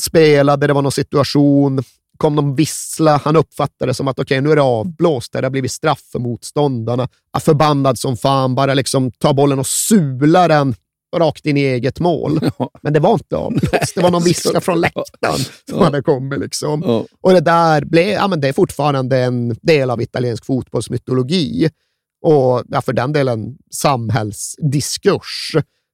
spelade, 0.00 0.66
det 0.66 0.72
var 0.72 0.82
någon 0.82 0.92
situation, 0.92 1.82
kom 2.16 2.36
de 2.36 2.54
vissla, 2.56 3.20
han 3.24 3.36
uppfattade 3.36 3.90
det 3.90 3.94
som 3.94 4.08
att 4.08 4.18
okej, 4.18 4.40
nu 4.40 4.50
är 4.50 4.56
det 4.56 4.62
avblåst, 4.62 5.32
det 5.32 5.42
har 5.42 5.50
blivit 5.50 5.72
straff 5.72 6.00
för 6.12 6.18
motståndarna. 6.18 7.08
Förbannad 7.40 7.98
som 7.98 8.16
fan, 8.16 8.54
bara 8.54 8.74
liksom 8.74 9.10
ta 9.10 9.32
bollen 9.34 9.58
och 9.58 9.66
sula 9.66 10.48
den 10.48 10.74
rakt 11.18 11.46
in 11.46 11.56
i 11.56 11.60
eget 11.60 12.00
mål. 12.00 12.38
Ja. 12.58 12.70
Men 12.82 12.92
det 12.92 13.00
var 13.00 13.12
inte 13.12 13.36
avblåst, 13.36 13.94
det 13.94 14.00
var 14.02 14.10
någon 14.10 14.22
vissla 14.22 14.60
från 14.60 14.80
läktaren 14.80 15.38
som 15.38 15.78
Ja. 15.78 15.84
hade 15.84 16.02
kommit. 16.02 16.40
Liksom. 16.40 16.82
Ja. 16.86 17.04
Och 17.20 17.32
det 17.32 17.40
där 17.40 17.84
blev, 17.84 18.08
ja, 18.08 18.28
men 18.28 18.40
det 18.40 18.48
är 18.48 18.52
fortfarande 18.52 19.18
en 19.18 19.56
del 19.62 19.90
av 19.90 20.02
italiensk 20.02 20.44
fotbollsmytologi 20.46 21.70
och 22.22 22.62
ja, 22.68 22.82
för 22.82 22.92
den 22.92 23.12
delen 23.12 23.56
samhällsdiskurs. 23.74 25.52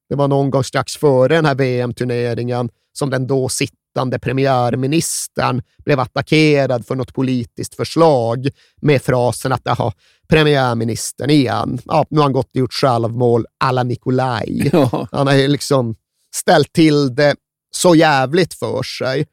Det 0.08 0.14
var 0.14 0.28
någon 0.28 0.50
gång 0.50 0.64
strax 0.64 0.96
före 0.96 1.34
den 1.34 1.44
här 1.44 1.54
VM-turneringen 1.54 2.68
som 3.00 3.10
den 3.10 3.26
då 3.26 3.48
sittande 3.48 4.18
premiärministern 4.18 5.62
blev 5.84 6.00
attackerad 6.00 6.86
för 6.86 6.94
något 6.94 7.14
politiskt 7.14 7.74
förslag 7.74 8.48
med 8.82 9.02
frasen 9.02 9.52
att 9.52 9.60
jaha, 9.64 9.92
premiärministern 10.28 11.30
igen, 11.30 11.78
ja, 11.84 12.06
nu 12.10 12.18
har 12.18 12.24
han 12.24 12.32
gått 12.32 12.46
och 12.46 12.56
gjort 12.56 12.72
självmål 12.72 13.46
alla 13.58 13.82
Nikolaj. 13.82 14.70
Ja. 14.72 15.08
Han 15.12 15.26
har 15.26 15.34
ju 15.34 15.48
liksom 15.48 15.96
ställt 16.34 16.72
till 16.72 17.14
det 17.14 17.34
så 17.70 17.94
jävligt 17.94 18.54
för 18.54 18.82
sig. 18.82 19.26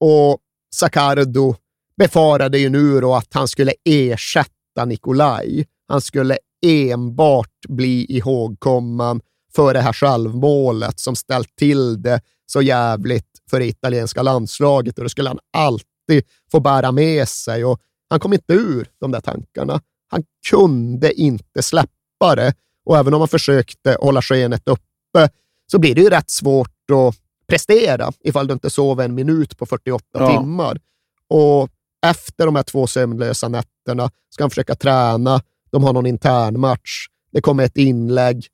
Och 0.00 0.38
Zaccardo 0.74 1.54
befarade 1.96 2.58
ju 2.58 2.68
nu 2.68 3.00
då 3.00 3.14
att 3.14 3.34
han 3.34 3.48
skulle 3.48 3.72
ersätta 3.84 4.84
Nikolaj. 4.86 5.66
Han 5.88 6.00
skulle 6.00 6.38
enbart 6.66 7.66
bli 7.68 8.06
ihågkommen 8.08 9.20
för 9.54 9.74
det 9.74 9.80
här 9.80 9.92
självmålet 9.92 11.00
som 11.00 11.16
ställt 11.16 11.56
till 11.56 12.02
det 12.02 12.20
så 12.52 12.62
jävligt 12.62 13.26
för 13.50 13.58
det 13.60 13.66
italienska 13.66 14.22
landslaget 14.22 14.98
och 14.98 15.04
det 15.04 15.10
skulle 15.10 15.28
han 15.28 15.38
alltid 15.52 16.24
få 16.52 16.60
bära 16.60 16.92
med 16.92 17.28
sig. 17.28 17.64
Och 17.64 17.80
han 18.10 18.20
kom 18.20 18.32
inte 18.32 18.52
ur 18.52 18.88
de 19.00 19.10
där 19.10 19.20
tankarna. 19.20 19.80
Han 20.08 20.24
kunde 20.50 21.12
inte 21.12 21.62
släppa 21.62 22.34
det 22.36 22.54
och 22.84 22.98
även 22.98 23.14
om 23.14 23.20
han 23.20 23.28
försökte 23.28 23.96
hålla 24.00 24.22
skenet 24.22 24.68
uppe 24.68 25.28
så 25.72 25.78
blir 25.78 25.94
det 25.94 26.00
ju 26.00 26.10
rätt 26.10 26.30
svårt 26.30 26.90
att 26.92 27.14
prestera 27.48 28.12
ifall 28.20 28.46
du 28.46 28.52
inte 28.52 28.70
sover 28.70 29.04
en 29.04 29.14
minut 29.14 29.58
på 29.58 29.66
48 29.66 30.04
Ja. 30.12 30.38
timmar. 30.40 30.80
Och 31.28 31.68
efter 32.06 32.46
de 32.46 32.56
här 32.56 32.62
två 32.62 32.86
sömnlösa 32.86 33.48
nätterna 33.48 34.10
ska 34.30 34.42
han 34.42 34.50
försöka 34.50 34.74
träna. 34.74 35.40
De 35.70 35.84
har 35.84 35.92
någon 35.92 36.06
intern 36.06 36.60
match. 36.60 37.06
Det 37.32 37.40
kommer 37.40 37.64
ett 37.64 37.76
inlägg. 37.76 38.46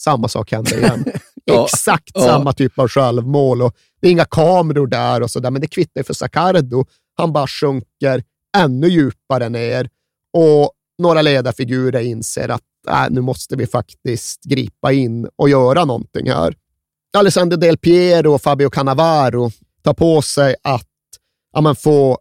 Samma 0.00 0.28
sak 0.28 0.52
händer 0.52 0.78
igen. 0.78 1.04
Ja. 1.44 1.64
Exakt 1.64 2.10
Ja. 2.14 2.20
samma 2.20 2.52
typ 2.52 2.78
av 2.78 2.88
självmål 2.88 3.62
och 3.62 3.76
det 4.00 4.08
är 4.08 4.12
inga 4.12 4.24
kameror 4.24 4.86
där 4.86 5.22
och 5.22 5.30
sådär, 5.30 5.50
men 5.50 5.60
det 5.60 5.66
kvittar 5.66 6.00
ju 6.00 6.04
för 6.04 6.14
Sacardo. 6.14 6.84
Han 7.16 7.32
bara 7.32 7.46
sjunker 7.46 8.22
ännu 8.56 8.88
djupare 8.88 9.48
ner 9.48 9.88
och 10.32 10.70
några 10.98 11.22
ledarfigurer 11.22 12.00
inser 12.00 12.48
att 12.48 12.62
äh, 12.88 13.06
nu 13.10 13.20
måste 13.20 13.56
vi 13.56 13.66
faktiskt 13.66 14.44
gripa 14.44 14.92
in 14.92 15.28
och 15.36 15.48
göra 15.48 15.84
någonting 15.84 16.30
här. 16.30 16.54
Alessandro 17.16 17.56
Del 17.58 17.78
Piero 17.78 18.34
och 18.34 18.42
Fabio 18.42 18.70
Cannavaro 18.70 19.50
tar 19.82 19.94
på 19.94 20.22
sig 20.22 20.54
att 20.62 20.88
ja, 21.52 21.60
men 21.60 21.76
få 21.76 22.18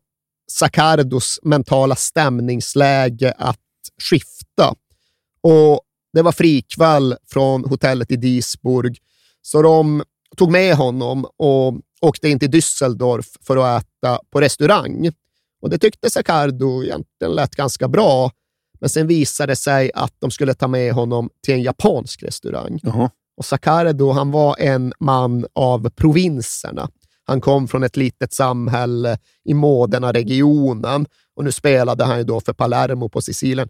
Sacardos 0.52 1.40
mentala 1.44 1.96
stämningsläge 1.96 3.34
att 3.38 3.60
skifta. 4.10 4.76
Och 5.42 5.82
det 6.14 6.22
var 6.22 6.32
frikväll 6.32 7.16
från 7.32 7.64
hotellet 7.66 8.12
i 8.12 8.16
Duisburg, 8.16 8.98
så 9.46 9.62
de 9.62 10.04
tog 10.38 10.52
med 10.52 10.76
honom 10.76 11.26
och 11.38 11.82
åkte 12.02 12.30
in 12.30 12.40
till 12.40 12.52
Düsseldorf 12.52 13.38
för 13.42 13.58
att 13.58 13.84
äta 13.84 14.20
på 14.32 14.42
restaurang. 14.42 15.12
Och 15.62 15.70
Det 15.70 15.78
tyckte 15.78 16.10
Sacardo 16.10 16.84
egentligen 16.84 17.36
lät 17.36 17.56
ganska 17.56 17.88
bra, 17.88 18.32
men 18.80 18.90
sen 18.90 19.08
visade 19.08 19.52
det 19.52 19.56
sig 19.56 19.92
att 19.96 20.14
de 20.20 20.32
skulle 20.32 20.54
ta 20.54 20.68
med 20.68 20.94
honom 20.94 21.30
till 21.46 21.54
en 21.54 21.62
japansk 21.62 22.24
restaurang. 22.24 22.80
Jaha. 22.84 23.10
Och 23.38 23.46
Sacardo, 23.46 24.12
han 24.12 24.32
var 24.32 24.56
en 24.60 24.94
man 25.00 25.46
av 25.54 25.90
provinserna. 25.90 26.90
Han 27.26 27.42
kom 27.42 27.68
från 27.68 27.84
ett 27.84 27.98
litet 27.98 28.34
samhälle 28.34 29.18
i 29.46 29.54
Modena-regionen 29.54 31.06
och 31.36 31.44
nu 31.44 31.52
spelade 31.52 32.04
han 32.04 32.18
ju 32.18 32.24
då 32.24 32.42
för 32.42 32.54
Palermo 32.54 33.10
på 33.10 33.22
Sicilien. 33.22 33.70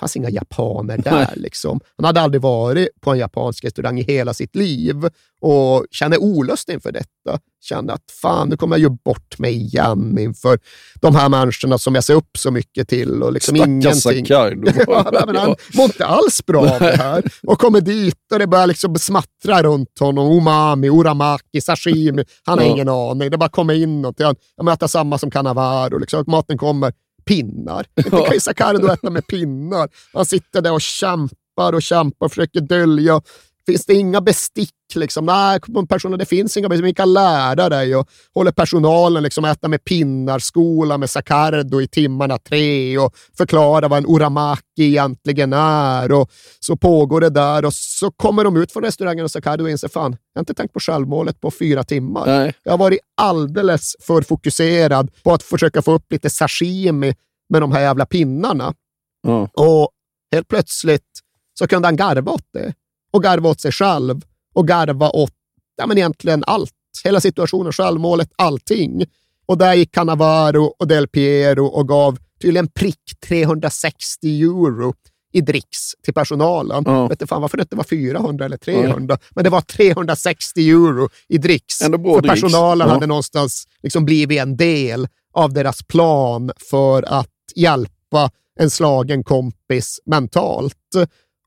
Fanns 0.00 0.16
inga 0.16 0.30
japaner 0.30 0.98
där. 1.04 1.32
Liksom. 1.36 1.80
Han 1.96 2.04
hade 2.04 2.20
aldrig 2.20 2.42
varit 2.42 2.88
på 3.00 3.10
en 3.12 3.18
japansk 3.18 3.64
restaurang 3.64 3.98
i 3.98 4.02
hela 4.02 4.34
sitt 4.34 4.56
liv 4.56 5.08
och 5.40 5.86
kände 5.90 6.18
olust 6.18 6.68
inför 6.68 6.92
detta. 6.92 7.38
Kände 7.60 7.92
att 7.92 8.10
fan, 8.22 8.48
nu 8.48 8.56
kommer 8.56 8.76
jag 8.76 8.80
ju 8.92 8.96
bort 9.04 9.38
mig 9.38 9.54
igen 9.56 10.18
inför 10.18 10.58
de 11.00 11.14
här 11.14 11.28
människorna 11.28 11.78
som 11.78 11.94
jag 11.94 12.04
ser 12.04 12.14
upp 12.14 12.36
så 12.38 12.50
mycket 12.50 12.88
till. 12.88 13.22
Och 13.22 13.32
liksom 13.32 13.56
Stackars 13.56 14.06
ingenting. 14.06 14.26
Ja, 14.86 15.22
men 15.26 15.36
han 15.36 15.48
mår 15.74 15.84
inte 15.84 16.06
alls 16.06 16.46
bra 16.46 16.60
av 16.74 16.80
det 16.80 16.96
här. 16.96 17.22
Och 17.46 17.58
kommer 17.58 17.80
dit 17.80 18.14
och 18.32 18.38
det 18.38 18.46
börjar 18.46 18.66
liksom 18.66 18.96
smattra 18.96 19.62
runt 19.62 19.98
honom. 20.00 20.32
Umami, 20.38 20.88
uramaki, 20.88 21.60
sashimi. 21.60 22.24
Han 22.44 22.58
har 22.58 22.64
Ja. 22.66 22.72
ingen 22.72 22.88
aning. 22.88 23.30
Det 23.30 23.38
bara 23.38 23.48
kommer 23.48 23.74
in 23.74 24.02
något. 24.02 24.22
Han 24.22 24.34
jag 24.56 24.64
möter 24.64 24.86
samma 24.86 25.18
som 25.18 25.30
Cannavaro. 25.30 25.98
Liksom. 25.98 26.24
Maten 26.26 26.58
kommer. 26.58 26.92
Pinnar. 27.24 27.86
Inte 27.96 28.10
kan 28.10 28.32
ju 28.32 28.40
Sacardo 28.40 28.88
äta 28.88 29.10
med 29.10 29.26
pinnar. 29.26 29.88
Han 30.12 30.26
sitter 30.26 30.62
där 30.62 30.72
och 30.72 30.80
kämpar 30.80 31.72
och 31.72 31.82
kämpar 31.82 32.26
och 32.26 32.32
försöker 32.32 32.60
dölja. 32.60 33.20
Finns 33.66 33.86
det 33.86 33.94
inga 33.94 34.20
bestick? 34.20 34.70
Liksom? 34.94 35.26
Nej, 35.26 35.60
personer, 35.88 36.16
det 36.16 36.24
finns 36.24 36.56
inga 36.56 36.68
bestick. 36.68 36.86
Vi 36.86 36.94
kan 36.94 37.12
lära 37.12 37.68
dig. 37.68 37.96
Och 37.96 38.08
håller 38.34 38.52
personalen 38.52 39.22
liksom 39.22 39.44
äta 39.44 39.68
med 39.68 39.84
pinnar, 39.84 40.38
skola 40.38 40.98
med 40.98 41.10
Sacardo 41.10 41.80
i 41.80 41.88
timmarna 41.88 42.38
tre 42.38 42.98
och 42.98 43.16
förklara 43.36 43.88
vad 43.88 43.98
en 43.98 44.06
uramaki 44.08 44.62
egentligen 44.76 45.52
är. 45.52 46.12
Och 46.12 46.30
så 46.60 46.76
pågår 46.76 47.20
det 47.20 47.30
där 47.30 47.64
och 47.64 47.74
så 47.74 48.10
kommer 48.10 48.44
de 48.44 48.56
ut 48.56 48.72
från 48.72 48.82
restaurangen 48.82 49.24
och 49.24 49.30
Sacardo 49.30 49.68
inser 49.68 49.88
fan, 49.88 50.16
jag 50.32 50.38
har 50.38 50.42
inte 50.42 50.54
tänkt 50.54 50.72
på 50.72 50.80
självmålet 50.80 51.40
på 51.40 51.50
fyra 51.50 51.84
timmar. 51.84 52.26
Nej. 52.26 52.54
Jag 52.62 52.72
har 52.72 52.78
varit 52.78 53.00
alldeles 53.16 53.96
för 54.00 54.22
fokuserad 54.22 55.10
på 55.22 55.32
att 55.32 55.42
försöka 55.42 55.82
få 55.82 55.92
upp 55.92 56.12
lite 56.12 56.30
sashimi 56.30 57.14
med 57.48 57.62
de 57.62 57.72
här 57.72 57.80
jävla 57.80 58.06
pinnarna. 58.06 58.74
Ja. 59.22 59.48
Och 59.52 59.90
helt 60.32 60.48
plötsligt 60.48 61.20
så 61.58 61.66
kunde 61.66 61.88
han 61.88 61.96
garva 61.96 62.32
åt 62.32 62.48
det. 62.52 62.74
Och 63.14 63.22
garva 63.22 63.48
åt 63.48 63.60
sig 63.60 63.72
själv. 63.72 64.20
Och 64.54 64.68
garva 64.68 65.10
åt 65.10 65.32
ja, 65.76 65.86
men 65.86 65.98
egentligen 65.98 66.44
allt. 66.46 66.72
Hela 67.04 67.20
situationen, 67.20 67.72
självmålet, 67.72 68.30
allting. 68.36 69.04
Och 69.46 69.58
där 69.58 69.74
gick 69.74 69.94
Cannavaro 69.94 70.74
och 70.78 70.88
Del 70.88 71.08
Piero 71.08 71.66
och 71.66 71.88
gav 71.88 72.18
tydligen 72.42 72.68
prick 72.68 73.20
360 73.26 74.42
euro 74.42 74.94
i 75.32 75.40
dricks 75.40 75.78
till 76.04 76.14
personalen. 76.14 76.82
Ja. 76.86 77.06
Vet 77.08 77.18
du 77.18 77.26
fan 77.26 77.42
varför 77.42 77.56
det 77.56 77.60
inte 77.62 77.76
var 77.76 77.84
400 77.84 78.44
eller 78.44 78.56
300, 78.56 79.18
men 79.30 79.44
det 79.44 79.50
var 79.50 79.60
360 79.60 80.70
euro 80.70 81.08
i 81.28 81.38
dricks. 81.38 81.78
För 81.78 82.22
personalen 82.28 82.88
Ja. 82.88 82.94
hade 82.94 83.06
någonstans 83.06 83.66
liksom 83.82 84.04
blivit 84.04 84.40
en 84.40 84.56
del 84.56 85.08
av 85.34 85.52
deras 85.52 85.82
plan 85.82 86.50
för 86.70 87.02
att 87.02 87.28
hjälpa 87.56 88.30
en 88.60 88.70
slagen 88.70 89.24
kompis 89.24 90.00
mentalt. 90.06 90.76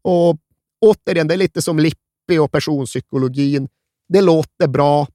Och 0.02 0.38
återigen, 0.86 1.28
det 1.28 1.34
är 1.34 1.38
lite 1.38 1.62
som 1.62 1.80
Lippi 1.80 2.38
och 2.40 2.52
personpsykologin. 2.52 3.68
Det 4.10 4.22
låter 4.22 4.68
bra 4.68 5.08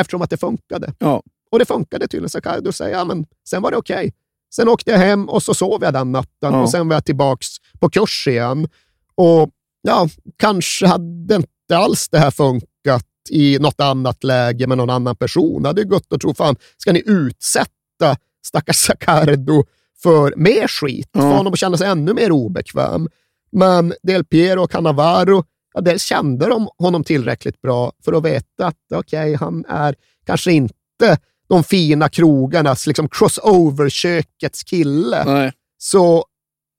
eftersom 0.00 0.22
att 0.22 0.30
det 0.30 0.36
funkade. 0.36 0.94
Ja. 0.98 1.22
Och 1.50 1.58
det 1.58 1.64
funkade 1.64 2.08
tydligen. 2.08 2.28
Så 2.30 2.40
Kaido 2.40 2.72
säger, 2.72 2.96
ja, 2.98 3.04
men 3.04 3.26
sen 3.48 3.62
var 3.62 3.70
det 3.70 3.76
okej. 3.76 4.12
Sen 4.54 4.68
åkte 4.68 4.90
jag 4.90 4.98
hem 4.98 5.28
och 5.28 5.42
så 5.42 5.54
sov 5.54 5.82
jag 5.82 5.92
den 5.92 6.12
natten 6.12 6.52
Ja. 6.52 6.62
och 6.62 6.70
sen 6.70 6.88
var 6.88 6.96
jag 6.96 7.04
tillbaks 7.04 7.46
på 7.80 7.90
kurs 7.90 8.26
igen. 8.28 8.68
Och 9.14 9.50
ja, 9.82 10.08
kanske 10.36 10.86
hade 10.86 11.34
inte 11.34 11.76
alls 11.76 12.08
det 12.08 12.18
här 12.18 12.30
funkat 12.30 13.04
i 13.30 13.58
något 13.58 13.80
annat 13.80 14.24
läge 14.24 14.66
med 14.66 14.78
någon 14.78 14.90
annan 14.90 15.16
person. 15.16 15.62
Det 15.62 15.68
hade 15.68 15.84
gått 15.84 16.12
att 16.12 16.20
tro, 16.20 16.34
fan, 16.34 16.56
ska 16.76 16.92
ni 16.92 17.02
utsätta 17.06 18.16
stackars 18.42 18.76
Sacardo 18.76 19.64
för 20.02 20.34
mer 20.36 20.68
skit? 20.68 21.08
Ja. 21.12 21.20
Få 21.20 21.26
honom 21.28 21.52
att 21.52 21.58
känna 21.58 21.76
sig 21.76 21.88
ännu 21.88 22.14
mer 22.14 22.32
obekväm. 22.32 23.08
Men 23.50 23.94
Del 24.02 24.24
Piero 24.24 24.62
och 24.62 24.70
Cannavaro, 24.70 25.44
ja, 25.74 25.80
dels 25.80 26.02
kände 26.02 26.46
de 26.46 26.68
honom 26.78 27.04
tillräckligt 27.04 27.60
bra 27.60 27.92
för 28.04 28.12
att 28.12 28.24
veta 28.24 28.66
att 28.66 28.76
okej, 28.94 29.34
han 29.34 29.64
är 29.68 29.94
kanske 30.26 30.52
inte 30.52 31.18
de 31.48 31.64
fina 31.64 32.08
krogarnas 32.08 32.86
liksom 32.86 33.08
crossover-kökets 33.08 34.64
kille. 34.64 35.24
Nej. 35.24 35.52
Så 35.78 36.24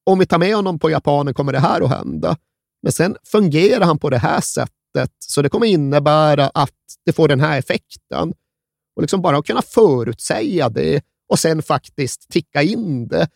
om 0.06 0.20
vi 0.20 0.26
tar 0.26 0.38
med 0.38 0.56
honom 0.56 0.80
på 0.80 0.90
japanen 0.90 1.34
kommer 1.34 1.54
det 1.54 1.60
här 1.60 1.82
att 1.82 1.90
hända. 1.90 2.38
Men 2.82 2.92
sen 2.92 3.16
fungerar 3.32 3.86
han 3.86 4.00
på 4.00 4.10
det 4.10 4.18
här 4.18 4.42
sättet, 4.42 5.12
så 5.20 5.42
det 5.42 5.50
kommer 5.50 5.66
innebära 5.66 6.52
att 6.54 6.76
det 7.06 7.14
får 7.14 7.28
den 7.28 7.40
här 7.40 7.60
effekten. 7.60 8.34
Och 8.96 9.02
liksom 9.02 9.22
bara 9.22 9.38
att 9.38 9.46
kunna 9.46 9.62
förutsäga 9.62 10.70
det 10.70 11.02
och 11.30 11.40
sen 11.40 11.62
faktiskt 11.62 12.30
ticka 12.30 12.62
in 12.62 13.08
det. 13.08 13.28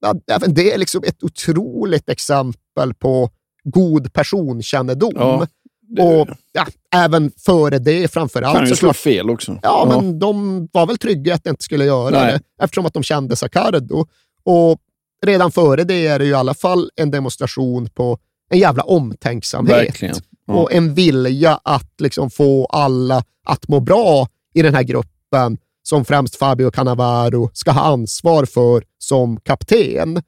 Ja, 0.00 0.14
även 0.30 0.54
det 0.54 0.72
är 0.72 0.78
liksom 0.78 1.02
ett 1.06 1.22
otroligt 1.22 2.08
exempel 2.08 2.94
på 2.98 3.30
god 3.64 4.12
personkännedom. 4.12 5.12
Ja, 5.16 5.46
det- 5.80 6.02
och 6.02 6.28
ja, 6.52 6.66
även 6.94 7.30
före 7.46 7.78
det 7.78 8.12
framför 8.12 8.42
allt. 8.42 8.58
Kan 8.58 8.68
ju 8.68 8.76
slå 8.76 8.92
fel 8.92 9.30
också. 9.30 9.58
Ja, 9.62 9.86
men 9.88 10.18
de 10.18 10.68
var 10.72 10.86
väl 10.86 10.98
trygga 10.98 11.34
att 11.34 11.44
det 11.44 11.50
inte 11.50 11.64
skulle 11.64 11.84
göra 11.84 12.10
Nej. 12.10 12.32
det, 12.32 12.64
eftersom 12.64 12.86
att 12.86 12.94
de 12.94 13.02
kände 13.02 13.36
Sacardo. 13.36 14.06
Och 14.44 14.78
redan 15.26 15.52
före 15.52 15.84
det 15.84 16.06
är 16.06 16.18
det 16.18 16.24
ju 16.24 16.30
i 16.30 16.34
alla 16.34 16.54
fall 16.54 16.90
en 16.96 17.10
demonstration 17.10 17.88
på 17.94 18.18
en 18.50 18.58
jävla 18.58 18.82
omtänksamhet. 18.82 20.02
Ja. 20.46 20.54
Och 20.54 20.72
en 20.72 20.94
vilja 20.94 21.60
att 21.64 21.92
liksom 22.00 22.30
få 22.30 22.66
alla 22.66 23.24
att 23.46 23.68
må 23.68 23.80
bra 23.80 24.28
i 24.54 24.62
den 24.62 24.74
här 24.74 24.82
gruppen 24.82 25.58
som 25.88 26.04
främst 26.04 26.36
Fabio 26.36 26.70
Cannavaro 26.70 27.50
ska 27.52 27.70
ha 27.70 27.80
ansvar 27.80 28.44
för 28.44 28.84
som 28.98 29.40
kapten. 29.40 30.22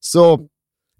Så 0.00 0.40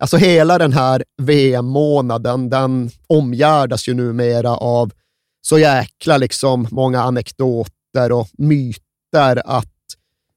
alltså 0.01 0.17
hela 0.17 0.59
den 0.59 0.73
här 0.73 1.05
VM-månaden, 1.23 2.51
den 2.51 2.91
omgärdas 3.07 3.89
ju 3.89 3.95
numera 3.95 4.57
av 4.57 4.93
så 5.41 5.59
jäkla 5.59 6.17
liksom 6.17 6.69
många 6.71 7.03
anekdoter 7.03 8.13
och 8.13 8.29
myter 8.39 9.43
att 9.45 9.75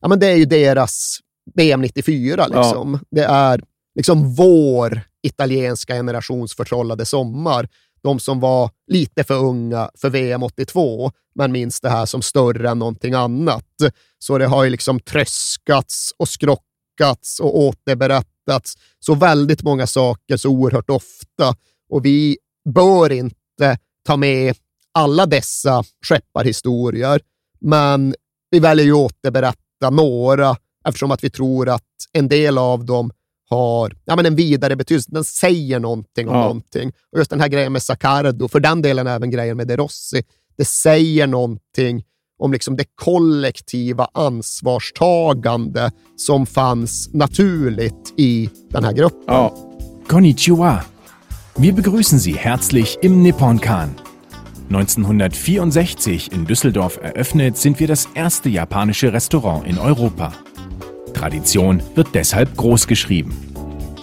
ja, 0.02 0.08
men 0.08 0.20
det 0.20 0.28
är 0.28 0.36
ju 0.36 0.46
deras 0.46 1.18
VM 1.56 1.82
94. 1.82 2.48
Liksom. 2.48 3.00
Det 3.12 3.24
är 3.24 3.62
liksom 3.96 4.36
vår 4.36 5.02
italienska 5.24 5.94
generations 5.94 6.56
förtrollade 6.56 7.06
sommar. 7.06 7.70
De 8.02 8.20
som 8.20 8.40
var 8.40 8.70
lite 8.88 9.24
för 9.24 9.38
unga 9.38 9.90
för 9.98 10.10
VM 10.10 10.44
82, 10.44 11.12
men 11.36 11.52
minns 11.52 11.82
det 11.82 11.90
här 11.90 12.06
som 12.06 12.22
större 12.22 12.70
än 12.70 12.80
någonting 12.80 13.14
annat. 13.14 13.66
Så 14.20 14.38
det 14.38 14.46
har 14.46 14.64
ju 14.64 14.70
liksom 14.70 15.00
tröskats 15.00 16.14
och 16.18 16.30
skrockats 16.30 17.40
och 17.40 17.58
återberättats 17.58 18.76
så 19.00 19.16
väldigt 19.16 19.64
många 19.64 19.88
saker 19.88 20.38
så 20.38 20.50
oerhört 20.50 20.90
ofta. 20.90 21.56
Och 21.90 22.06
vi 22.06 22.38
bör 22.74 23.12
inte 23.12 23.78
ta 24.06 24.18
med 24.18 24.56
alla 24.94 25.26
dessa 25.26 25.84
skepparhistorier, 26.06 27.22
men 27.60 28.16
vi 28.52 28.60
väljer 28.60 28.86
ju 28.86 28.94
att 28.94 29.12
återberätta 29.12 29.90
några 29.92 30.56
eftersom 30.88 31.12
att 31.12 31.24
vi 31.24 31.30
tror 31.30 31.70
att 31.70 31.84
en 32.14 32.28
del 32.28 32.58
av 32.58 32.86
dem 32.86 33.12
har 33.50 33.92
ja, 34.06 34.16
men 34.16 34.26
en 34.26 34.36
vidare 34.36 34.76
betydelse. 34.76 35.10
Den 35.12 35.24
säger 35.24 35.80
någonting 35.80 36.30
om 36.30 36.36
Ja. 36.36 36.42
någonting. 36.42 36.92
Och 37.12 37.18
just 37.20 37.30
den 37.30 37.40
här 37.42 37.48
grejen 37.48 37.74
med 37.74 37.84
Saccardo, 37.84 38.48
för 38.48 38.60
den 38.60 38.82
delen 38.82 39.08
även 39.08 39.32
grejen 39.32 39.58
med 39.58 39.68
De 39.68 39.78
Rossi, 39.78 40.24
det 40.58 40.66
säger 40.66 41.28
någonting 41.28 42.04
om 42.40 42.52
liksom 42.54 42.76
det 42.78 42.86
kollektiva 42.96 44.08
ansvarstagande 44.14 45.92
som 46.16 46.46
fanns 46.46 47.10
naturligt 47.14 48.14
i 48.18 48.50
den 48.70 48.84
här 48.84 48.94
gruppen. 48.94 49.24
Ja. 49.28 49.56
Konnichiwa. 50.08 50.84
Wir 51.56 51.74
begrüßen 51.74 52.20
Sie 52.20 52.34
herzlich 52.38 52.98
im 53.02 53.24
Nippon-Kan. 53.24 53.90
1964 54.70 56.32
in 56.32 56.46
Düsseldorf 56.46 56.98
eröffnet, 57.04 57.58
sind 57.58 57.80
wir 57.80 57.88
das 57.88 58.08
erste 58.16 58.50
japanische 58.50 59.12
Restaurant 59.14 59.68
in 59.68 59.78
Europa. 59.78 60.34
Tradition 61.20 61.84
wird 61.96 62.16
deshalb 62.16 62.56
groß 62.56 62.88
geschrieben. 62.88 63.36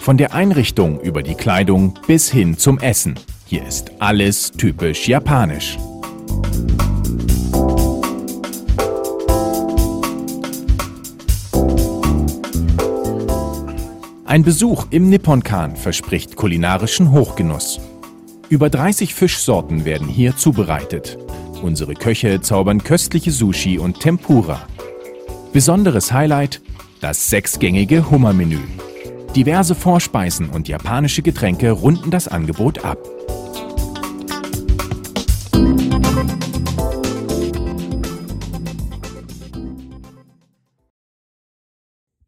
Von 0.01 0.17
der 0.17 0.35
Einrichtung 0.35 1.01
über 1.01 1.23
die 1.23 1.33
Kleidung 1.33 1.95
bis 2.05 2.29
hin 2.29 2.59
zum 2.59 2.77
Essen. 2.77 3.15
Hier 3.47 3.65
ist 3.65 3.91
alles 3.97 4.51
typisch 4.51 5.07
japanisch. 5.07 5.79
Ein 14.25 14.43
Besuch 14.43 14.85
im 14.91 15.09
Nipponkan 15.09 15.75
verspricht 15.75 16.35
kulinarischen 16.35 17.11
Hochgenuss. 17.11 17.79
Über 18.49 18.69
30 18.69 19.15
Fischsorten 19.15 19.85
werden 19.85 20.07
hier 20.07 20.37
zubereitet. 20.37 21.17
Unsere 21.63 21.95
Köche 21.95 22.41
zaubern 22.41 22.83
köstliche 22.83 23.31
Sushi 23.31 23.79
und 23.79 24.01
Tempura. 24.01 24.61
Besonderes 25.51 26.13
Highlight 26.13 26.61
das 27.01 27.29
sechsgängige 27.29 28.09
Hummermenü. 28.09 28.59
Diverse 29.35 29.75
Vorspeisen 29.75 30.49
und 30.49 30.67
japanische 30.67 31.21
Getränke 31.21 31.71
runden 31.71 32.11
das 32.11 32.27
Angebot 32.27 32.85
ab. 32.85 32.97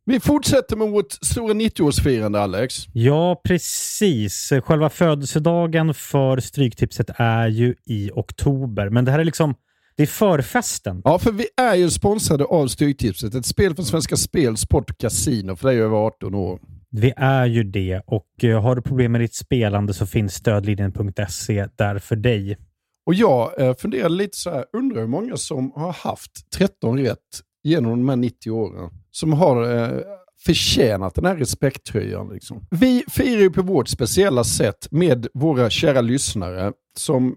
Vi 0.05 0.19
fortsätter 0.19 0.75
med 0.75 0.89
vårt 0.89 1.11
stora 1.11 1.53
90-årsfirande, 1.53 2.39
Alex. 2.39 2.85
Ja, 2.93 3.41
precis. 3.43 4.53
Själva 4.63 4.89
födelsedagen 4.89 5.93
för 5.93 6.39
Stryktipset 6.39 7.09
är 7.15 7.47
ju 7.47 7.75
i 7.85 8.11
oktober, 8.13 8.89
men 8.89 9.05
det 9.05 9.11
här 9.11 9.19
är 9.19 9.23
liksom 9.23 9.55
det 9.99 10.03
är 10.03 10.07
förfesten. 10.07 11.01
Ja, 11.03 11.19
för 11.19 11.31
vi 11.31 11.47
är 11.57 11.75
ju 11.75 11.89
sponsrade 11.89 12.45
av 12.45 12.67
Stryktipset. 12.67 13.35
Ett 13.35 13.45
spel 13.45 13.75
från 13.75 13.85
Svenska 13.85 14.17
Spel, 14.17 14.57
Sport 14.57 14.97
Casino 14.97 15.55
för 15.55 15.67
dig 15.67 15.81
över 15.81 15.97
18 15.97 16.35
år. 16.35 16.59
Vi 16.89 17.13
är 17.17 17.45
ju 17.45 17.63
det 17.63 18.01
och 18.05 18.27
uh, 18.43 18.61
har 18.61 18.75
du 18.75 18.81
problem 18.81 19.11
med 19.11 19.21
ditt 19.21 19.35
spelande 19.35 19.93
så 19.93 20.05
finns 20.05 20.33
stödlinjen.se 20.33 21.67
där 21.77 21.99
för 21.99 22.15
dig. 22.15 22.57
Och 23.05 23.13
jag 23.13 23.61
uh, 23.61 23.73
funderar 23.73 24.09
lite 24.09 24.37
så 24.37 24.49
här, 24.49 24.65
undrar 24.73 25.01
hur 25.01 25.07
många 25.07 25.37
som 25.37 25.71
har 25.71 25.93
haft 25.93 26.51
13 26.57 26.99
rätt 26.99 27.17
genom 27.63 27.91
de 27.91 28.09
här 28.09 28.15
90 28.15 28.51
åren. 28.51 28.89
Som 29.11 29.33
har 29.33 29.63
uh, 29.63 29.99
förtjänat 30.45 31.15
den 31.15 31.25
här 31.25 31.35
respekttröjan. 31.35 32.29
Liksom. 32.33 32.67
Vi 32.71 33.03
firar 33.07 33.41
ju 33.41 33.49
på 33.49 33.61
vårt 33.61 33.87
speciella 33.87 34.43
sätt 34.43 34.87
med 34.91 35.27
våra 35.33 35.69
kära 35.69 36.01
lyssnare 36.01 36.73
som 36.97 37.35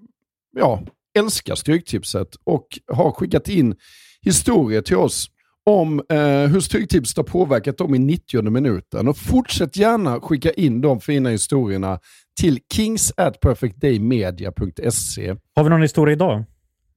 ja, 0.56 0.82
älskar 1.18 1.54
Stryktipset 1.54 2.28
och 2.44 2.66
har 2.92 3.10
skickat 3.12 3.48
in 3.48 3.74
historier 4.22 4.82
till 4.82 4.96
oss 4.96 5.26
om 5.66 6.02
eh, 6.08 6.18
hur 6.46 6.60
Stryktipset 6.60 7.16
har 7.16 7.24
påverkat 7.24 7.78
dem 7.78 7.94
i 7.94 7.98
90 7.98 8.50
minuten. 8.50 9.08
Och 9.08 9.16
fortsätt 9.16 9.76
gärna 9.76 10.20
skicka 10.20 10.50
in 10.52 10.80
de 10.80 11.00
fina 11.00 11.28
historierna 11.30 11.98
till 12.40 12.58
kings 12.74 13.12
at 13.16 13.40
perfectdaymedia.se. 13.40 15.36
Har 15.56 15.64
vi 15.64 15.70
någon 15.70 15.82
historia 15.82 16.12
idag? 16.12 16.44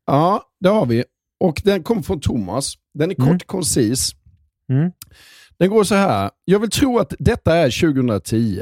Ja, 0.05 0.43
det 0.59 0.69
har 0.69 0.85
vi. 0.85 1.03
Och 1.39 1.61
den 1.65 1.83
kommer 1.83 2.01
från 2.01 2.19
Thomas. 2.19 2.73
Den 2.93 3.11
är 3.11 3.15
kort 3.15 3.27
Mm. 3.27 3.39
koncis. 3.45 4.11
Mm. 4.71 4.91
Den 5.59 5.69
går 5.69 5.83
så 5.83 5.95
här. 5.95 6.29
Jag 6.45 6.59
vill 6.59 6.69
tro 6.69 6.99
att 6.99 7.13
detta 7.19 7.55
är 7.55 7.69
2010. 7.93 8.61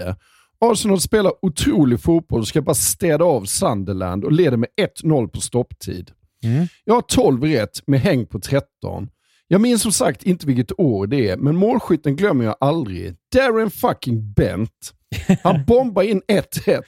Arsenal 0.71 1.01
spelar 1.01 1.31
otrolig 1.41 1.99
fotboll 1.99 2.39
och 2.39 2.47
ska 2.47 2.61
bara 2.61 2.75
städa 2.75 3.25
av 3.25 3.45
Sunderland 3.45 4.23
och 4.23 4.31
leder 4.31 4.57
med 4.57 4.69
1-0 5.03 5.27
på 5.27 5.41
stopptid. 5.41 6.11
Mm. 6.43 6.67
Jag 6.85 6.93
har 6.93 7.01
12 7.01 7.43
rätt 7.43 7.87
med 7.87 7.99
häng 7.99 8.25
på 8.25 8.39
13. 8.39 9.09
Jag 9.47 9.61
minns 9.61 9.81
som 9.81 9.91
sagt 9.91 10.23
inte 10.23 10.47
vilket 10.47 10.79
år 10.79 11.07
det 11.07 11.29
är, 11.29 11.37
men 11.37 11.55
målskytten 11.55 12.15
glömmer 12.15 12.45
jag 12.45 12.55
aldrig. 12.59 13.15
Darren 13.35 13.71
fucking 13.71 14.33
Bent. 14.33 14.93
Han 15.43 15.63
bombar 15.67 16.03
in 16.03 16.21
1-1 16.27 16.81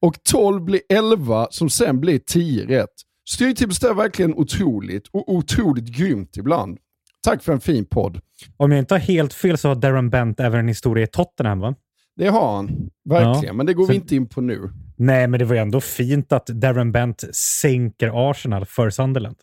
och 0.00 0.22
12 0.22 0.64
blir 0.64 0.80
11 0.88 1.48
som 1.50 1.70
sen 1.70 2.00
blir 2.00 2.18
10 2.18 2.66
rätt. 2.66 2.88
Styrtipset 3.30 3.90
är 3.90 3.94
verkligen 3.94 4.34
otroligt 4.34 5.08
och 5.08 5.32
otroligt 5.34 5.84
grymt 5.84 6.36
ibland. 6.36 6.78
Tack 7.24 7.42
för 7.42 7.52
en 7.52 7.60
fin 7.60 7.84
podd. 7.84 8.20
Om 8.56 8.70
jag 8.70 8.78
inte 8.78 8.94
har 8.94 9.00
helt 9.00 9.34
fel 9.34 9.58
så 9.58 9.68
har 9.68 9.74
Darren 9.74 10.10
Bent 10.10 10.40
även 10.40 10.60
en 10.60 10.68
historia 10.68 11.04
i 11.04 11.06
Tottenham, 11.06 11.60
va? 11.60 11.74
Det 12.16 12.28
har 12.28 12.56
han, 12.56 12.90
verkligen. 13.04 13.44
Ja. 13.46 13.52
Men 13.52 13.66
det 13.66 13.74
går 13.74 13.84
Så- 13.86 13.92
vi 13.92 13.96
inte 13.96 14.16
in 14.16 14.26
på 14.26 14.40
nu. 14.40 14.70
Nej, 14.96 15.26
men 15.26 15.38
det 15.38 15.44
var 15.44 15.54
ju 15.54 15.60
ändå 15.60 15.80
fint 15.80 16.32
att 16.32 16.46
Darren 16.46 16.92
Bent 16.92 17.24
sänker 17.34 18.30
Arsenal 18.30 18.64
för 18.64 18.90
Sunderland. 18.90 19.36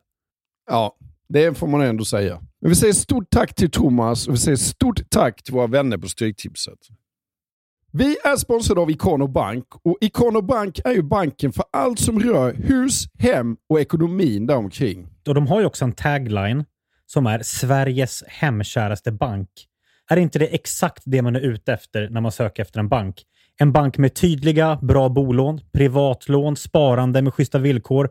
Ja, 0.70 0.95
det 1.30 1.57
får 1.57 1.68
man 1.68 1.82
ändå 1.82 2.05
säga. 2.05 2.41
Men 2.61 2.70
vi 2.70 2.76
säger 2.76 2.93
stort 2.93 3.30
tack 3.30 3.53
till 3.55 3.72
Thomas 3.72 4.28
och 4.28 4.34
vi 4.34 4.38
säger 4.38 4.57
stort 4.57 5.09
tack 5.09 5.43
till 5.43 5.53
våra 5.53 5.68
vänner 5.68 5.97
på 5.97 6.07
Stryktipset. 6.07 6.80
Vi 7.91 8.18
är 8.24 8.36
sponsrade 8.36 8.82
av 8.82 8.91
Ikano 8.91 9.28
Bank 9.28 9.65
och 9.84 9.97
Ikano 10.01 10.41
Bank 10.41 10.80
är 10.86 10.91
ju 10.91 11.01
banken 11.01 11.51
för 11.51 11.65
allt 11.72 11.99
som 11.99 12.20
rör 12.20 12.53
hus, 12.53 13.05
hem 13.20 13.57
och 13.70 13.80
ekonomin 13.80 14.47
däromkring. 14.47 15.07
Och 15.28 15.36
de 15.36 15.47
har 15.47 15.59
ju 15.59 15.65
också 15.65 15.86
en 15.86 15.91
tagline 15.93 16.65
som 17.05 17.28
är 17.28 17.43
Sveriges 17.43 18.24
hemkäraste 18.28 19.11
bank. 19.11 19.49
Är 20.10 20.18
inte 20.18 20.39
det 20.39 20.45
exakt 20.45 21.03
det 21.05 21.22
man 21.22 21.36
är 21.36 21.39
ute 21.39 21.74
efter 21.74 22.10
när 22.10 22.22
man 22.22 22.32
söker 22.32 22.62
efter 22.62 22.80
en 22.80 22.89
bank? 22.89 23.24
En 23.60 23.72
bank 23.72 23.97
med 23.97 24.14
tydliga, 24.14 24.80
bra 24.82 25.10
bolån, 25.10 25.62
privatlån, 25.74 26.55
sparande 26.55 27.22
med 27.22 27.34
schyssta 27.34 27.58
villkor, 27.58 28.10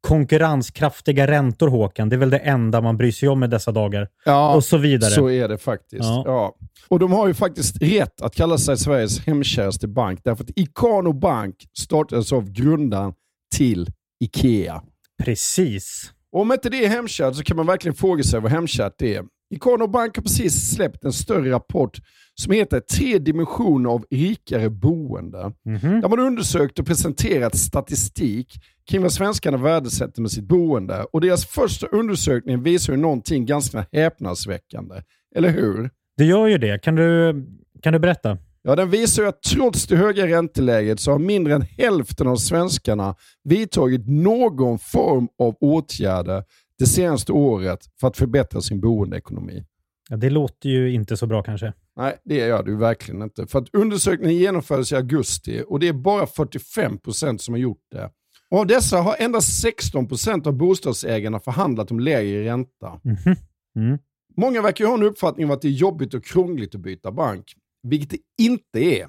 konkurrenskraftiga 0.00 1.26
räntor, 1.26 1.68
Håkan. 1.68 2.08
Det 2.08 2.16
är 2.16 2.18
väl 2.18 2.30
det 2.30 2.38
enda 2.38 2.80
man 2.80 2.96
bryr 2.96 3.12
sig 3.12 3.28
om 3.28 3.44
i 3.44 3.46
dessa 3.46 3.72
dagar. 3.72 4.08
Ja, 4.24 4.54
och 4.54 4.64
så 4.64 4.76
vidare. 4.76 5.10
Så 5.10 5.30
är 5.30 5.48
det 5.48 5.58
faktiskt. 5.58 6.02
Ja. 6.02 6.22
Ja. 6.26 6.56
Och 6.88 6.98
de 6.98 7.12
har 7.12 7.26
ju 7.28 7.34
faktiskt 7.34 7.82
rätt 7.82 8.22
att 8.22 8.34
kalla 8.34 8.58
sig 8.58 8.78
Sveriges 8.78 9.26
hemkäraste 9.26 9.88
bank 9.88 10.20
därför 10.24 10.44
att 10.44 10.50
Ikano 10.56 11.12
Bank 11.12 11.56
startades 11.78 12.32
av 12.32 12.50
grundaren 12.50 13.12
till 13.56 13.88
Ikea. 14.20 14.82
Precis. 15.22 16.12
Och 16.32 16.40
om 16.40 16.52
inte 16.52 16.70
det 16.70 16.84
är 16.84 16.88
hemkärt 16.88 17.34
så 17.34 17.42
kan 17.42 17.56
man 17.56 17.66
verkligen 17.66 17.94
fråga 17.94 18.22
sig 18.22 18.40
vad 18.40 18.52
hemkärt 18.52 19.02
är. 19.02 19.24
Ikano 19.50 19.86
Bank 19.86 20.16
har 20.16 20.22
precis 20.22 20.74
släppt 20.74 21.04
en 21.04 21.12
större 21.12 21.50
rapport 21.50 22.00
som 22.34 22.52
heter 22.52 22.80
Tre 22.80 23.18
dimensioner 23.18 23.90
av 23.90 24.04
rikare 24.10 24.70
boende. 24.70 25.52
Mhm. 25.64 26.00
Där 26.00 26.08
man 26.08 26.18
undersökt 26.18 26.78
och 26.78 26.86
presenterat 26.86 27.56
statistik 27.56 28.54
kring 28.90 29.02
vad 29.02 29.12
svenskarna 29.12 29.56
värdesätter 29.56 30.22
med 30.22 30.30
sitt 30.30 30.44
boende. 30.44 31.06
Och 31.12 31.20
deras 31.20 31.46
första 31.46 31.86
undersökning 31.86 32.62
visar 32.62 32.92
ju 32.92 32.98
någonting 32.98 33.46
ganska 33.46 33.86
häpnadsväckande. 33.92 34.94
Eller 35.36 35.50
hur? 35.50 35.90
Det 36.16 36.24
gör 36.24 36.46
ju 36.46 36.58
det. 36.58 36.82
Kan 36.82 36.94
du, 36.94 37.34
kan 37.82 37.92
du 37.92 37.98
berätta? 37.98 38.38
Ja, 38.62 38.76
den 38.76 38.90
visar 38.90 39.24
att 39.24 39.42
trots 39.42 39.86
det 39.86 39.96
höga 39.96 40.26
ränteläget 40.26 41.00
så 41.00 41.10
har 41.10 41.18
mindre 41.18 41.54
än 41.54 41.62
hälften 41.62 42.26
av 42.26 42.36
svenskarna 42.36 43.14
vidtagit 43.44 44.08
någon 44.08 44.78
form 44.78 45.28
av 45.38 45.56
åtgärder 45.60 46.44
det 46.80 46.86
senaste 46.86 47.32
året 47.32 47.80
för 48.00 48.08
att 48.08 48.16
förbättra 48.16 48.60
sin 48.60 48.80
boendeekonomi. 48.80 49.64
Ja, 50.08 50.16
det 50.16 50.30
låter 50.30 50.68
ju 50.68 50.92
inte 50.92 51.16
så 51.16 51.26
bra 51.26 51.42
kanske. 51.42 51.72
Nej, 51.96 52.16
det 52.24 52.34
gör 52.34 52.62
du 52.62 52.76
verkligen 52.76 53.22
inte. 53.22 53.46
För 53.46 53.58
att 53.58 53.74
undersökningen 53.74 54.36
genomfördes 54.36 54.92
i 54.92 54.96
augusti 54.96 55.64
och 55.66 55.80
det 55.80 55.88
är 55.88 55.92
bara 55.92 56.24
45% 56.24 57.38
som 57.38 57.54
har 57.54 57.58
gjort 57.58 57.84
det. 57.90 58.10
Och 58.50 58.58
av 58.58 58.66
dessa 58.66 58.98
har 58.98 59.16
endast 59.18 59.64
16% 59.64 60.46
av 60.46 60.52
bostadsägarna 60.52 61.40
förhandlat 61.40 61.90
om 61.90 62.00
lägre 62.00 62.44
ränta. 62.44 63.00
Mhm. 63.04 63.36
Mm. 63.76 63.98
Många 64.36 64.62
verkar 64.62 64.84
ju 64.84 64.88
ha 64.88 64.96
en 64.96 65.02
uppfattning 65.02 65.46
om 65.46 65.52
att 65.52 65.62
det 65.62 65.68
är 65.68 65.72
jobbigt 65.72 66.14
och 66.14 66.24
krångligt 66.24 66.74
att 66.74 66.80
byta 66.80 67.12
bank, 67.12 67.54
vilket 67.82 68.10
det 68.10 68.44
inte 68.44 68.80
är. 68.80 69.08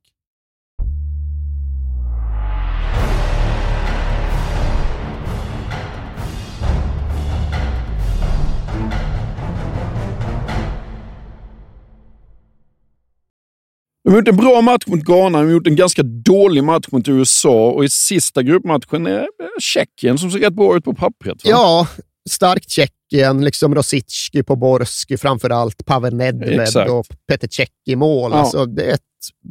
De 14.03 14.09
har 14.09 14.17
gjort 14.17 14.27
en 14.27 14.35
bra 14.35 14.61
match 14.61 14.87
mot 14.87 14.99
Ghana, 14.99 15.37
de 15.37 15.45
har 15.45 15.51
gjort 15.51 15.67
en 15.67 15.75
ganska 15.75 16.03
dålig 16.03 16.63
match 16.63 16.87
mot 16.91 17.07
USA 17.07 17.71
och 17.71 17.85
i 17.85 17.89
sista 17.89 18.43
gruppmatchen 18.43 19.07
är 19.07 19.27
Tjeckien 19.59 20.17
som 20.17 20.31
ser 20.31 20.39
rätt 20.39 20.53
bra 20.53 20.77
ut 20.77 20.83
på 20.83 20.93
pappret. 20.93 21.45
va? 21.45 21.49
Ja, 21.49 21.87
starkt 22.29 22.69
Tjeckien, 22.69 23.45
liksom 23.45 23.75
Rosicki 23.75 24.43
på 24.43 24.55
Borski 24.55 25.17
framför 25.17 25.49
allt, 25.49 25.85
Pavel 25.85 26.15
Nedved 26.15 26.89
och 26.89 27.05
Petr 27.27 27.47
Cech 27.47 27.69
i 27.85 27.95
mål. 27.95 28.31
Ja. 28.31 28.37
Alltså, 28.37 28.65
det 28.65 28.83
är 28.83 28.93
ett 28.93 29.01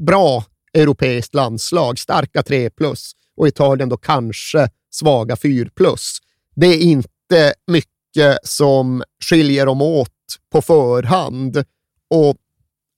bra 0.07 0.45
europeiskt 0.75 1.35
landslag, 1.35 1.99
starka 1.99 2.43
3 2.43 2.71
plus 2.71 3.13
och 3.37 3.49
Italien 3.49 3.89
då 3.89 3.97
kanske 3.97 4.69
svaga 4.91 5.37
4 5.37 5.69
plus. 5.77 6.19
Det 6.57 6.67
är 6.67 6.79
inte 6.79 7.55
mycket 7.67 8.39
som 8.43 9.03
skiljer 9.25 9.67
dem 9.67 9.83
åt 9.83 10.09
på 10.53 10.63
förhand 10.63 11.65
och 12.11 12.37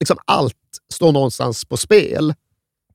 liksom 0.00 0.18
allt 0.24 0.56
står 0.92 1.12
någonstans 1.12 1.64
på 1.64 1.76
spel. 1.76 2.34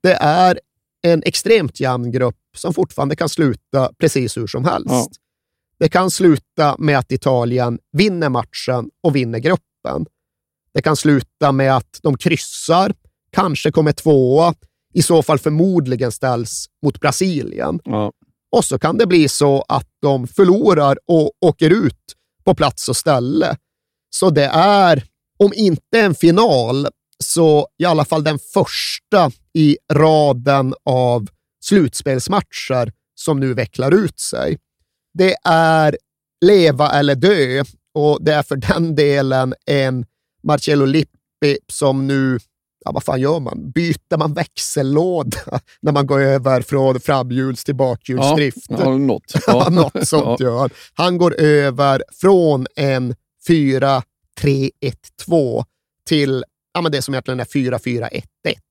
Det 0.01 0.13
är 0.13 0.59
en 1.01 1.23
extremt 1.25 1.79
jämn 1.79 2.11
grupp 2.11 2.35
som 2.57 2.73
fortfarande 2.73 3.15
kan 3.15 3.29
sluta 3.29 3.91
precis 3.99 4.37
hur 4.37 4.47
som 4.47 4.65
helst. 4.65 4.89
Ja. 4.89 5.07
Det 5.79 5.89
kan 5.89 6.11
sluta 6.11 6.75
med 6.79 6.97
att 6.97 7.11
Italien 7.11 7.79
vinner 7.91 8.29
matchen 8.29 8.89
och 9.03 9.15
vinner 9.15 9.39
gruppen. 9.39 10.05
Det 10.73 10.81
kan 10.81 10.95
sluta 10.95 11.51
med 11.51 11.75
att 11.75 11.99
de 12.01 12.17
kryssar, 12.17 12.93
kanske 13.31 13.71
kommer 13.71 13.91
tvåa, 13.91 14.53
i 14.93 15.01
så 15.01 15.23
fall 15.23 15.39
förmodligen 15.39 16.11
ställs 16.11 16.65
mot 16.83 16.99
Brasilien. 16.99 17.79
Ja. 17.83 18.11
Och 18.51 18.65
så 18.65 18.79
kan 18.79 18.97
det 18.97 19.07
bli 19.07 19.29
så 19.29 19.65
att 19.67 19.87
de 20.01 20.27
förlorar 20.27 20.97
och 21.07 21.31
åker 21.41 21.69
ut 21.69 22.15
på 22.43 22.55
plats 22.55 22.89
och 22.89 22.97
ställe. 22.97 23.57
Så 24.09 24.29
det 24.29 24.45
är, 24.53 25.03
om 25.37 25.53
inte 25.55 25.99
en 25.99 26.15
final, 26.15 26.87
så 27.23 27.67
i 27.77 27.85
alla 27.85 28.05
fall 28.05 28.23
den 28.23 28.39
första 28.53 29.31
i 29.53 29.77
raden 29.93 30.73
av 30.85 31.27
slutspelsmatcher 31.63 32.91
som 33.15 33.39
nu 33.39 33.53
vecklar 33.53 33.93
ut 33.93 34.19
sig. 34.19 34.57
Det 35.13 35.35
är 35.43 35.97
leva 36.45 36.91
eller 36.91 37.15
dö 37.15 37.63
och 37.93 38.23
det 38.23 38.33
är 38.33 38.43
för 38.43 38.55
den 38.55 38.95
delen 38.95 39.53
en 39.65 40.05
Marcello 40.43 40.85
Lippi 40.85 41.57
som 41.67 42.07
nu, 42.07 42.39
ja 42.85 42.91
vad 42.91 43.03
fan 43.03 43.21
gör 43.21 43.39
man? 43.39 43.71
Byter 43.71 44.17
man 44.17 44.33
växellåda 44.33 45.59
när 45.81 45.91
man 45.91 46.07
går 46.07 46.21
över 46.21 46.61
från 46.61 46.99
framhjuls 46.99 47.63
till 47.63 47.75
bakhjulsdrift? 47.75 48.65
Ja, 48.69 48.77
ja, 48.79 48.97
något. 48.97 49.33
Ja, 49.47 49.69
något 49.69 50.07
sånt 50.07 50.39
gör 50.39 50.59
han. 50.59 50.69
Han 50.93 51.17
går 51.17 51.39
över 51.39 52.03
från 52.21 52.67
en 52.75 53.15
4-3-1-2 53.47 55.65
till 56.07 56.43
ja, 56.77 56.81
men 56.81 56.91
det 56.91 57.01
som 57.01 57.13
egentligen 57.13 57.39
är 57.39 57.45
4-4-1-1. 57.45 58.21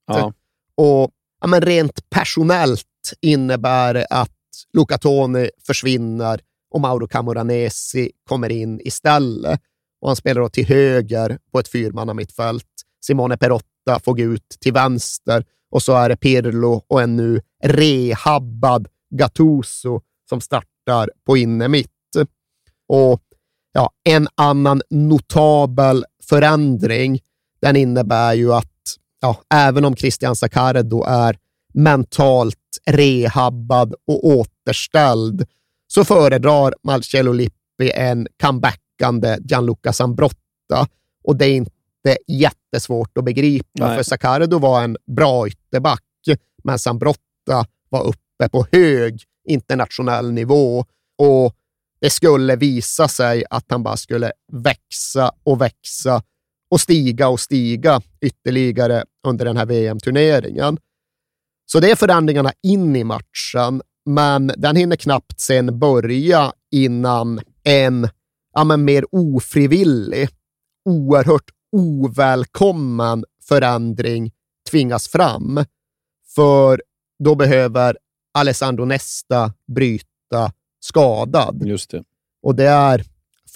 Ja. 0.07 0.33
Och 0.77 1.11
ja, 1.41 1.47
men 1.47 1.61
rent 1.61 2.11
personellt 2.11 3.13
innebär 3.21 3.95
det 3.95 4.07
att 4.11 4.31
Luca 4.73 4.99
Toni 4.99 5.51
försvinner 5.67 6.41
och 6.71 6.81
Mauro 6.81 7.09
Camoranesi 7.09 8.11
kommer 8.29 8.53
in 8.53 8.81
istället. 8.85 9.61
Och 10.01 10.09
han 10.09 10.17
spelar 10.17 10.41
då 10.41 10.49
till 10.49 10.67
höger 10.67 11.39
på 11.53 11.59
ett 11.59 11.69
fyrmanna 11.69 12.15
mittfält. 12.15 12.67
Simone 13.07 13.37
Perotta 13.37 14.01
får 14.05 14.15
gå 14.15 14.23
ut 14.23 14.49
till 14.61 14.73
vänster 14.73 15.45
och 15.71 15.83
så 15.83 15.93
är 15.93 16.09
det 16.09 16.17
Pirlo 16.17 16.83
och 16.89 17.03
en 17.03 17.17
nu 17.17 17.41
rehabbad 17.63 18.89
Gattuso 19.11 20.01
som 20.29 20.41
startar 20.41 21.11
på 21.27 21.37
innermitt. 21.37 21.91
Och 22.89 23.23
ja, 23.73 23.91
en 24.05 24.29
annan 24.35 24.83
notabel 24.91 26.05
förändring, 26.29 27.21
den 27.67 27.77
innebär 27.77 28.35
ju 28.35 28.53
att 28.53 28.73
ja, 29.21 29.41
även 29.55 29.85
om 29.85 29.97
Christian 29.97 30.37
Saccardo 30.37 31.05
är 31.05 31.39
mentalt 31.75 32.59
rehabbad 32.87 33.95
och 34.07 34.25
återställd, 34.27 35.47
så 35.87 36.05
föredrar 36.05 36.75
Marcello 36.83 37.33
Lippi 37.33 37.91
en 37.95 38.29
comebackande 38.43 39.39
Gianluca 39.45 39.93
Zambrotta 39.93 40.89
och 41.25 41.37
det 41.37 41.47
är 41.47 41.55
inte 41.55 42.17
jättesvårt 42.27 43.19
att 43.19 43.25
begripa, 43.25 43.87
Nej. 43.87 43.97
för 43.97 44.03
Saccardo 44.03 44.59
var 44.59 44.83
en 44.83 44.97
bra 45.07 45.49
ytterback, 45.49 46.03
men 46.65 46.79
Zambrotta 46.79 47.67
var 47.89 48.05
uppe 48.05 48.49
på 48.53 48.67
hög 48.73 49.23
internationell 49.49 50.33
nivå 50.33 50.85
och 51.19 51.55
det 52.01 52.11
skulle 52.11 52.57
visa 52.57 53.09
sig 53.09 53.45
att 53.51 53.65
han 53.69 53.83
bara 53.83 53.97
skulle 53.97 54.33
växa 54.53 55.33
och 55.45 55.61
växa 55.61 56.23
och 56.77 56.81
stiga 56.81 57.29
och 57.29 57.41
stiga 57.41 58.01
ytterligare 58.21 59.05
under 59.27 59.45
den 59.45 59.57
här 59.57 59.67
VM-turneringen. 59.67 60.79
Så 61.67 61.81
det 61.81 61.91
är 61.91 61.97
förändringarna 61.97 62.53
in 62.63 62.97
i 62.97 63.05
matchen, 63.05 63.83
men 64.07 64.53
den 64.57 64.77
hinner 64.77 64.97
knappt 64.97 65.41
sen 65.41 65.79
börja 65.79 66.53
innan 66.71 67.41
en 67.65 68.09
ja, 68.53 68.65
men 68.65 68.85
mer 68.85 69.05
ofrivillig, 69.11 70.29
oerhört 70.85 71.51
ovälkommen 71.77 73.25
förändring 73.49 74.33
tvingas 74.71 75.09
fram. 75.09 75.65
För 76.35 76.83
då 77.25 77.35
behöver 77.35 77.97
Alessandro 78.35 78.85
Nesta 78.85 79.53
bryta 79.75 80.53
skadad. 80.81 81.63
Just 81.67 81.91
det. 81.91 82.05
Och 82.43 82.55
det 82.55 82.69
är 82.69 83.05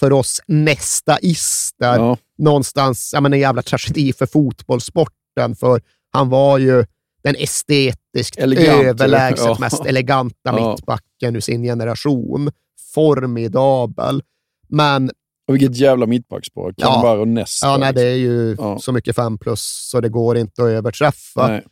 för 0.01 0.13
oss 0.13 0.41
nästaister 0.47 1.95
Ja. 1.95 2.17
någonstans 2.37 3.11
ja, 3.13 3.21
men 3.21 3.33
en 3.33 3.39
jävla 3.39 3.61
tragedi 3.61 4.13
för 4.13 4.25
fotbollssporten. 4.25 5.55
För 5.59 5.81
han 6.11 6.29
var 6.29 6.57
ju 6.57 6.85
den 7.23 7.35
estetiskt 7.35 8.37
Elegant, 8.37 8.83
överlägset 8.83 9.45
ja. 9.45 9.57
mest 9.59 9.85
eleganta 9.85 10.35
Ja. 10.43 10.69
mittbacken 10.75 11.35
ur 11.35 11.39
sin 11.39 11.63
generation. 11.63 12.51
Formidabel. 12.93 14.21
Men 14.69 15.11
Och 15.47 15.55
vilket 15.55 15.77
jävla 15.77 16.05
mittbackspar. 16.05 16.73
Ja. 16.77 16.87
Cannavaro 16.87 17.21
och 17.21 17.27
Nesta. 17.27 17.67
ja, 17.67 17.77
nej, 17.77 17.93
det 17.93 18.01
är 18.03 18.15
ju 18.15 18.55
Ja. 18.59 18.79
så 18.79 18.91
mycket 18.91 19.15
fem 19.15 19.37
plus 19.37 19.61
så 19.91 20.01
det 20.01 20.09
går 20.09 20.37
inte 20.37 20.63
att 20.63 20.69
överträffa. 20.69 21.47
Nej. 21.47 21.63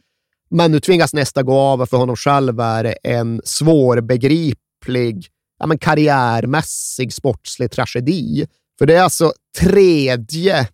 Men 0.50 0.72
nu 0.72 0.80
tvingas 0.80 1.14
nästa 1.14 1.44
gå 1.44 1.58
av 1.60 1.86
för 1.86 1.98
honom 1.98 2.16
själv 2.16 2.60
är 2.60 2.84
det 2.84 2.92
en 3.04 3.42
svårbegriplig, 3.44 5.28
ja, 5.60 5.66
men 5.66 5.78
karriärmässig 5.78 7.14
sportslig 7.14 7.72
tragedi. 7.72 8.48
För 8.80 8.86
det 8.86 8.96
är 8.96 9.02
alltså 9.02 9.34
tredje 9.60 10.68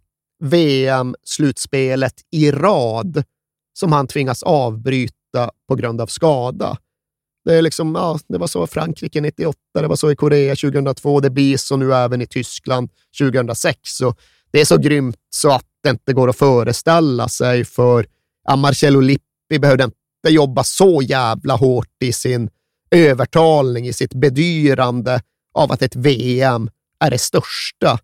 VM-slutspelet 0.43 2.13
i 2.31 2.51
rad 2.51 3.23
som 3.79 3.91
han 3.91 4.07
tvingas 4.07 4.43
avbryta 4.43 5.51
på 5.67 5.75
grund 5.75 6.01
av 6.01 6.07
skada. 6.07 6.77
Det, 7.45 7.55
är 7.55 7.61
liksom, 7.61 7.95
ja, 7.95 8.19
det 8.27 8.37
var 8.37 8.47
så 8.47 8.63
i 8.63 8.67
Frankrike 8.67 9.21
98, 9.21 9.59
det 9.73 9.87
var 9.87 9.95
så 9.95 10.11
i 10.11 10.15
Korea 10.15 10.55
2002, 10.55 11.19
det 11.19 11.29
blir 11.29 11.57
så 11.57 11.77
nu 11.77 11.93
även 11.93 12.21
i 12.21 12.27
Tyskland 12.27 12.89
2006. 13.19 14.01
Och 14.01 14.19
det 14.51 14.61
är 14.61 14.65
så 14.65 14.77
grymt 14.77 15.19
så 15.29 15.49
att 15.51 15.65
det 15.83 15.89
inte 15.89 16.13
går 16.13 16.29
att 16.29 16.35
föreställa 16.35 17.27
sig 17.27 17.65
för 17.65 18.05
ja, 18.43 18.55
Marcello 18.55 18.99
Lippi 18.99 19.59
behövde 19.59 19.83
inte 19.83 19.99
jobba 20.29 20.63
så 20.63 21.01
jävla 21.01 21.55
hårt 21.55 22.03
i 22.03 22.13
sin 22.13 22.49
övertalning, 22.95 23.87
i 23.87 23.93
sitt 23.93 24.13
bedyrande 24.13 25.21
av 25.53 25.71
att 25.71 25.81
ett 25.81 25.95
VM 25.95 26.69
är 26.99 27.11
det 27.11 27.17
största. 27.17 27.99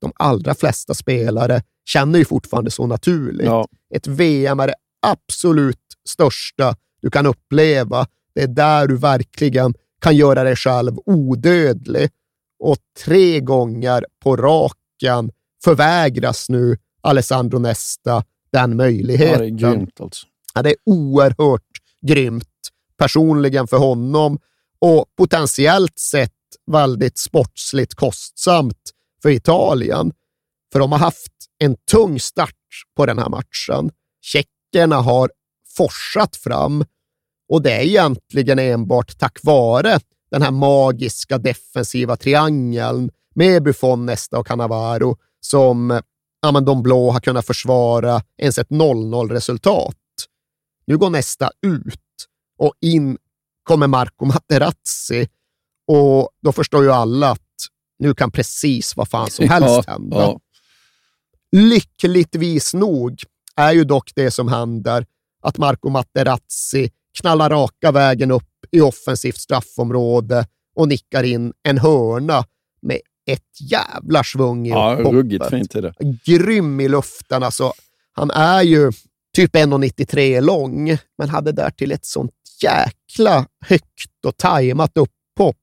De 0.00 0.12
allra 0.16 0.54
flesta 0.54 0.94
spelare 0.94 1.62
känner 1.84 2.18
ju 2.18 2.24
fortfarande 2.24 2.70
så 2.70 2.86
naturligt. 2.86 3.46
Ja. 3.46 3.68
Ett 3.94 4.06
VM 4.06 4.60
är 4.60 4.66
det 4.66 4.74
absolut 5.06 5.78
största 6.08 6.76
du 7.02 7.10
kan 7.10 7.26
uppleva. 7.26 8.06
Det 8.34 8.42
är 8.42 8.48
där 8.48 8.86
du 8.86 8.96
verkligen 8.96 9.74
kan 10.00 10.16
göra 10.16 10.44
dig 10.44 10.56
själv 10.56 10.96
odödlig. 11.06 12.10
Och 12.58 12.76
tre 13.04 13.40
gånger 13.40 14.04
på 14.22 14.36
raken 14.36 15.30
förvägras 15.64 16.48
nu 16.48 16.76
Alessandro 17.00 17.58
Nesta 17.58 18.24
den 18.52 18.70
Ja, 18.70 18.76
möjligheten. 18.76 19.38
det 19.40 19.66
är 19.66 19.72
grymt 19.72 20.00
alltså. 20.00 20.26
Ja, 20.54 20.62
det 20.62 20.70
är 20.70 20.76
oerhört 20.86 21.62
grymt 22.06 22.47
personligen 22.98 23.66
för 23.66 23.76
honom 23.76 24.38
och 24.78 25.04
potentiellt 25.16 25.98
sett 25.98 26.32
väldigt 26.66 27.18
sportsligt 27.18 27.94
kostsamt 27.94 28.90
för 29.22 29.30
Italien. 29.30 30.12
För 30.72 30.78
de 30.78 30.92
har 30.92 30.98
haft 30.98 31.32
en 31.58 31.76
tung 31.90 32.20
start 32.20 32.54
på 32.96 33.06
den 33.06 33.18
här 33.18 33.28
matchen. 33.28 33.90
Tjeckerna 34.20 34.96
har 34.96 35.30
forsat 35.76 36.36
fram 36.36 36.84
och 37.48 37.62
det 37.62 37.72
är 37.72 37.80
egentligen 37.80 38.58
enbart 38.58 39.18
tack 39.18 39.38
vare 39.42 40.00
den 40.30 40.42
här 40.42 40.50
magiska 40.50 41.38
defensiva 41.38 42.16
triangeln 42.16 43.10
med 43.34 43.62
Buffon, 43.62 44.06
Nesta 44.06 44.38
och 44.38 44.46
Cannavaro 44.46 45.16
som 45.40 46.00
ja, 46.42 46.52
men 46.52 46.64
de 46.64 46.82
blå 46.82 47.10
har 47.10 47.20
kunnat 47.20 47.46
försvara 47.46 48.22
ens 48.38 48.58
ett 48.58 48.68
0-0-resultat. 48.68 49.96
Nu 50.86 50.98
går 50.98 51.10
nästa 51.10 51.50
ut 51.66 52.00
och 52.58 52.74
in 52.80 53.18
kommer 53.62 53.86
Marco 53.86 54.24
Materazzi 54.24 55.28
och 55.86 56.30
då 56.42 56.52
förstår 56.52 56.84
ju 56.84 56.90
alla 56.92 57.30
att 57.30 57.40
nu 57.98 58.14
kan 58.14 58.30
precis 58.30 58.96
vad 58.96 59.08
fan 59.08 59.30
som 59.30 59.48
helst 59.48 59.68
Ja, 59.68 59.92
hända. 59.92 60.16
ja. 60.16 60.40
Lyckligtvis 61.56 62.74
nog 62.74 63.22
är 63.56 63.72
ju 63.72 63.84
dock 63.84 64.10
det 64.14 64.30
som 64.30 64.48
händer 64.48 65.06
att 65.42 65.58
Marco 65.58 65.88
Materazzi 65.88 66.90
knallar 67.20 67.50
raka 67.50 67.92
vägen 67.92 68.30
upp 68.30 68.44
i 68.70 68.80
offensivt 68.80 69.36
straffområde 69.36 70.46
och 70.76 70.88
nickar 70.88 71.22
in 71.24 71.52
en 71.62 71.78
hörna 71.78 72.44
med 72.82 73.00
ett 73.26 73.70
jävla 73.70 74.24
svung 74.24 74.66
i 74.66 74.70
Ja, 74.70 74.98
ruggigt 75.04 75.46
fint 75.50 75.74
är 75.74 75.82
det. 75.82 75.94
Grym 76.24 76.80
i 76.80 76.88
luften. 76.88 77.42
Alltså, 77.42 77.72
han 78.12 78.30
är 78.30 78.62
ju 78.62 78.92
typ 79.36 79.54
1,93 79.54 80.40
lång, 80.40 80.96
men 81.18 81.28
hade 81.28 81.52
därtill 81.52 81.92
ett 81.92 82.04
sånt 82.06 82.30
jäkla 82.62 83.46
högt 83.66 84.24
och 84.26 84.36
tajmat 84.36 84.92
upphopp. 84.96 85.56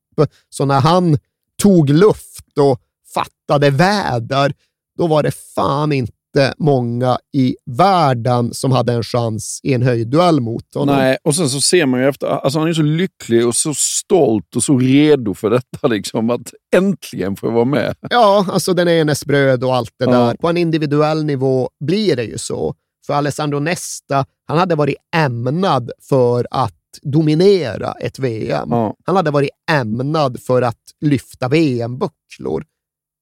Så 0.49 0.65
när 0.65 0.79
han 0.79 1.17
tog 1.61 1.89
luft 1.89 2.57
och 2.59 2.79
fattade 3.13 3.69
väder, 3.69 4.53
då 4.97 5.07
var 5.07 5.23
det 5.23 5.31
fan 5.55 5.91
inte 5.91 6.53
många 6.57 7.17
i 7.37 7.55
världen 7.65 8.53
som 8.53 8.71
hade 8.71 8.93
en 8.93 9.03
chans 9.03 9.59
i 9.63 9.73
en 9.73 9.81
höjdduell 9.81 10.39
mot 10.41 10.75
honom. 10.75 10.95
Nej, 10.95 11.17
och 11.23 11.35
sen 11.35 11.49
så 11.49 11.61
ser 11.61 11.85
man 11.85 11.99
ju 11.99 12.07
efter, 12.07 12.27
alltså 12.27 12.59
han 12.59 12.67
är 12.67 12.73
så 12.73 12.81
lycklig 12.81 13.47
och 13.47 13.55
så 13.55 13.73
stolt 13.73 14.55
och 14.55 14.63
så 14.63 14.77
redo 14.77 15.33
för 15.33 15.49
detta, 15.49 15.87
liksom, 15.87 16.29
att 16.29 16.53
äntligen 16.75 17.35
få 17.35 17.49
vara 17.49 17.65
med. 17.65 17.95
Ja, 18.09 18.45
alltså 18.51 18.73
den 18.73 18.87
enes 18.87 19.25
bröd 19.25 19.63
och 19.63 19.75
allt 19.75 19.91
det 19.99 20.05
Ja. 20.05 20.11
där. 20.11 20.35
På 20.35 20.49
en 20.49 20.57
individuell 20.57 21.25
nivå 21.25 21.69
blir 21.85 22.15
det 22.15 22.23
ju 22.23 22.37
så. 22.37 22.75
För 23.07 23.13
Alessandro 23.13 23.59
Nesta, 23.59 24.25
han 24.47 24.57
hade 24.57 24.75
varit 24.75 24.95
ämnad 25.15 25.91
för 26.09 26.47
att 26.51 26.73
dominera 27.01 27.91
ett 27.91 28.19
VM. 28.19 28.67
Ja. 28.71 28.95
Han 29.05 29.15
hade 29.15 29.31
varit 29.31 29.49
ämnad 29.71 30.39
för 30.41 30.61
att 30.61 30.81
lyfta 31.01 31.47
VM-bucklor. 31.47 32.65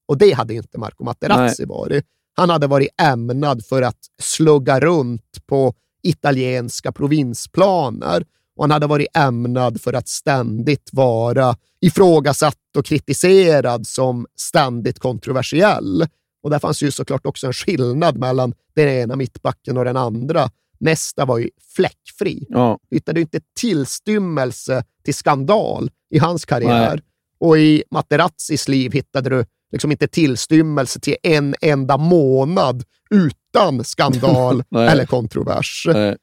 Och 0.08 0.18
det 0.18 0.32
hade 0.32 0.54
inte 0.54 0.78
Marco 0.78 1.04
Materazzi 1.04 1.66
varit. 1.66 2.06
Han 2.36 2.50
hade 2.50 2.68
varit 2.68 3.02
ämnad 3.02 3.66
för 3.66 3.82
att 3.82 4.00
slugga 4.22 4.80
runt 4.80 5.46
på 5.46 5.74
italienska 6.04 6.92
provinsplaner 6.92 8.26
och 8.56 8.64
han 8.64 8.72
hade 8.72 8.88
varit 8.88 9.18
ämnad 9.18 9.82
för 9.82 9.94
att 9.94 10.08
ständigt 10.08 10.90
vara 10.94 11.56
ifrågasatt 11.82 12.58
och 12.78 12.86
kritiserad 12.86 13.88
som 13.88 14.28
ständigt 14.36 15.00
kontroversiell. 15.00 16.08
Och 16.44 16.50
där 16.50 16.60
fanns 16.60 16.84
ju 16.84 16.92
såklart 16.92 17.26
också 17.26 17.48
en 17.48 17.54
skillnad 17.54 18.18
mellan 18.18 18.54
den 18.74 18.90
ena 18.90 19.16
mittbacken 19.16 19.78
och 19.78 19.86
den 19.86 19.98
andra. 19.98 20.50
Nästa 20.84 21.26
var 21.26 21.38
ju 21.38 21.50
fläckfri. 21.76 22.46
Ja. 22.50 22.80
Hittade 22.92 23.22
inte 23.22 23.40
tillstymmelse 23.60 24.84
till 25.04 25.14
skandal 25.14 25.92
i 26.10 26.20
hans 26.20 26.46
karriär. 26.46 26.90
Nej. 26.90 27.02
Och 27.40 27.58
i 27.58 27.84
Materazzis 27.92 28.68
liv 28.68 28.92
hittade 28.92 29.30
du 29.30 29.46
liksom 29.72 29.92
inte 29.92 30.08
tillstymmelse 30.08 31.00
till 31.00 31.16
en 31.24 31.56
enda 31.62 31.98
månad 31.98 32.84
utan 33.10 33.84
skandal 33.84 34.64
eller 34.76 35.06
kontrovers. 35.06 35.88
Nej. 35.94 36.18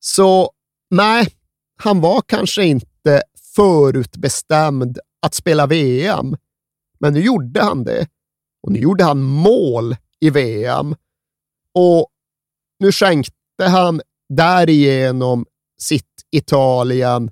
Så 0.00 0.50
nej, 0.90 1.28
han 1.76 2.00
var 2.00 2.22
kanske 2.26 2.64
inte 2.64 3.22
förutbestämd 3.56 4.98
att 5.22 5.34
spela 5.34 5.66
VM, 5.66 6.36
men 7.00 7.12
nu 7.12 7.20
gjorde 7.20 7.62
han 7.62 7.84
det. 7.84 8.06
Och 8.62 8.72
nu 8.72 8.78
gjorde 8.78 9.04
han 9.04 9.22
mål 9.22 9.96
i 10.20 10.30
VM. 10.30 10.94
Och 11.74 12.06
nu 12.78 12.92
skänkte 12.92 13.43
han 13.62 14.00
därigenom 14.28 15.46
sitt 15.78 16.10
Italien 16.30 17.30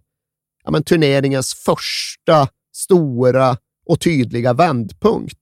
ja, 0.65 0.71
men 0.71 0.83
turneringens 0.83 1.55
första 1.55 2.49
stora 2.75 3.57
och 3.87 4.01
tydliga 4.01 4.53
vändpunkt. 4.53 5.39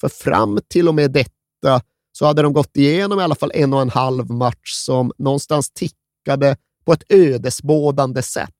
För 0.00 0.08
fram 0.08 0.58
till 0.68 0.88
och 0.88 0.94
med 0.94 1.12
detta 1.12 1.80
så 2.12 2.26
hade 2.26 2.42
de 2.42 2.52
gått 2.52 2.76
igenom 2.76 3.20
i 3.20 3.22
alla 3.22 3.34
fall 3.34 3.52
en 3.54 3.72
och 3.72 3.82
en 3.82 3.90
halv 3.90 4.30
match 4.30 4.72
som 4.72 5.12
någonstans 5.18 5.70
tickade 5.70 6.56
på 6.84 6.92
ett 6.92 7.04
ödesbådande 7.08 8.22
sätt. 8.22 8.50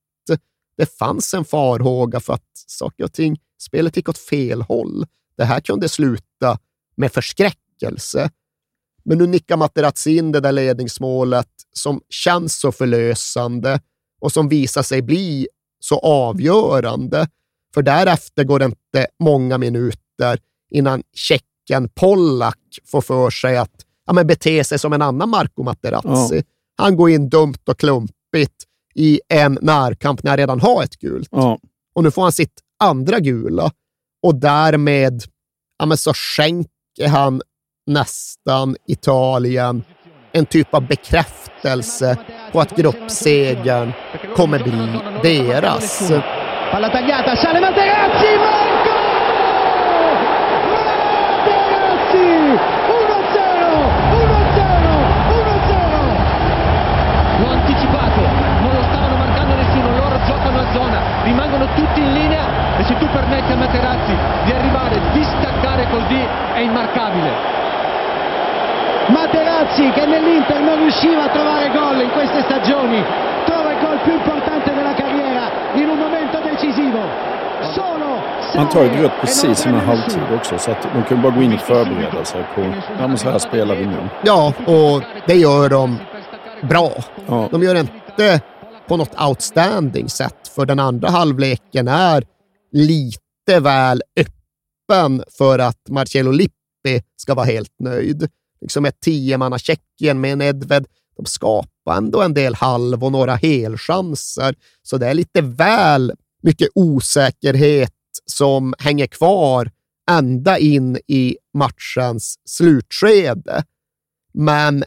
Det 0.76 0.98
fanns 0.98 1.34
en 1.34 1.44
farhåga 1.44 2.20
för 2.20 2.32
att 2.32 2.50
saker 2.66 3.04
och 3.04 3.12
ting, 3.12 3.40
spelet 3.58 3.96
gick 3.96 4.08
åt 4.08 4.18
fel 4.18 4.62
håll. 4.62 5.06
Det 5.36 5.44
här 5.44 5.60
kunde 5.60 5.88
sluta 5.88 6.58
med 6.96 7.12
förskräckelse. 7.12 8.30
Men 9.06 9.18
nu 9.18 9.26
nickar 9.26 9.56
Materazzi 9.56 10.16
in 10.16 10.32
det 10.32 10.40
där 10.40 10.52
ledningsmålet 10.52 11.48
som 11.72 12.00
känns 12.08 12.60
så 12.60 12.72
förlösande 12.72 13.80
och 14.20 14.32
som 14.32 14.48
visar 14.48 14.82
sig 14.82 15.02
bli 15.02 15.48
så 15.80 15.98
avgörande. 15.98 17.28
För 17.74 17.82
därefter 17.82 18.44
går 18.44 18.58
det 18.58 18.64
inte 18.64 19.06
många 19.20 19.58
minuter 19.58 20.38
innan 20.70 21.02
tjecken 21.12 21.88
Pollack 21.94 22.78
får 22.84 23.00
för 23.00 23.30
sig 23.30 23.56
att 23.56 23.84
ja, 24.06 24.12
men 24.12 24.26
bete 24.26 24.64
sig 24.64 24.78
som 24.78 24.92
en 24.92 25.02
annan 25.02 25.30
Marco 25.30 25.62
Materazzi. 25.62 26.36
Ja. 26.36 26.42
Han 26.76 26.96
går 26.96 27.10
in 27.10 27.28
dumt 27.28 27.62
och 27.66 27.78
klumpigt 27.78 28.64
i 28.94 29.20
en 29.28 29.58
närkamp 29.62 30.22
när 30.22 30.30
han 30.30 30.38
redan 30.38 30.60
har 30.60 30.82
ett 30.82 30.96
gult. 30.96 31.28
Ja. 31.30 31.58
Och 31.94 32.02
nu 32.02 32.10
får 32.10 32.22
han 32.22 32.32
sitt 32.32 32.60
andra 32.78 33.20
gula 33.20 33.70
och 34.22 34.34
därmed 34.34 35.22
ja, 35.78 35.86
men 35.86 35.98
så 35.98 36.12
skänker 36.14 37.08
han 37.08 37.42
nästan 37.86 38.76
Italien 38.86 39.84
en 40.32 40.46
typ 40.46 40.74
av 40.74 40.86
bekräftelse 40.86 42.16
på 42.52 42.60
att 42.60 42.76
gruppsegern 42.76 43.92
kommer 44.36 44.58
bli 44.58 45.00
deras. 45.22 46.12
Palla 46.72 46.88
tagliata, 46.88 47.36
sale 47.36 47.60
Materazzi, 47.60 48.36
Marco! 48.38 48.90
Materazzi! 50.68 52.58
1-0, 52.88 52.92
1-0, 54.12 54.16
1-0! 55.30 55.40
L'ho 57.40 57.48
anticipato, 57.48 58.20
non 58.62 58.74
lo 58.74 58.82
stavano 58.82 59.16
marcando 59.16 59.54
nessuno, 59.54 59.96
loro 59.96 60.18
giocano 60.26 60.58
a 60.58 60.72
zona, 60.74 61.00
rimangono 61.22 61.66
tutti 61.74 62.00
in 62.00 62.12
linea 62.12 62.78
e 62.78 62.84
se 62.84 62.96
tu 62.98 63.08
permetti 63.08 63.52
a 63.52 63.56
Materazzi 63.56 64.14
di 64.44 64.52
arrivare, 64.52 65.00
di 65.12 65.24
staccare 65.24 65.88
così, 65.88 66.26
è 66.54 66.58
immarcabile. 66.58 67.54
Materazzi 69.86 69.90
che 69.92 70.06
nell'Inter 70.06 70.60
non 70.60 70.78
riusciva 70.78 71.24
a 71.24 71.28
trovare 71.28 71.70
gol 71.70 72.00
in 72.02 72.10
queste 72.10 72.42
stagioni, 72.42 73.02
trova 73.46 73.72
il 73.72 73.78
gol 73.80 74.00
più 74.02 74.12
importante 74.12 74.74
della 74.74 74.94
carriera 74.94 75.50
in 75.74 75.88
un 75.88 75.98
momento 75.98 76.40
decisivo. 76.40 77.00
Solo 77.74 78.20
Han 78.54 78.68
tar 78.68 78.84
ett 78.84 79.00
rött 79.00 79.20
precis 79.20 79.66
innan 79.66 79.80
halvtid 79.80 80.22
också, 80.34 80.58
så 80.58 80.70
att 80.70 80.82
de 80.82 81.04
kan 81.04 81.22
bara 81.22 81.34
gå 81.34 81.42
in 81.42 81.54
och 81.54 81.60
förbereda 81.60 82.24
sig 82.24 82.44
på 82.54 82.60
ja, 82.98 83.08
men 83.08 83.18
så 83.18 83.30
här 83.30 83.38
spelar 83.38 83.76
vi 83.76 83.86
nu. 83.86 84.08
Ja, 84.22 84.52
och 84.66 85.02
det 85.26 85.34
gör 85.34 85.68
de 85.68 85.98
bra. 86.62 86.90
Ja. 87.26 87.48
De 87.50 87.62
gör 87.62 87.74
inte 87.74 88.40
på 88.88 88.96
något 88.96 89.20
outstanding 89.20 90.08
sätt, 90.08 90.48
för 90.54 90.66
den 90.66 90.80
andra 90.80 91.10
halvleken 91.10 91.88
är 91.88 92.24
lite 92.72 93.60
väl 93.60 94.02
öppen 94.20 95.22
för 95.38 95.58
att 95.58 95.88
Marcello 95.88 96.30
Lippi 96.30 97.02
ska 97.16 97.34
vara 97.34 97.46
helt 97.46 97.74
nöjd. 97.80 98.28
Liksom 98.60 98.84
ett 98.84 99.00
tiomanna 99.00 99.58
Tjeckien 99.58 100.20
med 100.20 100.32
en 100.32 100.42
Edved, 100.42 100.86
de 101.16 101.26
skapar 101.26 101.96
ändå 101.96 102.22
en 102.22 102.34
del 102.34 102.54
halv 102.54 103.04
och 103.04 103.12
några 103.12 103.34
helchanser, 103.34 104.54
så 104.82 104.98
det 104.98 105.06
är 105.06 105.14
lite 105.14 105.40
väl 105.42 106.12
mycket 106.42 106.68
osäkerhet 106.74 107.92
som 108.26 108.74
hänger 108.78 109.06
kvar 109.06 109.70
ända 110.10 110.58
in 110.58 110.98
i 111.06 111.36
matchens 111.54 112.38
slutskede. 112.44 113.64
Men 114.34 114.84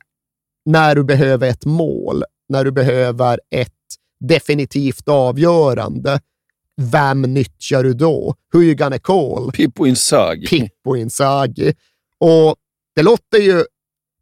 när 0.65 0.95
du 0.95 1.03
behöver 1.03 1.49
ett 1.49 1.65
mål, 1.65 2.23
när 2.49 2.63
du 2.63 2.71
behöver 2.71 3.39
ett 3.49 3.73
definitivt 4.19 5.07
avgörande, 5.07 6.19
vem 6.81 7.21
nyttjar 7.21 7.83
du 7.83 7.93
då? 7.93 8.35
You 8.53 8.73
gonna 8.73 8.99
call? 8.99 9.51
Pippo 9.51 9.85
Inzaghi. 9.85 10.47
Pippo 10.47 10.95
Inzaghi. 10.95 11.73
Och 12.19 12.55
det 12.95 13.03
låter 13.03 13.37
ju 13.37 13.63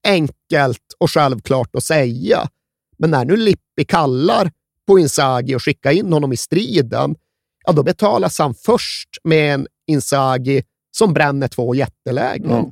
enkelt 0.03 0.83
och 0.97 1.11
självklart 1.11 1.75
att 1.75 1.83
säga, 1.83 2.49
men 2.97 3.11
när 3.11 3.25
nu 3.25 3.37
Lippi 3.37 3.85
kallar 3.87 4.51
på 4.87 4.99
Inzaghi 4.99 5.55
och 5.55 5.63
skickar 5.63 5.91
in 5.91 6.13
honom 6.13 6.33
i 6.33 6.37
striden, 6.37 7.15
ja 7.65 7.71
då 7.71 7.83
betalas 7.83 8.39
han 8.39 8.53
först 8.53 9.09
med 9.23 9.53
en 9.53 9.67
Inzaghi 9.87 10.63
som 10.91 11.13
bränner 11.13 11.47
två 11.47 11.75
jättelägen. 11.75 12.51
Ja. 12.51 12.71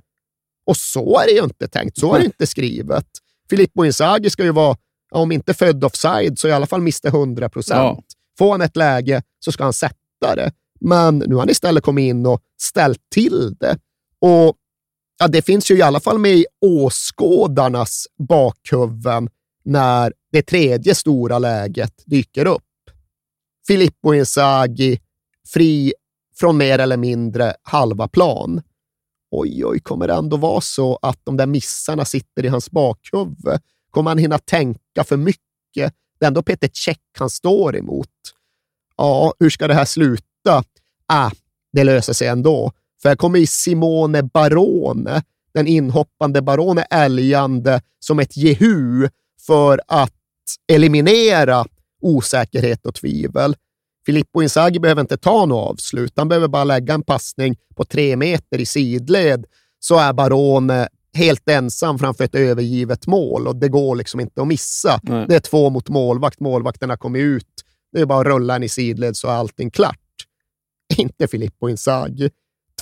Och 0.66 0.78
så 0.78 1.20
är 1.20 1.26
det 1.26 1.32
ju 1.32 1.44
inte 1.44 1.68
tänkt. 1.68 2.00
Så 2.00 2.14
är 2.16 2.20
det 2.20 2.26
inte 2.26 2.48
skrivet. 2.48 3.08
Filippo 3.50 3.86
Inzaghi 3.86 4.30
ska 4.30 4.44
ju 4.44 4.52
vara, 4.52 4.78
om 5.12 5.32
inte 5.32 5.54
född 5.54 5.84
offside, 5.84 6.40
så 6.40 6.48
i 6.48 6.52
alla 6.52 6.66
fall 6.66 6.82
miste 6.82 7.08
100 7.08 7.50
procent. 7.50 7.80
Ja. 7.80 8.04
Får 8.38 8.52
han 8.52 8.62
ett 8.62 8.76
läge 8.76 9.24
så 9.40 9.52
ska 9.52 9.64
han 9.64 9.74
sätta 9.74 10.36
det. 10.36 10.52
Men 10.80 11.18
nu 11.18 11.36
har 11.36 11.42
han 11.42 11.50
istället 11.50 11.84
kommit 11.84 12.04
in 12.04 12.26
och 12.26 12.42
ställt 12.62 13.02
till 13.14 13.56
det. 13.60 13.78
Och 14.20 14.56
ja, 15.20 15.28
Det 15.28 15.42
finns 15.42 15.72
ju 15.72 15.78
i 15.78 15.82
alla 15.82 16.00
fall 16.00 16.20
med 16.20 16.32
i 16.32 16.46
åskådarnas 16.62 18.08
bakhuvuden 18.30 19.30
när 19.64 20.14
det 20.32 20.42
tredje 20.42 20.96
stora 20.96 21.40
läget 21.40 22.04
dyker 22.06 22.46
upp. 22.46 22.64
Filippo 23.68 24.14
Inzaghi 24.14 25.00
fri 25.48 25.94
från 26.40 26.58
mer 26.58 26.80
eller 26.80 26.98
mindre 26.98 27.54
halva 27.62 28.08
plan. 28.08 28.62
Oj, 29.32 29.66
oj, 29.66 29.80
kommer 29.80 30.08
det 30.08 30.14
ändå 30.14 30.38
vara 30.38 30.62
så 30.62 31.00
att 31.02 31.20
de 31.24 31.38
där 31.38 31.46
missarna 31.46 32.06
sitter 32.06 32.46
i 32.46 32.48
hans 32.48 32.72
bakhuvud? 32.72 33.60
Kommer 33.92 34.12
han 34.12 34.18
hinna 34.18 34.38
tänka 34.38 35.04
för 35.04 35.18
mycket? 35.18 35.94
Det 36.20 36.26
är 36.26 36.28
ändå 36.28 36.44
Peter 36.44 36.68
Check 36.68 37.02
han 37.18 37.30
står 37.30 37.78
emot. 37.78 38.10
Ja, 38.98 39.34
hur 39.40 39.50
ska 39.50 39.68
det 39.68 39.74
här 39.74 39.86
sluta? 39.86 40.64
Ah, 41.08 41.32
det 41.74 41.84
löser 41.84 42.14
sig 42.14 42.28
ändå. 42.28 42.72
För 43.06 43.10
här 43.10 43.16
kommer 43.16 43.40
ju 43.40 43.48
Simone 43.48 44.24
Barone, 44.24 45.24
den 45.54 45.68
inhoppande 45.68 46.42
Barone 46.42 46.82
älgande 46.82 47.82
som 48.00 48.20
ett 48.20 48.38
jehu 48.38 49.10
för 49.48 49.82
att 49.88 50.14
eliminera 50.72 51.66
osäkerhet 52.02 52.86
och 52.86 52.96
tvivel. 52.96 53.56
Filippo 54.06 54.42
Inzaghi 54.42 54.80
behöver 54.80 55.02
inte 55.02 55.18
ta 55.18 55.46
något 55.46 55.72
avslut. 55.72 56.14
Han 56.16 56.28
behöver 56.28 56.48
bara 56.48 56.64
lägga 56.64 56.94
en 56.94 57.02
passning 57.02 57.56
på 57.76 57.86
tre 57.86 58.16
meter 58.16 58.62
i 58.62 58.66
sidled 58.66 59.46
så 59.80 60.00
är 60.00 60.14
Barone 60.14 60.88
helt 61.14 61.50
ensam 61.50 62.00
framför 62.00 62.24
ett 62.24 62.36
övergivet 62.36 63.08
mål 63.08 63.48
och 63.48 63.56
det 63.56 63.70
går 63.70 63.96
liksom 63.96 64.20
inte 64.20 64.42
att 64.42 64.48
missa. 64.48 65.00
Nej. 65.04 65.26
Det 65.30 65.36
är 65.36 65.40
två 65.40 65.70
mot 65.70 65.90
målvakt. 65.90 66.40
Målvakterna 66.40 66.98
kommer 66.98 67.20
ut. 67.20 67.64
Det 67.92 68.02
är 68.02 68.06
bara 68.06 68.20
att 68.20 68.28
rulla 68.28 68.56
en 68.56 68.64
i 68.64 68.70
sidled 68.70 69.18
så 69.18 69.28
är 69.28 69.34
allting 69.34 69.72
klart. 69.72 70.00
Inte 70.98 71.28
Filippo 71.28 71.70
Inzaghi. 71.70 72.30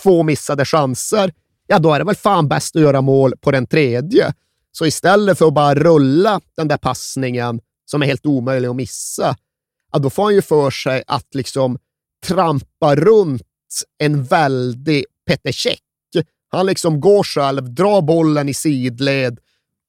Två 0.01 0.23
missade 0.23 0.65
chanser. 0.65 1.33
Ja, 1.67 1.79
då 1.79 1.93
är 1.93 1.99
det 1.99 2.05
väl 2.05 2.15
fan 2.15 2.47
bäst 2.47 2.75
att 2.75 2.81
göra 2.81 3.01
mål 3.01 3.33
på 3.41 3.51
den 3.51 3.67
tredje. 3.67 4.33
Så 4.71 4.85
istället 4.85 5.37
för 5.37 5.47
att 5.47 5.53
bara 5.53 5.75
rulla 5.75 6.41
den 6.57 6.67
där 6.67 6.77
passningen 6.77 7.59
som 7.85 8.01
är 8.01 8.05
helt 8.05 8.25
omöjlig 8.25 8.67
att 8.69 8.75
missa, 8.75 9.35
ja, 9.91 9.99
då 9.99 10.09
får 10.09 10.23
han 10.23 10.35
ju 10.35 10.41
för 10.41 10.69
sig 10.69 11.03
att 11.07 11.35
liksom 11.35 11.77
trampa 12.25 12.95
runt 12.95 13.43
en 13.97 14.23
väldig 14.23 15.05
Peter 15.27 15.51
Cech. 15.51 15.79
Han 16.47 16.65
liksom 16.65 16.99
går 16.99 17.23
själv, 17.23 17.73
drar 17.73 18.01
bollen 18.01 18.49
i 18.49 18.53
sidled 18.53 19.39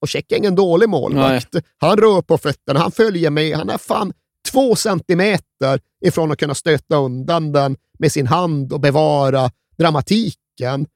och 0.01 0.09
Cech 0.09 0.25
är 0.29 0.37
ingen 0.37 0.55
dålig 0.55 0.89
målvakt. 0.89 1.55
Han 1.79 1.97
rör 1.97 2.23
på 2.23 2.39
fötterna, 2.39 2.81
han 2.81 2.93
följer 2.93 3.31
med. 3.31 3.57
Han 3.57 3.71
är 3.71 3.79
fan 3.79 4.13
två 4.51 4.77
centimeter 4.77 5.81
ifrån 6.05 6.33
att 6.33 6.39
kunna 6.39 6.55
stöta 6.55 6.97
undan 6.97 7.53
den 7.53 7.77
med 7.99 8.13
sin 8.13 8.27
hand 8.27 8.73
och 8.73 8.81
bevara 8.81 9.51
dramatiken. 9.77 10.87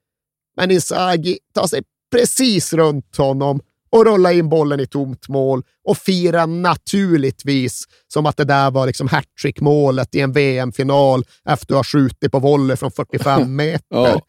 Men 0.56 0.70
Inzaghi 0.70 1.38
tar 1.54 1.66
sig 1.66 1.82
precis 2.12 2.72
runt 2.72 3.16
honom 3.16 3.60
och 3.90 4.04
rullar 4.06 4.32
in 4.32 4.48
bollen 4.48 4.80
i 4.80 4.86
tomt 4.86 5.28
mål 5.28 5.62
och 5.84 5.98
firar 5.98 6.46
naturligtvis 6.46 7.84
som 8.08 8.26
att 8.26 8.36
det 8.36 8.44
där 8.44 8.70
var 8.70 8.86
liksom 8.86 9.08
hattrick-målet 9.08 10.14
i 10.14 10.20
en 10.20 10.32
VM-final 10.32 11.24
efter 11.44 11.74
att 11.74 11.78
ha 11.78 11.84
skjutit 11.84 12.32
på 12.32 12.38
volley 12.38 12.76
från 12.76 12.90
45 12.90 13.56
meter. 13.56 13.82
Ja. 13.88 14.22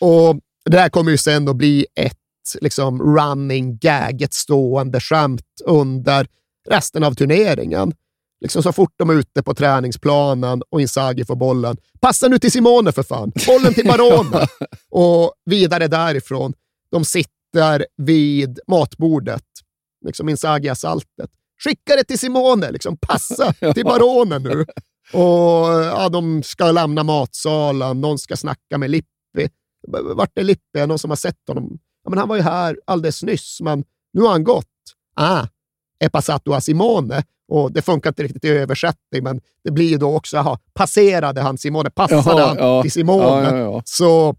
Och 0.00 0.36
det 0.64 0.78
här 0.78 0.88
kommer 0.88 1.10
ju 1.10 1.18
sen 1.18 1.48
att 1.48 1.56
bli 1.56 1.86
ett 1.94 2.16
liksom 2.60 3.16
running 3.16 3.78
gag, 3.78 4.22
ett 4.22 4.34
stående 4.34 5.00
skämt 5.00 5.46
under 5.64 6.26
resten 6.68 7.04
av 7.04 7.14
turneringen. 7.14 7.92
Liksom 8.40 8.62
så 8.62 8.72
fort 8.72 8.94
de 8.96 9.10
är 9.10 9.14
ute 9.14 9.42
på 9.42 9.54
träningsplanen 9.54 10.62
och 10.70 10.80
Inzaghi 10.80 11.24
får 11.24 11.36
bollen. 11.36 11.76
Passa 12.00 12.28
nu 12.28 12.38
till 12.38 12.52
Simone 12.52 12.92
för 12.92 13.02
fan! 13.02 13.32
Bollen 13.46 13.74
till 13.74 13.86
Barone! 13.86 14.46
och 14.90 15.32
vidare 15.44 15.88
därifrån. 15.88 16.52
De 16.90 17.04
sitter 17.04 17.86
vid 17.96 18.60
matbordet. 18.66 19.44
Liksom 20.06 20.28
Inzaghi 20.28 20.68
har 20.68 20.74
saltet. 20.74 21.30
Skicka 21.64 21.96
det 21.96 22.04
till 22.04 22.18
Simone! 22.18 22.70
Liksom, 22.70 22.96
passa 22.96 23.52
till 23.74 23.84
Barone 23.84 24.38
nu! 24.38 24.66
Och 25.12 25.68
ja, 25.84 26.08
de 26.08 26.42
ska 26.42 26.72
lämna 26.72 27.02
matsalen. 27.02 28.00
Någon 28.00 28.18
ska 28.18 28.36
snacka 28.36 28.78
med 28.78 28.90
Lippi. 28.90 29.48
Vart 29.88 30.38
är 30.38 30.42
Lippi? 30.42 30.78
Är 30.78 30.86
Någon 30.86 30.98
som 30.98 31.10
har 31.10 31.16
sett 31.16 31.48
honom? 31.48 31.78
Ja, 32.04 32.10
men 32.10 32.18
han 32.18 32.28
var 32.28 32.36
ju 32.36 32.42
här 32.42 32.78
alldeles 32.84 33.22
nyss, 33.22 33.58
men 33.60 33.84
nu 34.12 34.20
har 34.20 34.30
han 34.30 34.44
gått. 34.44 34.66
Ah, 35.16 35.46
è 36.04 36.08
passato 36.08 36.52
a 36.52 36.60
Simone. 36.60 37.22
Och 37.50 37.72
det 37.72 37.82
funkar 37.82 38.10
inte 38.10 38.22
riktigt 38.22 38.44
i 38.44 38.48
översättning, 38.48 39.22
men 39.22 39.40
det 39.64 39.70
blir 39.70 39.88
ju 39.88 39.98
då 39.98 40.16
också, 40.16 40.36
aha, 40.38 40.58
passerade 40.74 41.40
han 41.40 41.58
Simone? 41.58 41.90
Passade 41.90 42.22
Jaha, 42.26 42.48
han 42.48 42.56
ja. 42.56 42.82
till 42.82 42.92
Simone? 42.92 43.48
Ja, 43.50 43.56
ja. 43.56 43.82
Så 43.84 44.36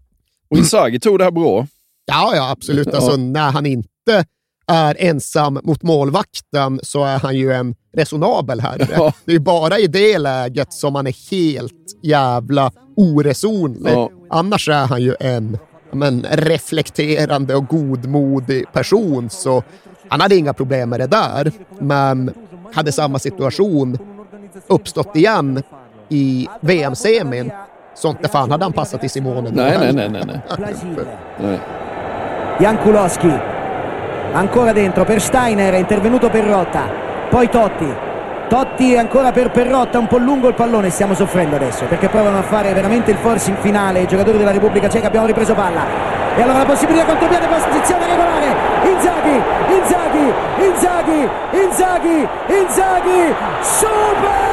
Och 0.50 0.58
Inzaghi 0.58 1.00
tog 1.00 1.18
det 1.18 1.24
här 1.24 1.30
bra. 1.30 1.66
Ja, 2.06 2.32
ja 2.36 2.50
absolut. 2.50 2.94
Alltså, 2.94 3.16
när 3.16 3.50
han 3.50 3.66
inte 3.66 4.24
är 4.66 4.96
ensam 4.98 5.58
mot 5.62 5.82
målvakten 5.82 6.80
så 6.82 7.04
är 7.04 7.18
han 7.18 7.36
ju 7.36 7.52
en 7.52 7.74
resonabel 7.96 8.60
herre. 8.60 9.12
Det 9.24 9.34
är 9.34 9.38
bara 9.38 9.78
i 9.78 9.86
det 9.86 10.18
läget 10.18 10.72
som 10.72 10.94
han 10.94 11.06
är 11.06 11.30
helt 11.30 11.98
jävla 12.02 12.72
oresonlig. 12.96 13.94
Annars 14.30 14.68
är 14.68 14.86
han 14.86 15.02
ju 15.02 15.14
en 15.20 15.58
men, 15.92 16.26
reflekterande 16.30 17.54
och 17.54 17.66
godmodig 17.66 18.72
person, 18.72 19.30
så 19.30 19.62
han 20.12 20.20
hade 20.20 20.36
inga 20.36 20.52
problem 20.52 20.90
med 20.90 21.00
det 21.00 21.06
där. 21.06 21.52
Men 21.78 22.34
hade 22.74 22.92
samma 22.92 23.18
situation 23.18 23.98
uppstått 24.66 25.16
igen 25.16 25.62
i 26.08 26.48
VM-semin, 26.60 27.50
så 27.94 28.08
inte 28.08 28.28
fan 28.28 28.50
hade 28.50 28.64
han 28.64 28.72
passat 28.72 29.00
till 29.00 29.10
Simone. 29.10 29.50
Nej, 29.50 29.78
nej, 29.78 29.92
nej, 29.92 30.08
nej, 30.08 30.40
nej. 31.38 31.60
Jan 32.60 32.76
Kulowski 32.84 33.32
ancora 34.34 34.72
dentro 34.72 35.04
per 35.04 35.18
Steiner 35.18 35.78
intervenuto 35.78 36.28
Perrotta 36.28 36.82
poi 37.30 37.46
Totti 37.46 37.92
Totti 38.52 38.98
ancora 38.98 39.32
per 39.32 39.50
Perrotta 39.50 39.98
un 39.98 40.06
po' 40.06 40.18
lungo 40.18 40.46
il 40.46 40.52
pallone 40.52 40.90
stiamo 40.90 41.14
soffrendo 41.14 41.56
adesso 41.56 41.86
perché 41.86 42.10
provano 42.10 42.36
a 42.36 42.42
fare 42.42 42.74
veramente 42.74 43.10
il 43.10 43.16
forcing 43.16 43.56
finale 43.60 44.02
i 44.02 44.06
giocatori 44.06 44.36
della 44.36 44.50
Repubblica 44.50 44.90
Ceca 44.90 45.06
abbiamo 45.06 45.24
ripreso 45.24 45.54
palla. 45.54 45.86
E 46.36 46.42
allora 46.42 46.58
la 46.58 46.66
possibilità 46.66 47.06
contropiede 47.06 47.46
posizione 47.46 48.06
regolare 48.06 48.54
Inzaghi 48.90 49.42
Inzaghi 49.74 50.32
Inzaghi 50.66 51.28
Inzaghi 51.62 52.28
Inzaghi 52.48 53.34
super 53.62 54.51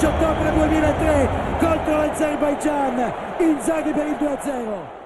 dall'11 0.00 0.06
ottobre 0.06 0.52
2003 0.52 1.28
contro 1.60 1.96
l'Azerbaijan 1.96 3.12
Inzaghi 3.38 3.92
per 3.92 4.06
il 4.06 4.16
2-0 4.18 4.98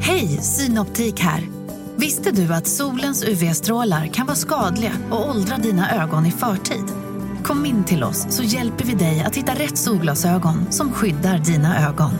Hej, 0.00 0.28
Synoptik 0.28 1.20
här. 1.20 1.48
Visste 1.96 2.30
du 2.30 2.54
att 2.54 2.66
solens 2.66 3.24
UV-strålar 3.24 4.06
kan 4.06 4.26
vara 4.26 4.36
skadliga 4.36 4.92
och 5.10 5.30
åldra 5.30 5.56
dina 5.56 6.02
ögon 6.02 6.26
i 6.26 6.30
förtid? 6.30 6.84
Kom 7.44 7.66
in 7.66 7.84
till 7.84 8.04
oss 8.04 8.26
så 8.30 8.42
hjälper 8.42 8.84
vi 8.84 8.94
dig 8.94 9.24
att 9.26 9.36
hitta 9.36 9.52
rätt 9.52 9.78
solglasögon 9.78 10.72
som 10.72 10.92
skyddar 10.92 11.38
dina 11.38 11.88
ögon. 11.88 12.12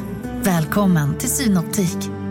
Välkommen 0.42 1.18
till 1.18 1.30
Synoptik. 1.30 2.22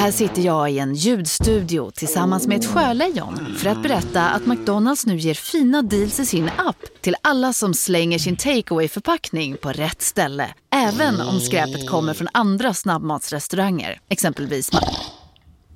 Här 0.00 0.12
sitter 0.12 0.42
jag 0.42 0.70
i 0.70 0.78
en 0.78 0.94
ljudstudio 0.94 1.90
tillsammans 1.90 2.46
med 2.46 2.58
ett 2.58 2.66
sjölejon 2.66 3.56
för 3.58 3.70
att 3.70 3.82
berätta 3.82 4.28
att 4.28 4.46
McDonalds 4.46 5.06
nu 5.06 5.16
ger 5.16 5.34
fina 5.34 5.82
deals 5.82 6.20
i 6.20 6.26
sin 6.26 6.50
app 6.56 6.76
till 7.00 7.16
alla 7.22 7.52
som 7.52 7.74
slänger 7.74 8.18
sin 8.18 8.36
takeaway 8.36 8.88
förpackning 8.88 9.56
på 9.56 9.72
rätt 9.72 10.02
ställe. 10.02 10.48
Även 10.74 11.20
om 11.20 11.40
skräpet 11.40 11.88
kommer 11.88 12.14
från 12.14 12.28
andra 12.32 12.74
snabbmatsrestauranger, 12.74 14.00
exempelvis 14.08 14.70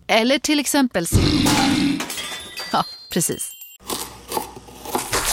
Eller 0.06 0.38
till 0.38 0.60
exempel 0.60 1.06
Ja, 2.72 2.84
precis. 3.12 3.50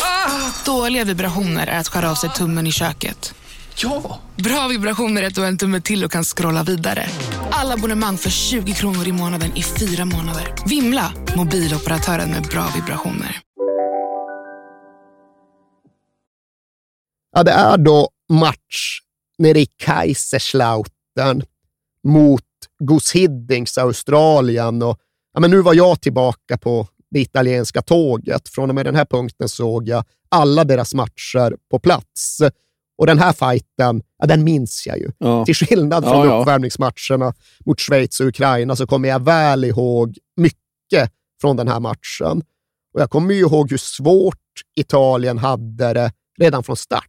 Ah, 0.04 0.66
dåliga 0.66 1.04
vibrationer 1.04 1.68
är 1.68 1.80
att 1.80 1.88
skära 1.88 2.12
av 2.12 2.16
sig 2.16 2.30
tummen 2.30 2.68
i 2.68 2.72
köket. 2.72 3.34
Ja! 3.76 4.20
Bra 4.36 4.68
vibrationer 4.68 5.24
är 5.24 5.28
att 5.28 5.36
du 5.36 5.42
har 5.42 5.48
en 5.48 5.58
tumme 5.58 5.82
till 5.82 6.04
och 6.06 6.12
kan 6.12 6.24
scrolla 6.24 6.64
vidare. 6.64 7.06
Alla 7.52 7.74
abonnemang 7.74 8.18
för 8.18 8.30
20 8.30 8.74
kronor 8.74 9.08
i 9.08 9.12
månaden 9.12 9.58
i 9.58 9.64
fyra 9.64 10.06
månader. 10.06 10.56
Vimla! 10.70 11.14
Mobiloperatören 11.38 12.30
med 12.30 12.44
bra 12.44 12.68
vibrationer. 12.76 13.42
Ja, 17.36 17.44
det 17.44 17.52
är 17.52 17.78
då 17.78 18.10
match 18.30 19.00
nere 19.38 19.60
i 19.60 19.66
Kaiserslautern 19.66 21.44
mot 22.08 22.44
Gus 22.84 23.12
Hiddings 23.12 23.78
Australien. 23.78 24.82
Och, 24.84 25.00
ja, 25.34 25.40
men 25.40 25.52
nu 25.52 25.62
var 25.62 25.74
jag 25.74 26.02
tillbaka 26.02 26.58
på 26.58 26.88
det 27.12 27.20
italienska 27.20 27.82
tåget. 27.82 28.50
Från 28.50 28.70
och 28.70 28.76
med 28.76 28.86
den 28.86 28.96
här 28.96 29.06
punkten 29.06 29.50
såg 29.50 29.88
jag 29.88 30.04
alla 30.30 30.64
deras 30.64 30.94
matcher 30.94 31.56
på 31.72 31.80
plats. 31.80 32.42
Och 33.02 33.08
den 33.08 33.20
här 33.20 33.34
fighten, 33.34 34.02
ja, 34.18 34.26
den 34.26 34.44
minns 34.44 34.88
jag 34.88 34.98
ju. 34.98 35.12
Ja. 35.18 35.46
Till 35.46 35.56
skillnad 35.56 36.04
från 36.04 36.28
Ja, 36.28 36.42
uppvärmningsmatcherna 36.42 37.34
mot 37.66 37.80
Schweiz 37.80 38.20
och 38.20 38.28
Ukraina 38.28 38.76
så 38.76 38.88
kommer 38.88 39.10
jag 39.10 39.26
väl 39.26 39.64
ihåg 39.64 40.18
mycket 40.38 41.12
från 41.42 41.58
den 41.58 41.68
här 41.68 41.80
matchen. 41.80 42.44
Och 42.94 43.02
jag 43.02 43.10
kommer 43.10 43.34
ju 43.34 43.40
ihåg 43.40 43.72
hur 43.72 43.78
svårt 43.78 44.38
Italien 44.76 45.38
hade 45.38 45.94
det 45.94 46.12
redan 46.40 46.64
från 46.64 46.76
start. 46.76 47.06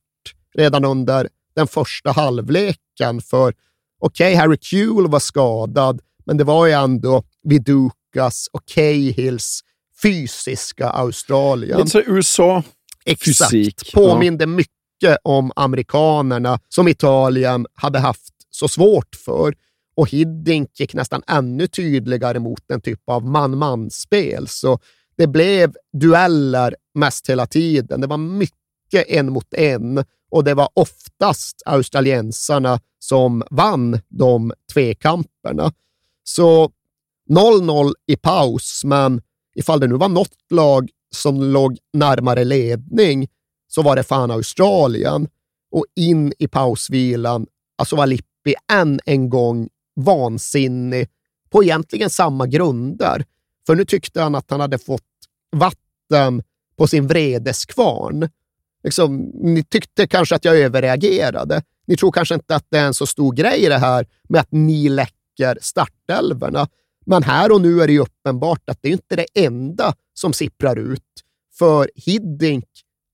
Redan 0.55 0.85
under 0.85 1.29
den 1.55 1.67
första 1.67 2.13
halvleken. 2.13 3.21
För 3.21 3.55
okej, 4.01 4.35
Harry 4.35 4.59
Kewell 4.61 5.09
var 5.09 5.21
skadad, 5.21 6.01
men 6.25 6.37
det 6.37 6.45
var 6.45 6.67
ju 6.67 6.73
ändå 6.73 7.25
Vidukas 7.43 8.49
och 8.53 8.67
Cahills 8.67 9.61
fysiska 10.03 10.89
Australien. 10.89 11.79
Lite 11.79 11.91
så 11.91 12.01
USA 12.01 12.63
Exakt. 13.05 13.51
fysik. 13.51 13.93
Påminde 13.95 14.47
mycket 14.47 14.82
om 15.23 15.53
amerikanerna 15.57 16.59
som 16.69 16.89
Italien 16.89 17.67
hade 17.75 17.99
haft 17.99 18.33
så 18.51 18.69
svårt 18.69 19.17
för. 19.25 19.55
Och 19.95 20.11
Hiddink 20.11 20.81
gick 20.81 20.95
nästan 20.95 21.23
ännu 21.27 21.67
tydligare 21.67 22.39
mot 22.39 22.71
en 22.71 22.81
typ 22.81 23.01
av 23.07 23.27
man-man-spel. 23.27 24.49
Så 24.49 24.79
det 25.17 25.27
blev 25.27 25.75
dueller 25.93 26.77
mest 26.95 27.31
hela 27.31 27.47
tiden. 27.47 28.01
Det 28.01 28.07
var 28.07 28.17
mycket 28.17 29.09
en 29.09 29.33
mot 29.33 29.55
en 29.55 30.05
och 30.31 30.45
det 30.45 30.55
var 30.55 30.69
oftast 30.75 31.63
australiensarna 31.67 32.81
som 32.99 33.43
vann 33.51 34.01
de 34.09 34.53
tvekamperna. 34.73 35.73
Så 36.25 36.71
0-0 37.31 37.93
i 38.07 38.17
paus, 38.17 38.83
men 38.85 39.23
ifall 39.55 39.81
det 39.81 39.87
nu 39.87 39.95
var 39.95 40.09
något 40.09 40.51
lag 40.51 40.89
som 41.15 41.43
låg 41.43 41.79
närmare 41.93 42.45
ledning 42.45 43.29
så 43.75 43.83
var 43.83 43.97
det 43.97 44.03
fan 44.03 44.31
Australien. 44.31 45.29
Och 45.71 45.85
in 45.97 46.33
i 46.39 46.49
pausvilan, 46.49 47.47
alltså 47.79 47.97
var 47.97 48.07
Lippi 48.07 48.55
än 48.73 49.01
en 49.05 49.31
gång 49.31 49.69
vansinnig 49.97 51.09
på 51.51 51.65
egentligen 51.65 52.11
samma 52.11 52.47
grunder. 52.47 53.25
För 53.67 53.75
nu 53.75 53.85
tyckte 53.85 54.23
han 54.23 54.35
att 54.35 54.51
han 54.51 54.61
hade 54.61 54.79
fått 54.79 55.03
vatten 55.57 56.43
på 56.77 56.87
sin 56.87 57.07
vredeskvarn. 57.07 58.29
Liksom, 58.85 59.17
ni 59.35 59.65
tyckte 59.65 60.07
kanske 60.07 60.35
att 60.35 60.45
jag 60.45 60.59
överreagerade. 60.59 61.63
Ni 61.87 61.97
tror 61.97 62.13
kanske 62.13 62.35
inte 62.35 62.57
att 62.57 62.67
det 62.69 62.79
är 62.79 62.87
en 62.87 62.95
så 62.95 63.07
stor 63.07 63.33
grej 63.33 63.69
det 63.69 63.79
här 63.79 64.07
med 64.29 64.41
att 64.41 64.53
ni 64.53 64.89
läcker 64.89 65.59
startälvorna. 65.61 66.69
Men 67.07 67.23
här 67.23 67.53
och 67.53 67.61
nu 67.61 67.83
är 67.83 67.87
det 67.87 67.93
ju 67.93 68.01
uppenbart 68.01 68.71
att 68.71 68.79
det 68.81 68.89
är 68.89 68.93
inte 68.93 69.17
det 69.17 69.27
enda 69.35 69.95
som 70.15 70.33
sipprar 70.33 70.79
ut. 70.79 71.03
För 71.59 71.91
Hiddink, 71.95 72.65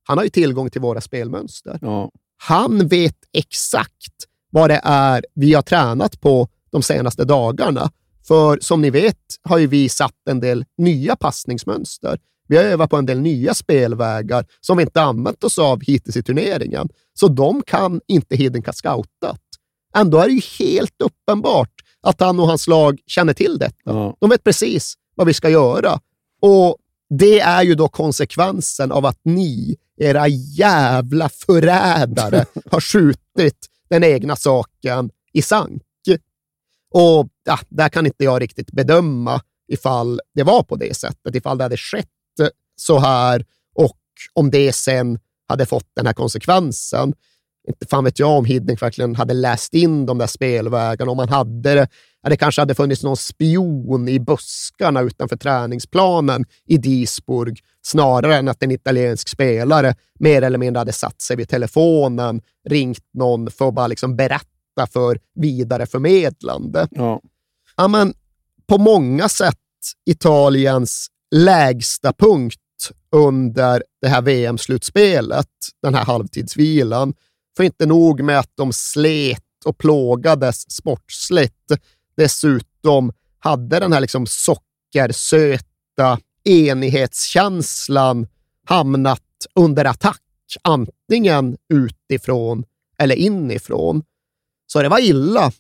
han 0.09 0.19
har 0.19 0.25
ju 0.25 0.31
tillgång 0.31 0.71
till 0.71 0.81
våra 0.81 1.01
spelmönster. 1.01 1.79
Ja. 1.83 2.11
Han 2.37 2.89
vet 2.89 3.17
exakt 3.33 4.15
vad 4.51 4.71
det 4.71 4.81
är 4.85 5.25
vi 5.35 5.55
har 5.55 5.63
tränat 5.63 6.21
på 6.21 6.49
de 6.71 6.83
senaste 6.83 7.25
dagarna. 7.25 7.91
För 8.29 8.59
som 8.61 8.83
ni 8.83 8.91
vet 8.91 9.17
har 9.43 9.59
ju 9.59 9.67
vi 9.67 9.89
satt 9.89 10.29
en 10.31 10.41
del 10.41 10.65
nya 10.79 11.17
passningsmönster. 11.17 12.19
Vi 12.49 12.57
har 12.57 12.65
övat 12.65 12.91
på 12.91 12.97
en 12.97 13.07
del 13.07 13.21
nya 13.21 13.55
spelvägar 13.55 14.47
som 14.61 14.77
vi 14.77 14.83
inte 14.83 15.03
använt 15.03 15.45
oss 15.45 15.59
av 15.59 15.81
hittills 15.81 16.17
i 16.17 16.23
turneringen. 16.23 16.89
Så 17.15 17.29
de 17.29 17.63
kan 17.63 18.01
inte 18.07 18.37
Hiddink 18.37 18.67
ha 18.67 18.73
scoutat. 18.73 19.41
Ändå 19.97 20.19
är 20.19 20.27
det 20.27 20.35
ju 20.35 20.43
helt 20.59 21.03
uppenbart 21.03 21.73
att 22.01 22.21
han 22.21 22.41
och 22.41 22.47
hans 22.47 22.67
lag 22.67 22.99
känner 23.07 23.33
till 23.33 23.59
detta. 23.59 23.77
Ja. 23.85 24.17
De 24.21 24.31
vet 24.31 24.45
precis 24.45 24.95
vad 25.15 25.27
vi 25.27 25.35
ska 25.35 25.49
göra. 25.49 26.01
Och 26.41 26.77
det 27.09 27.41
är 27.41 27.63
ju 27.63 27.75
då 27.75 27.89
konsekvensen 27.89 28.93
av 28.93 29.07
att 29.07 29.21
ni, 29.23 29.77
era 29.97 30.29
jävla 30.29 31.29
förrädare, 31.29 32.45
har 32.71 32.81
skjutit 32.81 33.67
den 33.89 34.05
egna 34.05 34.37
saken 34.37 35.11
i 35.33 35.43
sank. 35.43 35.83
Och 36.91 37.29
ja, 37.45 37.59
där 37.69 37.89
kan 37.89 38.07
inte 38.07 38.25
jag 38.25 38.43
riktigt 38.43 38.73
bedöma 38.73 39.41
ifall 39.69 40.21
det 40.35 40.43
var 40.43 40.63
på 40.63 40.77
det 40.77 40.97
sättet, 40.97 41.35
ifall 41.35 41.59
det 41.59 41.65
hade 41.65 41.77
skett 41.77 42.09
så 42.77 42.99
här 42.99 43.45
och 43.75 43.99
om 44.33 44.51
det 44.51 44.73
sen 44.73 45.19
hade 45.49 45.67
fått 45.67 45.91
den 45.95 46.07
här 46.07 46.13
konsekvensen. 46.13 47.15
Inte 47.69 47.87
fan 47.87 48.05
vet 48.05 48.19
jag 48.19 48.39
om 48.39 48.45
Hiddink 48.45 48.83
verkligen 48.83 49.15
hade 49.15 49.35
läst 49.35 49.75
in 49.75 50.07
de 50.07 50.19
där 50.19 50.27
spelvägarna, 50.27 51.11
om 51.11 51.19
han 51.19 51.29
hade 51.29 51.75
det. 51.75 51.89
Ja, 52.23 52.31
det 52.31 52.37
kanske 52.37 52.61
hade 52.61 52.75
funnits 52.75 53.03
någon 53.03 53.17
spion 53.17 54.09
i 54.09 54.21
buskarna 54.21 55.01
utanför 55.01 55.37
träningsplanen 55.37 56.45
i 56.67 56.77
Disburg, 56.77 57.61
snarare 57.83 58.37
än 58.37 58.49
att 58.49 58.63
en 58.63 58.71
italiensk 58.71 59.29
spelare 59.29 59.95
mer 60.19 60.43
eller 60.43 60.59
mindre 60.59 60.79
hade 60.79 60.93
satt 60.93 61.23
sig 61.23 61.37
vid 61.37 61.49
telefonen, 61.49 62.41
ringt 62.69 63.05
någon 63.15 63.51
för 63.51 63.69
att 63.69 63.75
bara 63.75 63.87
liksom 63.87 64.17
berätta 64.17 64.87
för 64.93 65.19
vidareförmedlande. 65.35 66.89
Ja. 66.91 67.21
Ja, 67.77 67.89
men 67.89 68.15
på 68.67 68.79
många 68.79 69.29
sätt 69.29 69.57
Italiens 70.11 71.09
lägsta 71.35 72.13
punkt 72.13 72.61
under 73.13 73.83
det 74.03 74.09
här 74.09 74.23
VM-slutspelet, 74.23 75.49
den 75.83 75.95
här 75.95 76.05
halvtidsvilan. 76.05 77.15
För 77.57 77.65
inte 77.65 77.87
nog 77.87 78.23
med 78.23 78.39
att 78.39 78.53
de 78.55 78.73
slet 78.73 79.43
och 79.65 79.79
plågades 79.79 80.71
sportsligt, 80.71 81.73
dessutom 82.19 83.13
hade 83.39 83.81
den 83.81 83.93
här 83.93 84.01
liksom 84.01 84.27
sockersöta 84.27 86.19
enighetskänslan 86.45 88.27
hamnat 88.65 89.23
under 89.55 89.85
attack, 89.85 90.23
antingen 90.63 91.57
utifrån 91.75 92.65
eller 92.99 93.15
inifrån. 93.15 94.03
Så 94.67 94.83
det 94.83 94.89
var 94.89 95.01
illa 95.01 95.53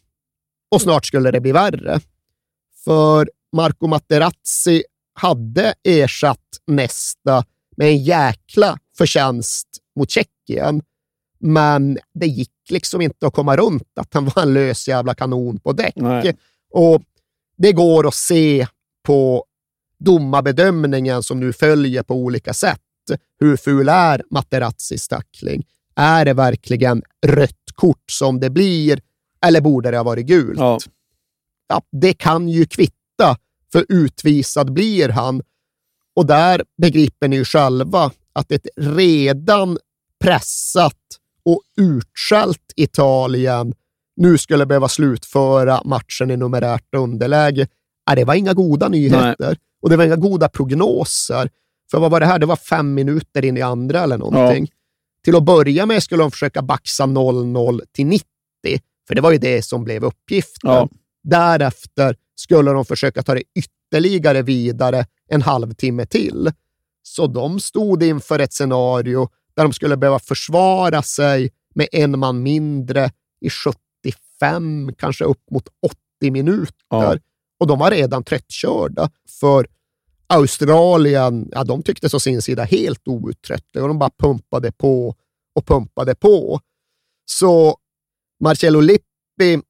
och 0.70 0.82
snart 0.82 1.06
skulle 1.06 1.30
det 1.30 1.40
bli 1.40 1.52
värre. 1.52 2.00
För 2.84 3.30
Marco 3.52 3.86
Materazzi 3.86 4.82
hade 5.14 5.74
ersatt 5.84 6.38
Nesta 6.66 7.44
med 7.76 7.88
en 7.88 8.04
jäkla 8.04 8.78
förtjänst 8.98 9.68
mot 9.96 10.10
Tjeckien. 10.10 10.82
Men 11.38 11.98
det 12.14 12.26
gick 12.26 12.50
liksom 12.68 13.00
inte 13.00 13.26
att 13.26 13.34
komma 13.34 13.56
runt 13.56 13.98
att 14.00 14.14
han 14.14 14.24
var 14.24 14.42
en 14.42 14.54
lös 14.54 14.88
jävla 14.88 15.14
kanon 15.14 15.60
på 15.60 15.72
däck. 15.72 15.96
Nej. 15.96 16.36
Och 16.72 17.02
det 17.56 17.72
går 17.72 18.08
att 18.08 18.14
se 18.14 18.66
på 19.02 19.44
domarbedömningen 19.98 21.22
som 21.22 21.40
nu 21.40 21.52
följer 21.52 22.02
på 22.02 22.14
olika 22.14 22.54
sätt. 22.54 22.80
Hur 23.40 23.56
ful 23.56 23.88
är 23.88 24.22
Materazzis 24.30 25.08
tackling? 25.08 25.66
Är 25.94 26.24
det 26.24 26.34
verkligen 26.34 27.02
rött 27.26 27.70
kort 27.74 28.10
som 28.10 28.40
det 28.40 28.50
blir 28.50 29.00
eller 29.46 29.60
borde 29.60 29.90
det 29.90 29.96
ha 29.96 30.04
varit 30.04 30.26
gult? 30.26 30.58
Ja. 30.58 30.78
Ja, 31.68 31.82
det 31.92 32.14
kan 32.14 32.48
ju 32.48 32.66
kvitta, 32.66 33.36
för 33.72 33.86
utvisad 33.88 34.72
blir 34.72 35.08
han. 35.08 35.42
Och 36.14 36.26
där 36.26 36.64
begriper 36.82 37.28
ni 37.28 37.36
ju 37.36 37.44
själva 37.44 38.10
att 38.32 38.52
ett 38.52 38.66
redan 38.76 39.78
pressat 40.20 40.94
och 41.44 41.62
utskällt 41.76 42.72
Italien 42.76 43.74
nu 44.18 44.38
skulle 44.38 44.66
behöva 44.66 44.88
slutföra 44.88 45.82
matchen 45.84 46.30
i 46.30 46.36
numerärt 46.36 46.94
underläge. 46.94 47.66
Ja, 48.06 48.14
det 48.14 48.24
var 48.24 48.34
inga 48.34 48.52
goda 48.52 48.88
nyheter 48.88 49.56
och 49.82 49.90
det 49.90 49.96
var 49.96 50.04
inga 50.04 50.16
goda 50.16 50.48
prognoser. 50.48 51.50
För 51.90 51.98
vad 51.98 52.10
var 52.10 52.20
det 52.20 52.26
här? 52.26 52.38
Det 52.38 52.46
var 52.46 52.56
fem 52.56 52.94
minuter 52.94 53.44
in 53.44 53.56
i 53.56 53.62
andra 53.62 54.00
eller 54.00 54.18
någonting. 54.18 54.68
Till 55.24 55.36
att 55.36 55.42
börja 55.42 55.86
med 55.86 56.02
skulle 56.02 56.22
de 56.22 56.30
försöka 56.30 56.62
baxa 56.62 57.04
0-0 57.04 57.80
till 57.92 58.06
90, 58.06 58.26
för 59.08 59.14
det 59.14 59.20
var 59.20 59.30
ju 59.30 59.38
det 59.38 59.62
som 59.64 59.84
blev 59.84 60.04
uppgiften. 60.04 60.70
Ja. 60.70 60.88
Därefter 61.22 62.16
skulle 62.34 62.70
de 62.70 62.84
försöka 62.84 63.22
ta 63.22 63.34
det 63.34 63.42
ytterligare 63.58 64.42
vidare 64.42 65.06
en 65.28 65.42
halvtimme 65.42 66.06
till. 66.06 66.50
Så 67.02 67.26
de 67.26 67.60
stod 67.60 68.02
inför 68.02 68.38
ett 68.38 68.52
scenario 68.52 69.28
där 69.56 69.62
de 69.62 69.72
skulle 69.72 69.96
behöva 69.96 70.18
försvara 70.18 71.02
sig 71.02 71.50
med 71.74 71.88
en 71.92 72.18
man 72.18 72.42
mindre 72.42 73.10
i 73.40 73.50
75, 74.40 74.94
kanske 74.98 75.24
upp 75.24 75.50
mot 75.50 75.68
80 76.20 76.30
minuter. 76.30 76.74
Ja. 76.88 77.16
Och 77.60 77.66
de 77.66 77.78
var 77.78 77.90
redan 77.90 78.24
tröttkörda, 78.24 79.10
för 79.40 79.66
Australien, 80.26 81.48
ja, 81.52 81.64
de 81.64 81.82
tycktes 81.82 82.14
å 82.14 82.20
sin 82.20 82.42
sida 82.42 82.64
helt 82.64 83.08
outtröttliga 83.08 83.84
och 83.84 83.88
de 83.88 83.98
bara 83.98 84.10
pumpade 84.18 84.72
på 84.72 85.14
och 85.54 85.66
pumpade 85.66 86.14
på. 86.14 86.60
Så 87.24 87.76
Marcello 88.40 88.80
Lippi 88.80 89.62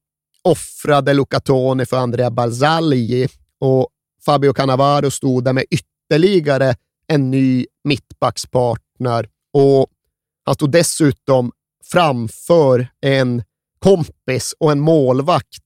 offrade 0.43 1.13
Luca 1.13 1.39
Toni 1.39 1.85
för 1.85 1.97
Andrea 1.97 2.31
Barzagli 2.31 3.27
och 3.59 3.87
Fabio 4.25 4.53
Cannavaro 4.53 5.11
stod 5.11 5.43
där 5.43 5.53
med 5.53 5.65
ytterligare 5.69 6.75
en 7.07 7.31
ny 7.31 7.65
mittbackspartner 7.83 9.29
och 9.53 9.87
han 10.45 10.55
stod 10.55 10.71
dessutom 10.71 11.51
framför 11.83 12.87
en 13.01 13.43
kompis 13.79 14.55
och 14.59 14.71
en 14.71 14.79
målvakt 14.79 15.63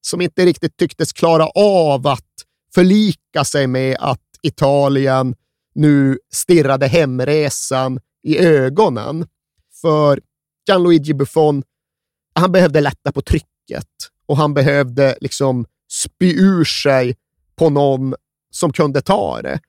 som 0.00 0.20
inte 0.20 0.46
riktigt 0.46 0.76
tycktes 0.76 1.12
klara 1.12 1.46
av 1.54 2.06
att 2.06 2.32
förlika 2.74 3.44
sig 3.44 3.66
med 3.66 3.96
att 4.00 4.20
Italien 4.42 5.34
nu 5.74 6.18
stirrade 6.32 6.86
hemresan 6.86 8.00
i 8.22 8.38
ögonen. 8.38 9.26
För 9.80 10.20
Gianluigi 10.68 11.14
Buffon, 11.14 11.62
han 12.34 12.52
behövde 12.52 12.80
lätta 12.80 13.12
på 13.12 13.22
trycket 13.22 13.88
och 14.26 14.36
han 14.36 14.54
behövde 14.54 15.18
liksom 15.20 15.66
spy 15.92 16.34
ur 16.34 16.64
sig 16.64 17.16
på 17.56 17.70
någon 17.70 18.14
som 18.50 18.72
kunde 18.72 19.00
ta 19.02 19.42
det. 19.42 19.60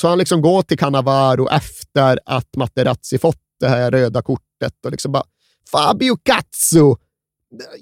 Så 0.00 0.08
han 0.08 0.18
liksom 0.18 0.42
går 0.42 0.62
till 0.62 0.78
Cannavaro 0.78 1.48
efter 1.48 2.20
att 2.26 2.56
Materazzi 2.56 3.18
fått 3.18 3.40
det 3.60 3.68
här 3.68 3.90
röda 3.90 4.22
kortet 4.22 4.84
och 4.84 4.90
liksom 4.90 5.12
bara 5.12 5.24
Fabio 5.72 6.16
Cazzo, 6.16 6.96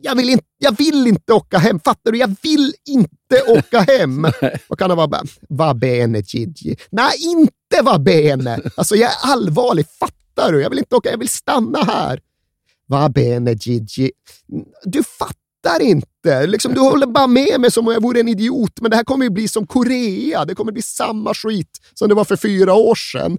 jag 0.03 0.15
vill, 0.15 0.31
inte, 0.31 0.45
jag 0.59 0.79
vill 0.79 1.07
inte 1.07 1.33
åka 1.33 1.59
hem. 1.59 1.81
Fattar 1.81 2.13
du? 2.13 2.19
Jag 2.19 2.37
vill 2.43 2.75
inte 2.87 3.43
åka 3.49 3.81
hem. 3.81 4.25
och 4.69 4.79
Cannavaro 4.79 5.07
bara, 5.07 5.25
va 5.49 5.75
bene 5.75 6.23
Gigi. 6.27 6.77
Nej, 6.91 7.13
inte 7.21 7.83
va 7.83 7.99
bene. 7.99 8.61
Alltså 8.77 8.97
jag 8.97 9.11
är 9.11 9.33
allvarlig. 9.33 9.87
Fattar 9.99 10.53
du? 10.53 10.63
Jag 10.63 10.71
vill 10.71 10.79
inte 10.79 10.97
åka, 10.97 11.11
jag 11.11 11.19
vill 11.19 11.29
stanna 11.29 11.85
här. 11.85 12.21
Va 12.87 13.09
bene 13.09 13.53
Gigi. 13.53 14.13
Du 14.85 15.03
fattar 15.03 15.37
fattar 15.63 15.83
inte. 15.83 16.47
Liksom, 16.47 16.75
du 16.75 16.81
håller 16.81 17.07
bara 17.07 17.27
med 17.27 17.61
mig 17.61 17.71
som 17.71 17.87
om 17.87 17.93
jag 17.93 18.03
vore 18.03 18.21
en 18.21 18.29
idiot, 18.29 18.81
men 18.81 18.91
det 18.91 18.97
här 18.97 19.05
kommer 19.05 19.25
ju 19.25 19.31
bli 19.31 19.49
som 19.49 19.67
Korea. 19.67 20.45
Det 20.45 20.55
kommer 20.55 20.73
bli 20.73 20.83
samma 20.83 21.35
skit 21.35 21.81
som 21.95 22.09
det 22.09 22.15
var 22.15 22.25
för 22.25 22.37
fyra 22.37 22.75
år 22.75 22.95
sedan. 22.95 23.39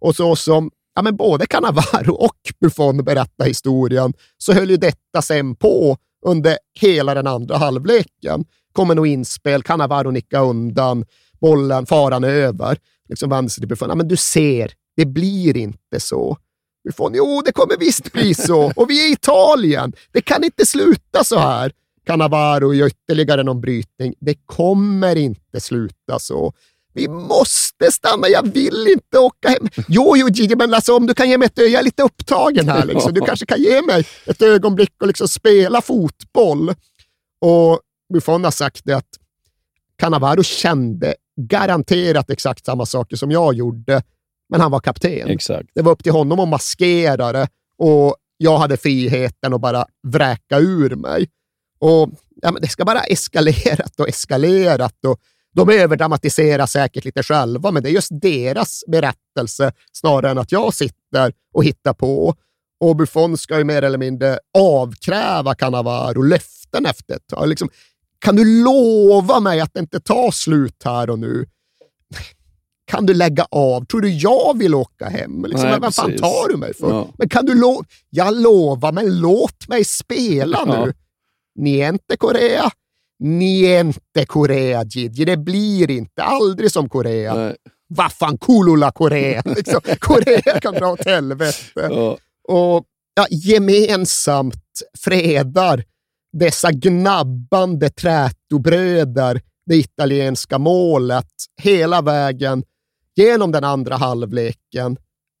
Och 0.00 0.16
så 0.16 0.36
som 0.36 0.70
ja, 0.98 1.02
men 1.02 1.16
både 1.16 1.46
Cannavaro 1.46 2.14
och 2.14 2.36
Buffon 2.60 3.04
berättar 3.04 3.44
historien, 3.44 4.12
så 4.38 4.52
höll 4.52 4.70
ju 4.70 4.76
detta 4.76 5.22
sen 5.22 5.54
på 5.54 5.96
under 6.26 6.58
hela 6.80 7.14
den 7.14 7.26
andra 7.26 7.56
halvleken. 7.56 8.44
Kommer 8.72 8.94
nog 8.94 9.06
inspel, 9.06 9.62
Cannavaro 9.62 10.10
nickar 10.10 10.44
undan, 10.44 11.04
bollen, 11.40 11.86
faran 11.86 12.24
är 12.24 12.28
över. 12.28 12.78
Liksom 13.08 13.30
vänster 13.30 13.60
till 13.60 13.68
Buffon. 13.68 13.88
Ja, 13.88 13.94
men 13.94 14.08
du 14.08 14.16
ser, 14.16 14.72
det 14.96 15.06
blir 15.06 15.56
inte 15.56 16.00
så. 16.00 16.36
Buffon, 16.84 17.12
jo, 17.14 17.42
det 17.44 17.52
kommer 17.52 17.76
visst 17.78 18.12
bli 18.12 18.34
så. 18.34 18.72
Och 18.76 18.90
vi 18.90 19.04
är 19.04 19.10
i 19.10 19.12
Italien. 19.12 19.92
Det 20.12 20.20
kan 20.20 20.44
inte 20.44 20.66
sluta 20.66 21.24
så 21.24 21.38
här. 21.38 21.72
Cannavaro 22.06 22.74
gör 22.74 22.86
ytterligare 22.86 23.42
någon 23.42 23.60
brytning. 23.60 24.14
Det 24.20 24.34
kommer 24.46 25.16
inte 25.16 25.60
sluta 25.60 26.18
så. 26.18 26.52
Vi 26.94 27.08
måste 27.08 27.67
stanna, 27.90 28.28
jag 28.28 28.52
vill 28.52 28.86
inte 28.88 29.18
åka 29.18 29.48
hem. 29.48 29.68
Jo, 29.88 30.16
jo 30.16 30.28
Gigi, 30.28 30.56
men 30.56 30.74
alltså, 30.74 30.96
om 30.96 31.06
du 31.06 31.14
kan 31.14 31.30
ge 31.30 31.38
mig 31.38 31.46
ett 31.46 31.58
ögonblick, 31.58 31.74
jag 31.74 31.80
är 31.80 31.84
lite 31.84 32.02
upptagen 32.02 32.68
här. 32.68 32.84
Liksom. 32.94 33.14
Du 33.14 33.20
kanske 33.20 33.46
kan 33.46 33.62
ge 33.62 33.82
mig 33.82 34.06
ett 34.26 34.42
ögonblick 34.42 34.94
och 35.00 35.06
liksom 35.06 35.28
spela 35.28 35.80
fotboll. 35.82 36.74
Och 37.40 37.80
Buffon 38.14 38.44
har 38.44 38.50
sagt 38.50 38.80
det 38.84 38.92
att 38.92 39.08
Cannavaro 39.98 40.42
kände 40.42 41.14
garanterat 41.36 42.30
exakt 42.30 42.64
samma 42.66 42.86
saker 42.86 43.16
som 43.16 43.30
jag 43.30 43.54
gjorde, 43.54 44.02
men 44.48 44.60
han 44.60 44.70
var 44.70 44.80
kapten. 44.80 45.28
Exakt. 45.28 45.68
Det 45.74 45.82
var 45.82 45.92
upp 45.92 46.02
till 46.02 46.12
honom 46.12 46.40
att 46.40 46.48
maskera 46.48 47.32
det 47.32 47.48
och 47.78 48.16
jag 48.36 48.58
hade 48.58 48.76
friheten 48.76 49.54
att 49.54 49.60
bara 49.60 49.86
vräka 50.06 50.58
ur 50.58 50.94
mig. 50.96 51.28
Och 51.78 52.10
ja, 52.42 52.52
men 52.52 52.62
Det 52.62 52.68
ska 52.68 52.84
bara 52.84 53.00
eskalerat 53.00 54.00
och 54.00 54.08
eskalerat. 54.08 55.04
Och 55.06 55.20
de 55.54 55.68
överdramatiserar 55.70 56.66
säkert 56.66 57.04
lite 57.04 57.22
själva, 57.22 57.70
men 57.70 57.82
det 57.82 57.88
är 57.88 57.92
just 57.92 58.20
deras 58.20 58.84
berättelse 58.86 59.72
snarare 59.92 60.30
än 60.30 60.38
att 60.38 60.52
jag 60.52 60.74
sitter 60.74 61.32
och 61.54 61.64
hittar 61.64 61.92
på. 61.92 62.34
Och 62.80 62.96
Buffon 62.96 63.38
ska 63.38 63.58
ju 63.58 63.64
mer 63.64 63.82
eller 63.82 63.98
mindre 63.98 64.38
avkräva 64.58 65.54
Cannavaro 65.54 66.22
löften 66.22 66.86
efter 66.86 67.14
ett 67.16 67.26
tag. 67.26 67.48
Liksom, 67.48 67.68
kan 68.18 68.36
du 68.36 68.64
lova 68.64 69.40
mig 69.40 69.60
att 69.60 69.74
det 69.74 69.80
inte 69.80 70.00
tar 70.00 70.30
slut 70.30 70.82
här 70.84 71.10
och 71.10 71.18
nu? 71.18 71.46
Kan 72.84 73.06
du 73.06 73.14
lägga 73.14 73.46
av? 73.50 73.84
Tror 73.84 74.00
du 74.00 74.10
jag 74.10 74.58
vill 74.58 74.74
åka 74.74 75.08
hem? 75.08 75.44
Liksom, 75.44 75.68
Nej, 75.70 75.80
vad 75.80 75.94
fan 75.94 76.16
tar 76.16 76.48
du 76.48 76.56
mig 76.56 76.74
för? 76.74 76.90
Ja. 76.90 77.08
Men 77.18 77.28
kan 77.28 77.46
du 77.46 77.54
lova? 77.54 77.84
Jag 78.10 78.36
lovar, 78.40 78.92
men 78.92 79.20
låt 79.20 79.68
mig 79.68 79.84
spela 79.84 80.64
Ja. 80.66 80.84
nu. 80.84 80.92
Niente 81.54 82.16
Korea. 82.16 82.70
Niente 83.18 84.26
Korea, 84.26 84.84
Gigi. 84.84 85.24
Det 85.24 85.36
blir 85.36 85.90
inte. 85.90 86.22
Aldrig 86.22 86.72
som 86.72 86.88
Korea. 86.88 87.54
Vad 87.88 88.12
fan, 88.12 88.38
Kulula 88.38 88.90
Korea. 88.90 89.42
Liksom, 89.56 89.80
Korea 90.00 90.60
kan 90.60 90.74
dra 90.74 90.88
åt 90.88 91.04
helvete. 91.04 91.88
Och 92.48 92.84
ja, 93.14 93.26
gemensamt 93.30 94.82
fredar 94.98 95.84
dessa 96.32 96.72
gnabbande 96.72 97.90
trätobröder 97.90 99.40
det 99.66 99.76
italienska 99.76 100.58
målet 100.58 101.30
hela 101.62 102.02
vägen 102.02 102.64
genom 103.16 103.52
den 103.52 103.64
andra 103.64 103.96
halvleken 103.96 104.96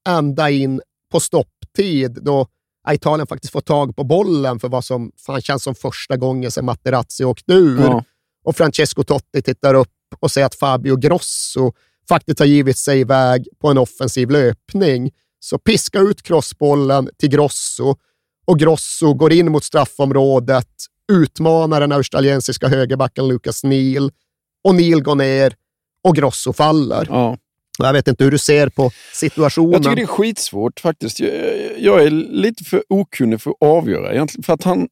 ända 0.08 0.50
in 0.50 0.80
på 1.12 1.20
stopptid 1.20 2.18
då 2.22 2.46
Italien 2.94 3.26
faktiskt 3.26 3.52
får 3.52 3.60
tag 3.60 3.96
på 3.96 4.04
bollen 4.04 4.60
för 4.60 4.68
vad 4.68 4.84
som 4.84 5.12
fan 5.26 5.42
känns 5.42 5.62
som 5.62 5.74
första 5.74 6.16
gången 6.16 6.50
sedan 6.50 6.64
Materazzi 6.64 7.24
åkte 7.24 7.52
ur. 7.52 7.80
Ja. 7.80 8.04
Och 8.44 8.56
Francesco 8.56 9.04
Totti 9.04 9.42
tittar 9.42 9.74
upp 9.74 9.88
och 10.20 10.30
ser 10.30 10.44
att 10.44 10.54
Fabio 10.54 10.96
Grosso 10.96 11.72
faktiskt 12.08 12.38
har 12.38 12.46
givit 12.46 12.78
sig 12.78 13.00
iväg 13.00 13.48
på 13.60 13.68
en 13.68 13.78
offensiv 13.78 14.30
löpning. 14.30 15.10
Så 15.40 15.58
piska 15.58 15.98
ut 16.00 16.22
crossbollen 16.22 17.10
till 17.18 17.28
Grosso 17.28 17.96
och 18.46 18.58
Grosso 18.58 19.14
går 19.14 19.32
in 19.32 19.52
mot 19.52 19.64
straffområdet, 19.64 20.68
utmanar 21.12 21.80
den 21.80 21.92
australiensiska 21.92 22.68
högerbacken 22.68 23.28
Lucas 23.28 23.64
Neal 23.64 24.10
och 24.64 24.74
Neal 24.74 25.02
går 25.02 25.14
ner 25.14 25.54
och 26.04 26.16
Grosso 26.16 26.52
faller. 26.52 27.10
Och 27.10 27.38
Jag 27.86 27.92
vet 27.92 28.08
inte 28.08 28.24
hur 28.24 28.30
du 28.30 28.38
ser 28.38 28.68
på 28.68 28.90
situationen. 29.14 29.72
Jag 29.72 29.82
tycker 29.82 29.96
det 29.96 30.02
är 30.02 30.06
skitsvårt 30.06 30.80
faktiskt. 30.80 31.20
Jag, 31.20 31.32
jag 31.78 32.02
är 32.02 32.10
lite 32.10 32.64
för 32.64 32.82
okunnig 32.88 33.40
för 33.40 33.50
att 33.50 33.56
avgöra 33.60 34.12
egentligen. 34.12 34.42
För 34.42 34.52
att 34.52 34.62
han... 34.62 34.88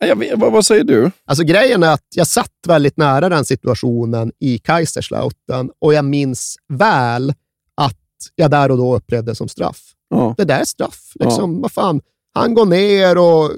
Vet, 0.16 0.38
vad, 0.38 0.52
vad 0.52 0.66
säger 0.66 0.84
du? 0.84 1.10
Alltså 1.24 1.44
grejen 1.44 1.82
är 1.82 1.92
att 1.92 2.06
jag 2.14 2.26
satt 2.26 2.52
väldigt 2.66 2.96
nära 2.96 3.28
den 3.28 3.44
situationen 3.44 4.32
i 4.38 4.58
Kaiserslautern 4.58 5.70
och 5.78 5.94
jag 5.94 6.04
minns 6.04 6.56
väl 6.68 7.34
att 7.74 7.96
jag 8.34 8.50
där 8.50 8.70
och 8.70 8.76
då 8.76 8.96
upplevde 8.96 9.34
som 9.34 9.48
straff. 9.48 9.92
Ja. 10.10 10.34
Det 10.36 10.44
där 10.44 10.60
är 10.60 10.64
straff. 10.64 11.12
Liksom, 11.14 11.60
Vad 11.60 11.72
fan, 11.72 12.00
han 12.34 12.54
går 12.54 12.66
ner 12.66 13.18
och 13.18 13.50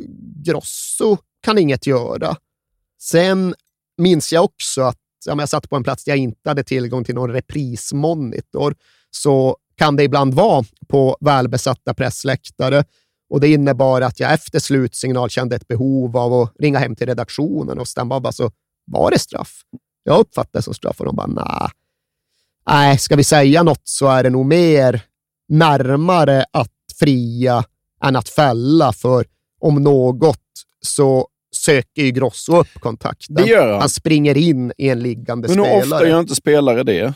Grosso 0.45 1.17
kan 1.43 1.59
inget 1.59 1.87
göra. 1.87 2.37
Sen 3.03 3.55
minns 3.99 4.33
jag 4.33 4.45
också 4.45 4.83
att 4.83 4.97
ja, 5.27 5.35
men 5.35 5.39
jag 5.39 5.49
satt 5.49 5.71
på 5.71 5.77
en 5.77 5.83
plats 5.83 6.05
där 6.05 6.13
jag 6.13 6.19
inte 6.19 6.51
hade 6.51 6.63
tillgång 6.63 7.05
till 7.05 7.15
någon 7.15 7.33
reprismonitor, 7.33 8.75
så 9.11 9.57
kan 9.77 9.97
det 9.97 10.03
ibland 10.03 10.35
vara 10.35 10.65
på 10.89 11.17
välbesatta 11.21 11.95
pressläktare. 11.95 12.85
Och 13.31 13.41
Det 13.41 13.49
innebar 13.49 14.01
att 14.01 14.21
jag 14.21 14.33
efter 14.33 14.59
slutsignal 14.59 15.31
kände 15.31 15.57
ett 15.57 15.69
behov 15.69 16.17
av 16.17 16.33
att 16.35 16.53
ringa 16.59 16.79
hem 16.79 16.97
till 16.97 17.07
redaktionen 17.07 17.79
och 17.79 17.89
stämma 17.89 18.15
av. 18.15 18.27
Alltså, 18.27 18.51
var 18.87 19.11
det 19.11 19.19
straff? 19.19 19.61
Jag 20.05 20.19
uppfattade 20.21 20.59
det 20.59 20.63
som 20.63 20.75
straff 20.75 21.01
och 21.01 21.07
de 21.07 21.17
bara, 21.17 21.27
nej. 21.27 21.71
nej, 22.69 22.99
ska 22.99 23.17
vi 23.17 23.25
säga 23.25 23.63
något 23.63 23.83
så 23.85 24.07
är 24.07 24.23
det 24.23 24.31
nog 24.31 24.47
mer 24.47 25.03
närmare 25.49 26.45
att 26.51 26.73
fria 26.99 27.65
än 28.05 28.17
att 28.17 28.29
fälla, 28.29 28.93
för 28.93 29.25
om 29.61 29.83
något 29.83 30.39
så 30.87 31.29
söker 31.65 32.03
ju 32.03 32.11
Grosso 32.11 32.57
upp 32.61 32.81
kontakten. 32.81 33.35
Det 33.37 33.47
gör 33.47 33.71
han. 33.71 33.81
han 33.81 33.89
springer 33.91 34.37
in 34.37 34.73
i 34.79 34.89
en 34.89 35.01
liggande 35.01 35.49
Men 35.49 35.59
hur 35.59 35.65
spelare. 35.65 35.83
ofta 35.97 36.09
gör 36.09 36.21
inte 36.21 36.35
spelare 36.35 36.83
det? 36.83 36.95
Ja, 36.97 37.15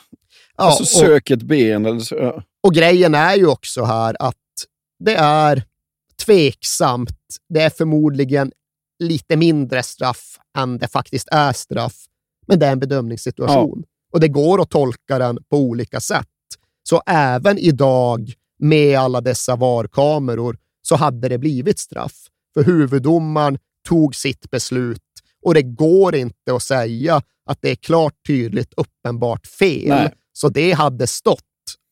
alltså 0.57 0.83
och- 0.83 0.89
sök 0.89 1.31
ett 1.31 1.43
ben 1.43 1.87
eller 1.87 2.01
så. 2.01 2.15
ja. 2.15 2.43
Och 2.63 2.75
grejen 2.75 3.15
är 3.15 3.35
ju 3.37 3.47
också 3.47 3.85
här 3.85 4.17
att 4.19 4.35
det 5.05 5.15
är 5.15 5.63
tveksamt. 6.27 7.11
Det 7.49 7.61
är 7.61 7.71
förmodligen 7.71 8.53
lite 8.99 9.37
mindre 9.37 9.83
straff 9.83 10.39
än 10.59 10.79
det 10.79 10.89
faktiskt 10.89 11.29
är 11.33 11.53
straff, 11.53 11.97
men 12.47 12.59
det 12.59 12.67
är 12.67 12.73
en 12.73 12.81
bedömningssituation. 12.81 13.85
Och 14.13 14.21
det 14.21 14.29
går 14.29 14.63
att 14.63 14.71
tolka 14.71 15.19
den 15.19 15.39
på 15.51 15.57
olika 15.59 16.01
sätt. 16.01 16.27
Så 16.89 17.03
även 17.07 17.59
idag 17.59 18.33
med 18.59 18.99
alla 18.99 19.21
dessa 19.21 19.57
VAR-kameror 19.57 20.59
så 20.83 20.97
hade 20.97 21.29
det 21.29 21.39
blivit 21.39 21.79
straff. 21.79 22.13
För 22.55 22.65
huvuddomaren 22.65 23.59
tog 23.89 24.15
sitt 24.15 24.51
beslut 24.51 25.01
och 25.43 25.55
det 25.55 25.63
går 25.63 26.15
inte 26.15 26.55
att 26.55 26.63
säga 26.63 27.23
att 27.47 27.59
det 27.61 27.71
är 27.71 27.77
klart, 27.77 28.15
tydligt, 28.27 28.75
uppenbart 28.77 29.47
fel. 29.47 29.89
Nej. 29.89 30.15
Så 30.33 30.49
det 30.49 30.73
hade 30.73 31.07
stått 31.07 31.41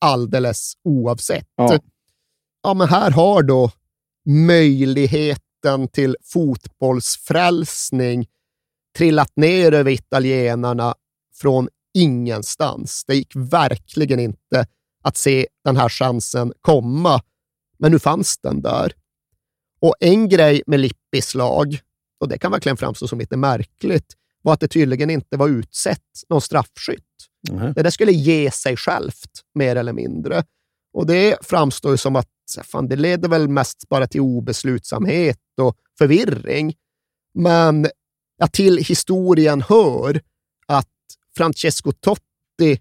alldeles 0.01 0.73
oavsett. 0.85 1.49
Ja. 1.57 1.79
Ja, 2.63 2.75
men 2.75 2.89
här 2.89 3.11
har 3.11 3.43
då 3.43 3.71
möjligheten 4.27 5.89
till 5.93 6.17
fotbollsfrälsning 6.23 8.27
trillat 8.97 9.37
ner 9.37 9.73
över 9.73 9.91
italienarna 9.91 10.95
från 11.35 11.69
ingenstans. 11.95 13.05
Det 13.07 13.15
gick 13.15 13.37
verkligen 13.37 14.21
inte 14.21 14.67
att 15.03 15.17
se 15.17 15.47
den 15.65 15.77
här 15.77 15.89
chansen 15.89 16.53
komma, 16.61 17.23
men 17.79 17.93
nu 17.93 17.99
fanns 17.99 18.39
den 18.39 18.63
där. 18.63 18.93
Och 19.83 19.95
en 20.01 20.29
grej 20.29 20.63
med 20.67 20.81
Lippis 20.81 21.35
lag, 21.35 21.79
och 22.21 22.29
det 22.29 22.39
kan 22.39 22.53
verkligen 22.53 22.77
framstå 22.77 23.09
som 23.09 23.19
lite 23.19 23.37
märkligt, 23.37 24.17
var 24.43 24.53
att 24.53 24.61
det 24.61 24.69
tydligen 24.69 25.11
inte 25.11 25.37
var 25.37 25.49
utsett 25.49 25.99
någon 26.29 26.41
straffskytt. 26.41 27.03
Det 27.75 27.83
där 27.83 27.91
skulle 27.91 28.13
ge 28.13 28.51
sig 28.51 28.77
självt, 28.77 29.31
mer 29.55 29.77
eller 29.77 29.93
mindre. 29.93 30.45
Och 30.93 31.07
det 31.07 31.39
framstår 31.43 31.91
ju 31.91 31.97
som 31.97 32.17
att 32.17 32.29
fan, 32.65 32.89
det 32.89 32.97
leder 32.97 33.29
väl 33.29 33.49
mest 33.49 33.89
bara 33.89 34.07
till 34.07 34.21
obeslutsamhet 34.21 35.39
och 35.61 35.77
förvirring. 35.99 36.75
Men 37.35 37.87
ja, 38.39 38.47
till 38.47 38.79
historien 38.79 39.63
hör 39.63 40.21
att 40.67 40.89
Francesco 41.37 41.93
Totti 41.93 42.81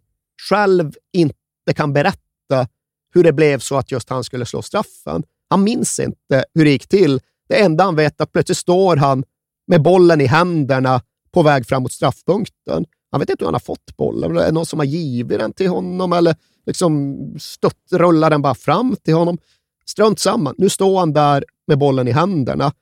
själv 0.49 0.93
inte 1.13 1.73
kan 1.75 1.93
berätta 1.93 2.67
hur 3.13 3.23
det 3.23 3.33
blev 3.33 3.59
så 3.59 3.77
att 3.77 3.91
just 3.91 4.09
han 4.09 4.23
skulle 4.23 4.45
slå 4.45 4.61
straffen. 4.61 5.23
Han 5.51 5.63
minns 5.63 5.99
inte 5.99 6.45
hur 6.53 6.65
det 6.65 6.71
gick 6.71 6.87
till. 6.87 7.19
Det 7.49 7.61
enda 7.61 7.83
han 7.83 7.95
vet 7.95 8.19
är 8.19 8.23
att 8.23 8.31
plötsligt 8.31 8.57
står 8.57 8.95
han 8.95 9.23
med 9.67 9.81
bollen 9.81 10.21
i 10.21 10.25
händerna 10.25 11.01
på 11.31 11.43
väg 11.43 11.67
fram 11.67 11.83
mot 11.83 11.91
straffpunkten. 11.91 12.85
Han 13.11 13.19
vet 13.19 13.29
inte 13.29 13.43
hur 13.43 13.47
han 13.47 13.53
har 13.53 13.59
fått 13.59 13.97
bollen. 13.97 14.37
Är 14.37 14.45
det 14.45 14.51
någon 14.51 14.65
som 14.65 14.79
har 14.79 14.85
givit 14.85 15.39
den 15.39 15.53
till 15.53 15.67
honom 15.67 16.13
eller 16.13 16.35
liksom 16.65 17.17
stött, 17.39 17.77
rullar 17.91 18.29
den 18.29 18.41
bara 18.41 18.55
fram 18.55 18.95
till 19.03 19.13
honom? 19.13 19.37
Strunt 19.85 20.19
samma. 20.19 20.53
Nu 20.57 20.69
står 20.69 20.99
han 20.99 21.13
där 21.13 21.43
med 21.67 21.77
bollen 21.77 22.07
i 22.07 22.11
händerna. 22.11 22.73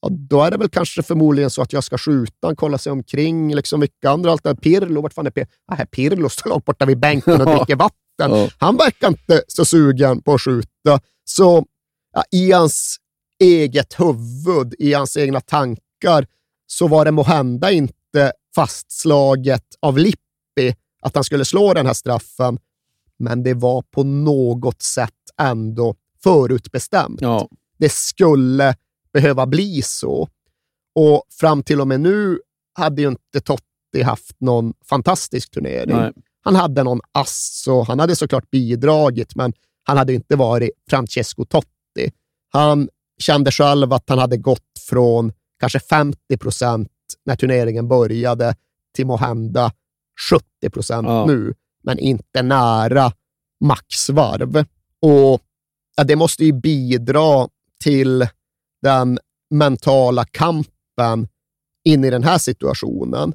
ja, 0.00 0.08
då 0.10 0.42
är 0.42 0.50
det 0.50 0.56
väl 0.56 0.68
kanske 0.68 1.02
förmodligen 1.02 1.50
så 1.50 1.62
att 1.62 1.72
jag 1.72 1.84
ska 1.84 1.98
skjuta, 1.98 2.54
kolla 2.56 2.78
sig 2.78 2.92
omkring, 2.92 3.54
liksom 3.54 3.80
vilka 3.80 4.10
andra 4.10 4.32
alternativ. 4.32 4.60
Pirlo, 4.60 5.02
vart 5.02 5.12
fan 5.14 5.26
är 5.26 5.30
Pirlo? 5.30 5.46
Ah, 5.72 5.86
Pirlo 5.86 6.28
står 6.28 6.50
långt 6.50 6.64
borta 6.64 6.84
vid 6.84 6.98
bänken 6.98 7.40
och 7.40 7.46
dricker 7.56 7.76
vatten. 7.76 8.50
Han 8.58 8.76
verkar 8.76 9.08
inte 9.08 9.42
så 9.48 9.64
sugen 9.64 10.22
på 10.22 10.34
att 10.34 10.40
skjuta. 10.40 11.00
Så 11.24 11.64
ja, 12.16 12.24
i 12.30 12.52
hans 12.52 12.96
eget 13.42 14.00
huvud, 14.00 14.74
i 14.78 14.92
hans 14.92 15.16
egna 15.16 15.40
tankar, 15.40 16.26
så 16.66 16.88
var 16.88 17.04
det 17.04 17.10
måhända 17.10 17.70
inte 17.70 18.32
fastslaget 18.54 19.64
av 19.80 19.98
Lippi 19.98 20.76
att 21.02 21.14
han 21.14 21.24
skulle 21.24 21.44
slå 21.44 21.74
den 21.74 21.86
här 21.86 21.94
straffen, 21.94 22.58
men 23.18 23.42
det 23.42 23.54
var 23.54 23.82
på 23.82 24.02
något 24.04 24.82
sätt 24.82 25.12
ändå 25.40 25.94
förutbestämt. 26.22 27.20
Ja. 27.20 27.48
Det 27.78 27.92
skulle 27.92 28.74
behöva 29.12 29.46
bli 29.46 29.82
så. 29.82 30.28
Och 30.94 31.22
fram 31.40 31.62
till 31.62 31.80
och 31.80 31.88
med 31.88 32.00
nu 32.00 32.38
hade 32.72 33.02
ju 33.02 33.08
inte 33.08 33.40
Totti 33.40 34.02
haft 34.04 34.40
någon 34.40 34.74
fantastisk 34.88 35.50
turnering. 35.50 35.96
Nej. 35.96 36.12
Han 36.42 36.54
hade 36.54 36.82
någon 36.82 37.00
ass 37.12 37.64
och 37.68 37.86
han 37.86 37.98
hade 37.98 38.16
såklart 38.16 38.50
bidragit, 38.50 39.36
men 39.36 39.52
han 39.82 39.96
hade 39.96 40.14
inte 40.14 40.36
varit 40.36 40.70
Francesco 40.90 41.44
Totti. 41.44 41.75
Han 42.52 42.88
kände 43.18 43.50
själv 43.50 43.92
att 43.92 44.08
han 44.08 44.18
hade 44.18 44.36
gått 44.36 44.78
från 44.88 45.32
kanske 45.60 45.80
50 45.80 46.36
procent 46.36 46.88
när 47.24 47.36
turneringen 47.36 47.88
började 47.88 48.54
till 48.94 49.06
måhända 49.06 49.72
70 50.30 50.70
procent 50.70 51.06
Ja. 51.08 51.26
nu, 51.26 51.54
men 51.82 51.98
inte 51.98 52.42
nära 52.42 53.12
maxvarv. 53.60 54.64
Och 55.00 55.42
ja, 55.96 56.04
det 56.04 56.16
måste 56.16 56.44
ju 56.44 56.52
bidra 56.52 57.48
till 57.84 58.28
den 58.82 59.18
mentala 59.50 60.24
kampen 60.24 61.28
in 61.84 62.04
i 62.04 62.10
den 62.10 62.24
här 62.24 62.38
situationen. 62.38 63.34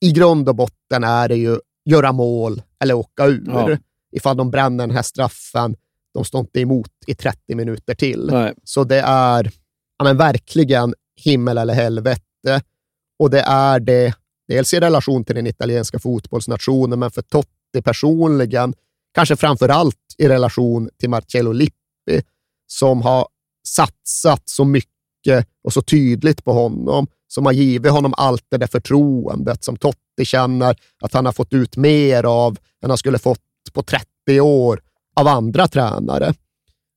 I 0.00 0.12
grund 0.12 0.48
och 0.48 0.54
botten 0.56 1.04
är 1.04 1.28
det 1.28 1.36
ju 1.36 1.58
göra 1.84 2.12
mål 2.12 2.62
eller 2.80 2.94
åka 2.94 3.26
ur. 3.26 3.44
Ja. 3.46 3.76
Ifall 4.12 4.36
de 4.36 4.50
bränner 4.50 4.86
den 4.86 4.96
här 4.96 5.02
straffen, 5.02 5.76
de 6.14 6.24
står 6.24 6.40
inte 6.40 6.60
emot 6.60 6.90
i 7.06 7.14
30 7.14 7.54
minuter 7.54 7.94
till. 7.94 8.28
Nej. 8.32 8.54
Så 8.64 8.84
det 8.84 9.00
är 9.00 9.50
ja, 9.98 10.04
men 10.04 10.16
verkligen 10.16 10.94
himmel 11.16 11.58
eller 11.58 11.74
helvete. 11.74 12.62
Och 13.18 13.30
det 13.30 13.40
är 13.40 13.80
det 13.80 14.14
dels 14.48 14.74
i 14.74 14.80
relation 14.80 15.24
till 15.24 15.34
den 15.34 15.46
italienska 15.46 15.98
fotbollsnationen, 15.98 16.98
men 16.98 17.10
för 17.10 17.22
Totti 17.22 17.82
personligen, 17.84 18.74
kanske 19.14 19.36
framför 19.36 19.68
allt 19.68 19.96
i 20.18 20.28
relation 20.28 20.90
till 21.00 21.10
Marcello 21.10 21.52
Lippi, 21.52 22.22
som 22.66 23.02
har 23.02 23.28
satsat 23.66 24.42
så 24.48 24.64
mycket 24.64 25.48
och 25.64 25.72
så 25.72 25.82
tydligt 25.82 26.44
på 26.44 26.52
honom, 26.52 27.06
som 27.28 27.46
har 27.46 27.52
givit 27.52 27.92
honom 27.92 28.14
allt 28.16 28.46
det 28.48 28.56
där 28.56 28.66
förtroendet 28.66 29.64
som 29.64 29.76
Totti 29.76 30.24
känner 30.24 30.76
att 31.02 31.12
han 31.12 31.26
har 31.26 31.32
fått 31.32 31.52
ut 31.52 31.76
mer 31.76 32.24
av 32.24 32.58
än 32.84 32.90
han 32.90 32.98
skulle 32.98 33.18
fått 33.18 33.40
på 33.72 33.82
30 33.82 34.40
år 34.40 34.80
av 35.14 35.28
andra 35.28 35.68
tränare. 35.68 36.34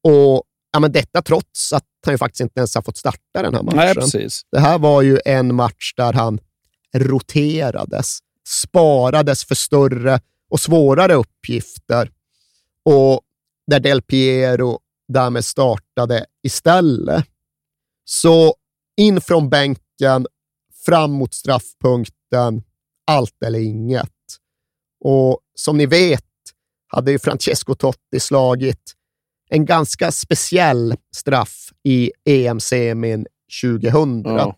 Och 0.03 0.43
ja, 0.73 0.79
men 0.79 0.91
Detta 0.91 1.21
trots 1.21 1.73
att 1.73 1.85
han 2.05 2.13
ju 2.13 2.17
faktiskt 2.17 2.41
inte 2.41 2.59
ens 2.59 2.75
har 2.75 2.81
fått 2.81 2.97
starta 2.97 3.41
den 3.41 3.53
här 3.53 3.63
matchen. 3.63 3.77
Nej, 3.77 3.93
precis. 3.93 4.41
Det 4.51 4.59
här 4.59 4.79
var 4.79 5.01
ju 5.01 5.19
en 5.25 5.55
match 5.55 5.93
där 5.95 6.13
han 6.13 6.39
roterades, 6.95 8.19
sparades 8.47 9.45
för 9.45 9.55
större 9.55 10.19
och 10.49 10.59
svårare 10.59 11.13
uppgifter 11.13 12.11
och 12.83 13.21
där 13.67 13.79
Del 13.79 14.01
Piero 14.01 14.79
därmed 15.07 15.45
startade 15.45 16.25
istället. 16.43 17.25
Så 18.05 18.55
in 18.97 19.21
från 19.21 19.49
bänken, 19.49 20.27
fram 20.85 21.11
mot 21.11 21.33
straffpunkten, 21.33 22.63
allt 23.07 23.43
eller 23.45 23.59
inget. 23.59 24.11
Och 24.99 25.39
som 25.55 25.77
ni 25.77 25.85
vet 25.85 26.25
hade 26.87 27.11
ju 27.11 27.19
Francesco 27.19 27.75
Totti 27.75 28.19
slagit 28.19 28.93
en 29.49 29.65
ganska 29.65 30.11
speciell 30.11 30.95
straff 31.15 31.69
i 31.83 32.11
EM-semin 32.25 33.25
2000. 33.61 34.23
Ja. 34.25 34.55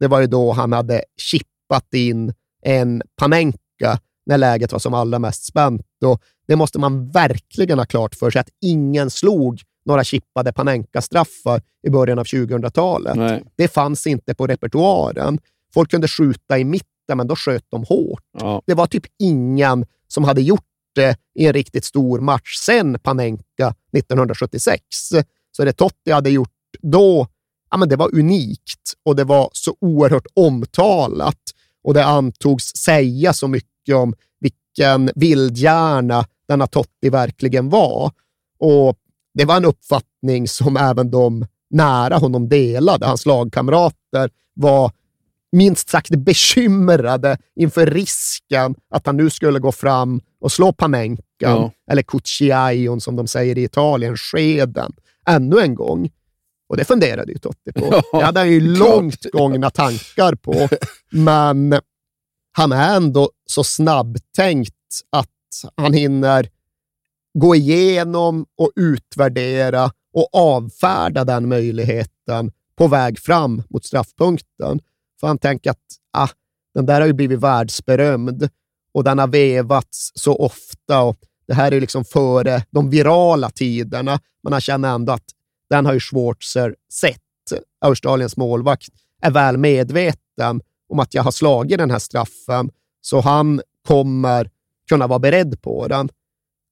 Det 0.00 0.08
var 0.08 0.20
ju 0.20 0.26
då 0.26 0.52
han 0.52 0.72
hade 0.72 1.04
chippat 1.16 1.94
in 1.94 2.34
en 2.62 3.02
Panenka 3.16 3.98
när 4.26 4.38
läget 4.38 4.72
var 4.72 4.78
som 4.78 4.94
allra 4.94 5.18
mest 5.18 5.44
spänt. 5.44 5.86
Och 6.04 6.22
det 6.46 6.56
måste 6.56 6.78
man 6.78 7.10
verkligen 7.10 7.78
ha 7.78 7.86
klart 7.86 8.14
för 8.14 8.30
sig 8.30 8.40
att 8.40 8.50
ingen 8.60 9.10
slog 9.10 9.62
några 9.84 10.04
chippade 10.04 10.52
Panenka-straffar 10.52 11.62
i 11.86 11.90
början 11.90 12.18
av 12.18 12.24
2000-talet. 12.24 13.16
Nej. 13.16 13.44
Det 13.56 13.68
fanns 13.68 14.06
inte 14.06 14.34
på 14.34 14.46
repertoaren. 14.46 15.38
Folk 15.74 15.90
kunde 15.90 16.08
skjuta 16.08 16.58
i 16.58 16.64
mitten, 16.64 17.16
men 17.16 17.26
då 17.26 17.36
sköt 17.36 17.64
de 17.68 17.84
hårt. 17.84 18.22
Ja. 18.38 18.62
Det 18.66 18.74
var 18.74 18.86
typ 18.86 19.04
ingen 19.18 19.86
som 20.08 20.24
hade 20.24 20.42
gjort 20.42 20.64
i 21.34 21.46
en 21.46 21.52
riktigt 21.52 21.84
stor 21.84 22.20
match 22.20 22.56
sen 22.56 22.98
Panenka 22.98 23.74
1976. 23.96 24.82
Så 25.56 25.64
det 25.64 25.72
Totti 25.72 26.10
hade 26.10 26.30
gjort 26.30 26.48
då, 26.82 27.26
ja, 27.70 27.76
men 27.76 27.88
det 27.88 27.96
var 27.96 28.14
unikt 28.14 28.92
och 29.04 29.16
det 29.16 29.24
var 29.24 29.50
så 29.52 29.76
oerhört 29.80 30.26
omtalat 30.34 31.40
och 31.84 31.94
det 31.94 32.04
antogs 32.04 32.76
säga 32.76 33.32
så 33.32 33.48
mycket 33.48 33.94
om 33.94 34.14
vilken 34.40 35.10
vildhjärna 35.14 36.24
denna 36.48 36.66
Totti 36.66 37.10
verkligen 37.10 37.68
var. 37.68 38.12
Och 38.58 38.98
det 39.34 39.44
var 39.44 39.56
en 39.56 39.64
uppfattning 39.64 40.48
som 40.48 40.76
även 40.76 41.10
de 41.10 41.46
nära 41.70 42.16
honom 42.16 42.48
delade. 42.48 43.06
Hans 43.06 43.26
lagkamrater 43.26 44.30
var 44.54 44.92
minst 45.52 45.88
sagt 45.88 46.10
bekymrade 46.10 47.38
inför 47.56 47.86
risken 47.86 48.74
att 48.90 49.06
han 49.06 49.16
nu 49.16 49.30
skulle 49.30 49.58
gå 49.58 49.72
fram 49.72 50.20
och 50.40 50.52
slå 50.52 50.72
Panenka, 50.72 51.22
Ja. 51.38 51.72
eller 51.90 52.02
Cucciaion 52.02 53.00
som 53.00 53.16
de 53.16 53.26
säger 53.26 53.58
i 53.58 53.62
Italien, 53.64 54.16
skeden, 54.16 54.92
ännu 55.28 55.58
en 55.60 55.74
gång. 55.74 56.10
Och 56.68 56.76
det 56.76 56.84
funderade 56.84 57.32
ju 57.32 57.38
Totti 57.38 57.72
på. 57.72 58.02
Ja, 58.12 58.18
det 58.18 58.24
hade 58.24 58.40
han 58.40 58.50
ju 58.50 58.60
långt 58.60 59.22
gångna 59.32 59.70
tankar 59.70 60.34
på. 60.34 60.68
Men 61.10 61.80
han 62.52 62.72
är 62.72 62.96
ändå 62.96 63.30
så 63.46 63.64
snabbtänkt 63.64 64.74
att 65.10 65.28
han 65.76 65.92
hinner 65.92 66.48
gå 67.38 67.54
igenom 67.54 68.46
och 68.58 68.70
utvärdera 68.76 69.90
och 70.14 70.28
avfärda 70.32 71.24
den 71.24 71.48
möjligheten 71.48 72.52
på 72.76 72.86
väg 72.88 73.18
fram 73.18 73.62
mot 73.70 73.84
straffpunkten. 73.84 74.80
För 75.22 75.26
han 75.26 75.38
tänker 75.38 75.70
att 75.70 75.78
ah, 76.12 76.28
den 76.74 76.86
där 76.86 77.00
har 77.00 77.06
ju 77.06 77.12
blivit 77.12 77.40
världsberömd 77.40 78.48
och 78.94 79.04
den 79.04 79.18
har 79.18 79.26
vevats 79.28 80.12
så 80.14 80.36
ofta 80.36 81.02
och 81.02 81.16
det 81.46 81.54
här 81.54 81.72
är 81.72 81.80
liksom 81.80 82.04
före 82.04 82.64
de 82.70 82.90
virala 82.90 83.50
tiderna, 83.50 84.20
men 84.42 84.52
han 84.52 84.60
känner 84.60 84.94
ändå 84.94 85.12
att 85.12 85.24
den 85.70 85.86
har 85.86 85.92
ju 85.92 86.00
Schwarzer 86.00 86.74
sett. 86.92 87.18
Australiens 87.80 88.36
målvakt 88.36 88.88
är 89.22 89.30
väl 89.30 89.56
medveten 89.56 90.60
om 90.88 90.98
att 90.98 91.14
jag 91.14 91.22
har 91.22 91.30
slagit 91.30 91.78
den 91.78 91.90
här 91.90 91.98
straffen, 91.98 92.70
så 93.00 93.20
han 93.20 93.60
kommer 93.88 94.50
kunna 94.88 95.06
vara 95.06 95.18
beredd 95.18 95.62
på 95.62 95.88
den. 95.88 96.08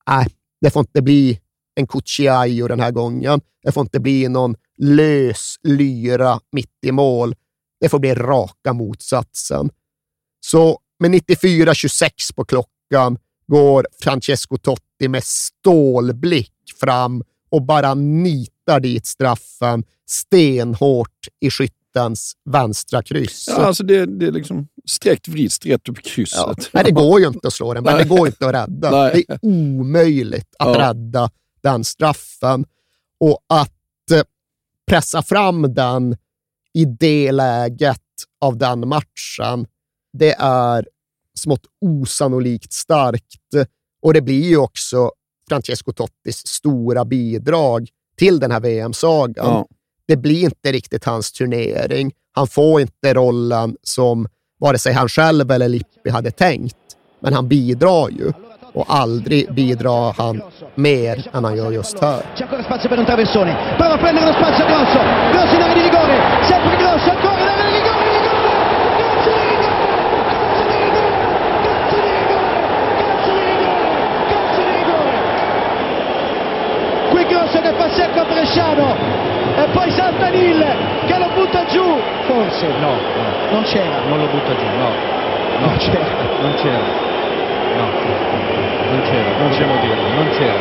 Nej, 0.08 0.26
det 0.60 0.70
får 0.70 0.80
inte 0.80 1.02
bli 1.02 1.40
en 1.74 1.86
Cucciaio 1.86 2.68
den 2.68 2.80
här 2.80 2.90
gången. 2.90 3.40
Det 3.62 3.72
får 3.72 3.80
inte 3.80 4.00
bli 4.00 4.28
någon 4.28 4.56
lös 4.78 5.56
lyra 5.62 6.40
mitt 6.52 6.78
i 6.86 6.92
mål. 6.92 7.34
Det 7.80 7.88
får 7.88 7.98
bli 7.98 8.14
raka 8.14 8.72
motsatsen. 8.72 9.70
Så 10.40 10.78
med 10.98 11.10
94-26 11.14 12.34
på 12.36 12.44
klockan 12.44 13.18
går 13.46 13.86
Francesco 14.02 14.56
Totti 14.56 15.08
med 15.08 15.24
stålblick 15.24 16.52
fram 16.80 17.22
och 17.50 17.62
bara 17.62 17.94
nitar 17.94 18.80
dit 18.80 19.06
straffen 19.06 19.84
stenhårt 20.08 21.28
i 21.40 21.50
skyttens 21.50 22.32
vänstra 22.50 23.02
kryss. 23.02 23.46
Ja, 23.48 23.56
alltså 23.56 23.82
det, 23.84 24.06
det 24.06 24.26
är 24.26 24.32
liksom 24.32 24.68
sträckt 24.86 25.28
vrid, 25.28 25.50
rätt 25.64 25.88
upp 25.88 26.02
krysset. 26.02 26.38
Ja. 26.38 26.54
Nej, 26.72 26.84
det 26.84 26.90
går 26.90 27.20
ju 27.20 27.26
inte 27.26 27.46
att 27.48 27.52
slå 27.54 27.74
den, 27.74 27.84
men 27.84 27.96
det 27.98 28.04
går 28.04 28.26
inte 28.26 28.46
att 28.48 28.54
rädda. 28.54 28.90
Nej. 28.90 29.24
Det 29.28 29.34
är 29.34 29.38
omöjligt 29.42 30.54
att 30.58 30.68
Ja. 30.76 30.88
rädda 30.88 31.30
den 31.62 31.84
straffen. 31.84 32.64
Och 33.20 33.38
att 33.48 34.10
eh, 34.12 34.22
pressa 34.86 35.22
fram 35.22 35.74
den 35.74 36.16
i 36.74 36.84
det 36.84 37.32
läget 37.32 38.00
av 38.40 38.56
den 38.56 38.88
matchen, 38.88 39.66
det 40.12 40.34
är 40.38 40.86
smått 41.38 41.66
osannolikt 41.80 42.72
starkt. 42.72 43.68
Och 44.02 44.14
det 44.14 44.20
blir 44.20 44.48
ju 44.48 44.56
också 44.56 45.10
Francesco 45.48 45.92
Tottis 45.92 46.46
stora 46.46 47.04
bidrag 47.04 47.88
till 48.16 48.40
den 48.40 48.50
här 48.50 48.60
VM-sagan. 48.60 49.46
Ja. 49.46 49.66
Det 50.06 50.16
blir 50.16 50.44
inte 50.44 50.72
riktigt 50.72 51.04
hans 51.04 51.32
turnering. 51.32 52.12
Han 52.32 52.46
får 52.46 52.80
inte 52.80 53.14
rollen 53.14 53.76
som 53.82 54.28
vare 54.58 54.78
sig 54.78 54.92
han 54.92 55.08
själv 55.08 55.50
eller 55.50 55.68
Lippi 55.68 56.10
hade 56.10 56.30
tänkt, 56.30 56.76
men 57.20 57.32
han 57.32 57.48
bidrar 57.48 58.08
ju. 58.08 58.32
Och 58.74 58.84
aldrig 58.88 59.52
bidrar 59.52 60.14
han 60.18 60.42
mer 60.74 61.16
än 61.32 61.44
han 61.44 61.56
gör 61.56 61.70
just 61.72 62.02
här. 62.02 62.22
C'è 62.36 62.42
ancora 62.44 62.62
spazio 62.62 62.88
per 62.88 62.98
un 62.98 63.04
traversone. 63.04 63.56
Prova 63.78 63.94
a 63.94 63.98
prendere 63.98 64.26
lo 64.26 64.32
spazio 64.32 64.66
Grosso. 64.66 65.00
Grosso 65.32 65.54
in 65.56 65.62
area 65.62 65.74
di 65.74 65.82
rigore. 65.82 66.14
Sempre 66.42 66.76
Grosso, 66.76 67.10
ancora 67.10 67.40
in 67.40 67.48
area 67.48 67.64
di 67.64 67.76
rigore. 67.78 68.08
Qui 77.10 77.24
Grosso 77.24 77.60
che 77.60 77.72
fa 77.72 77.88
secco 77.90 78.20
a 78.20 78.24
Bresciano 78.24 78.96
e 79.56 79.66
poi 79.72 79.90
salta 79.90 80.28
Nil 80.28 80.64
che 81.06 81.18
lo 81.18 81.28
butta 81.34 81.64
giù. 81.66 81.84
Forse. 82.26 82.66
No, 82.78 82.92
no. 82.92 83.50
Non 83.52 83.62
c'era. 83.64 84.00
Non 84.08 84.18
lo 84.18 84.26
butta 84.26 84.54
giù, 84.54 84.64
no. 84.64 84.88
No, 85.58 85.66
Non 85.66 85.76
c'era. 85.76 86.06
Non 86.40 86.54
c'era. 86.54 87.09
No. 87.76 87.88
Non 88.90 89.00
c'era, 89.02 89.30
non 89.38 89.48
possiamo 89.48 89.76
dirlo, 89.80 90.08
non 90.14 90.28
c'era. 90.30 90.58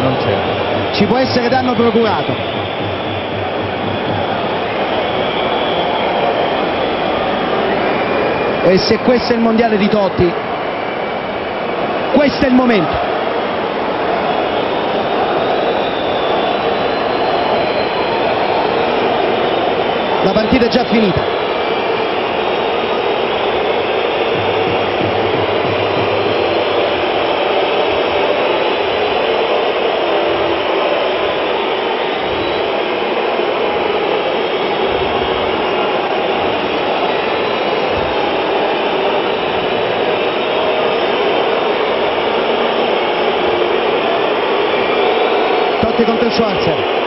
Non 0.00 0.16
c'era. 0.18 0.92
Ci 0.92 1.04
può 1.06 1.18
essere 1.18 1.48
danno 1.48 1.74
procurato. 1.74 2.34
E 8.64 8.78
se 8.78 8.98
questo 8.98 9.32
è 9.32 9.36
il 9.36 9.42
mondiale 9.42 9.76
di 9.76 9.88
Totti, 9.88 10.32
questo 12.12 12.44
è 12.44 12.48
il 12.48 12.54
momento. 12.54 13.10
La 20.22 20.32
partita 20.32 20.66
è 20.66 20.68
già 20.68 20.84
finita. 20.84 21.20
Totti 46.02 46.04
contro 46.04 46.26
il 46.26 46.32
Schwarzer. 46.32 47.01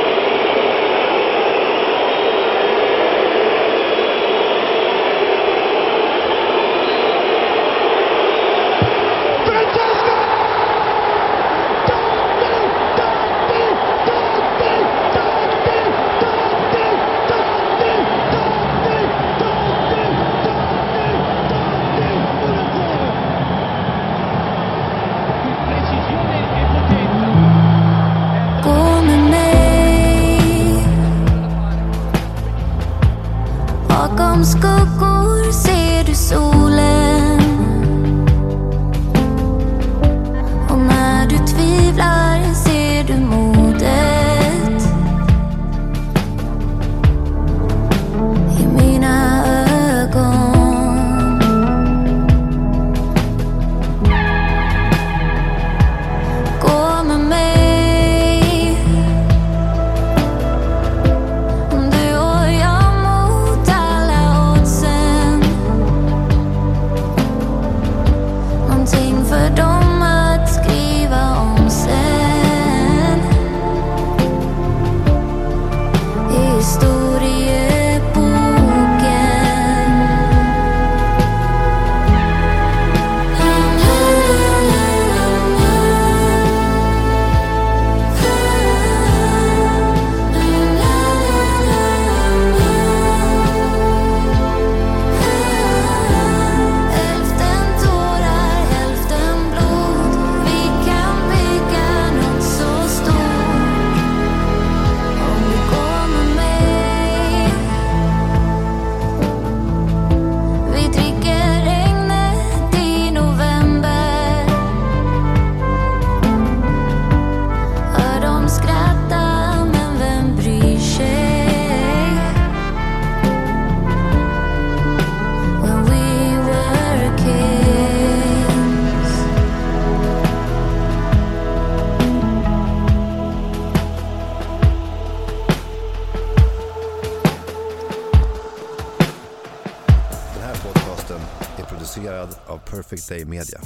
Den 142.96 143.04
dig 143.10 143.22
i 143.22 143.26
Media. 143.26 143.65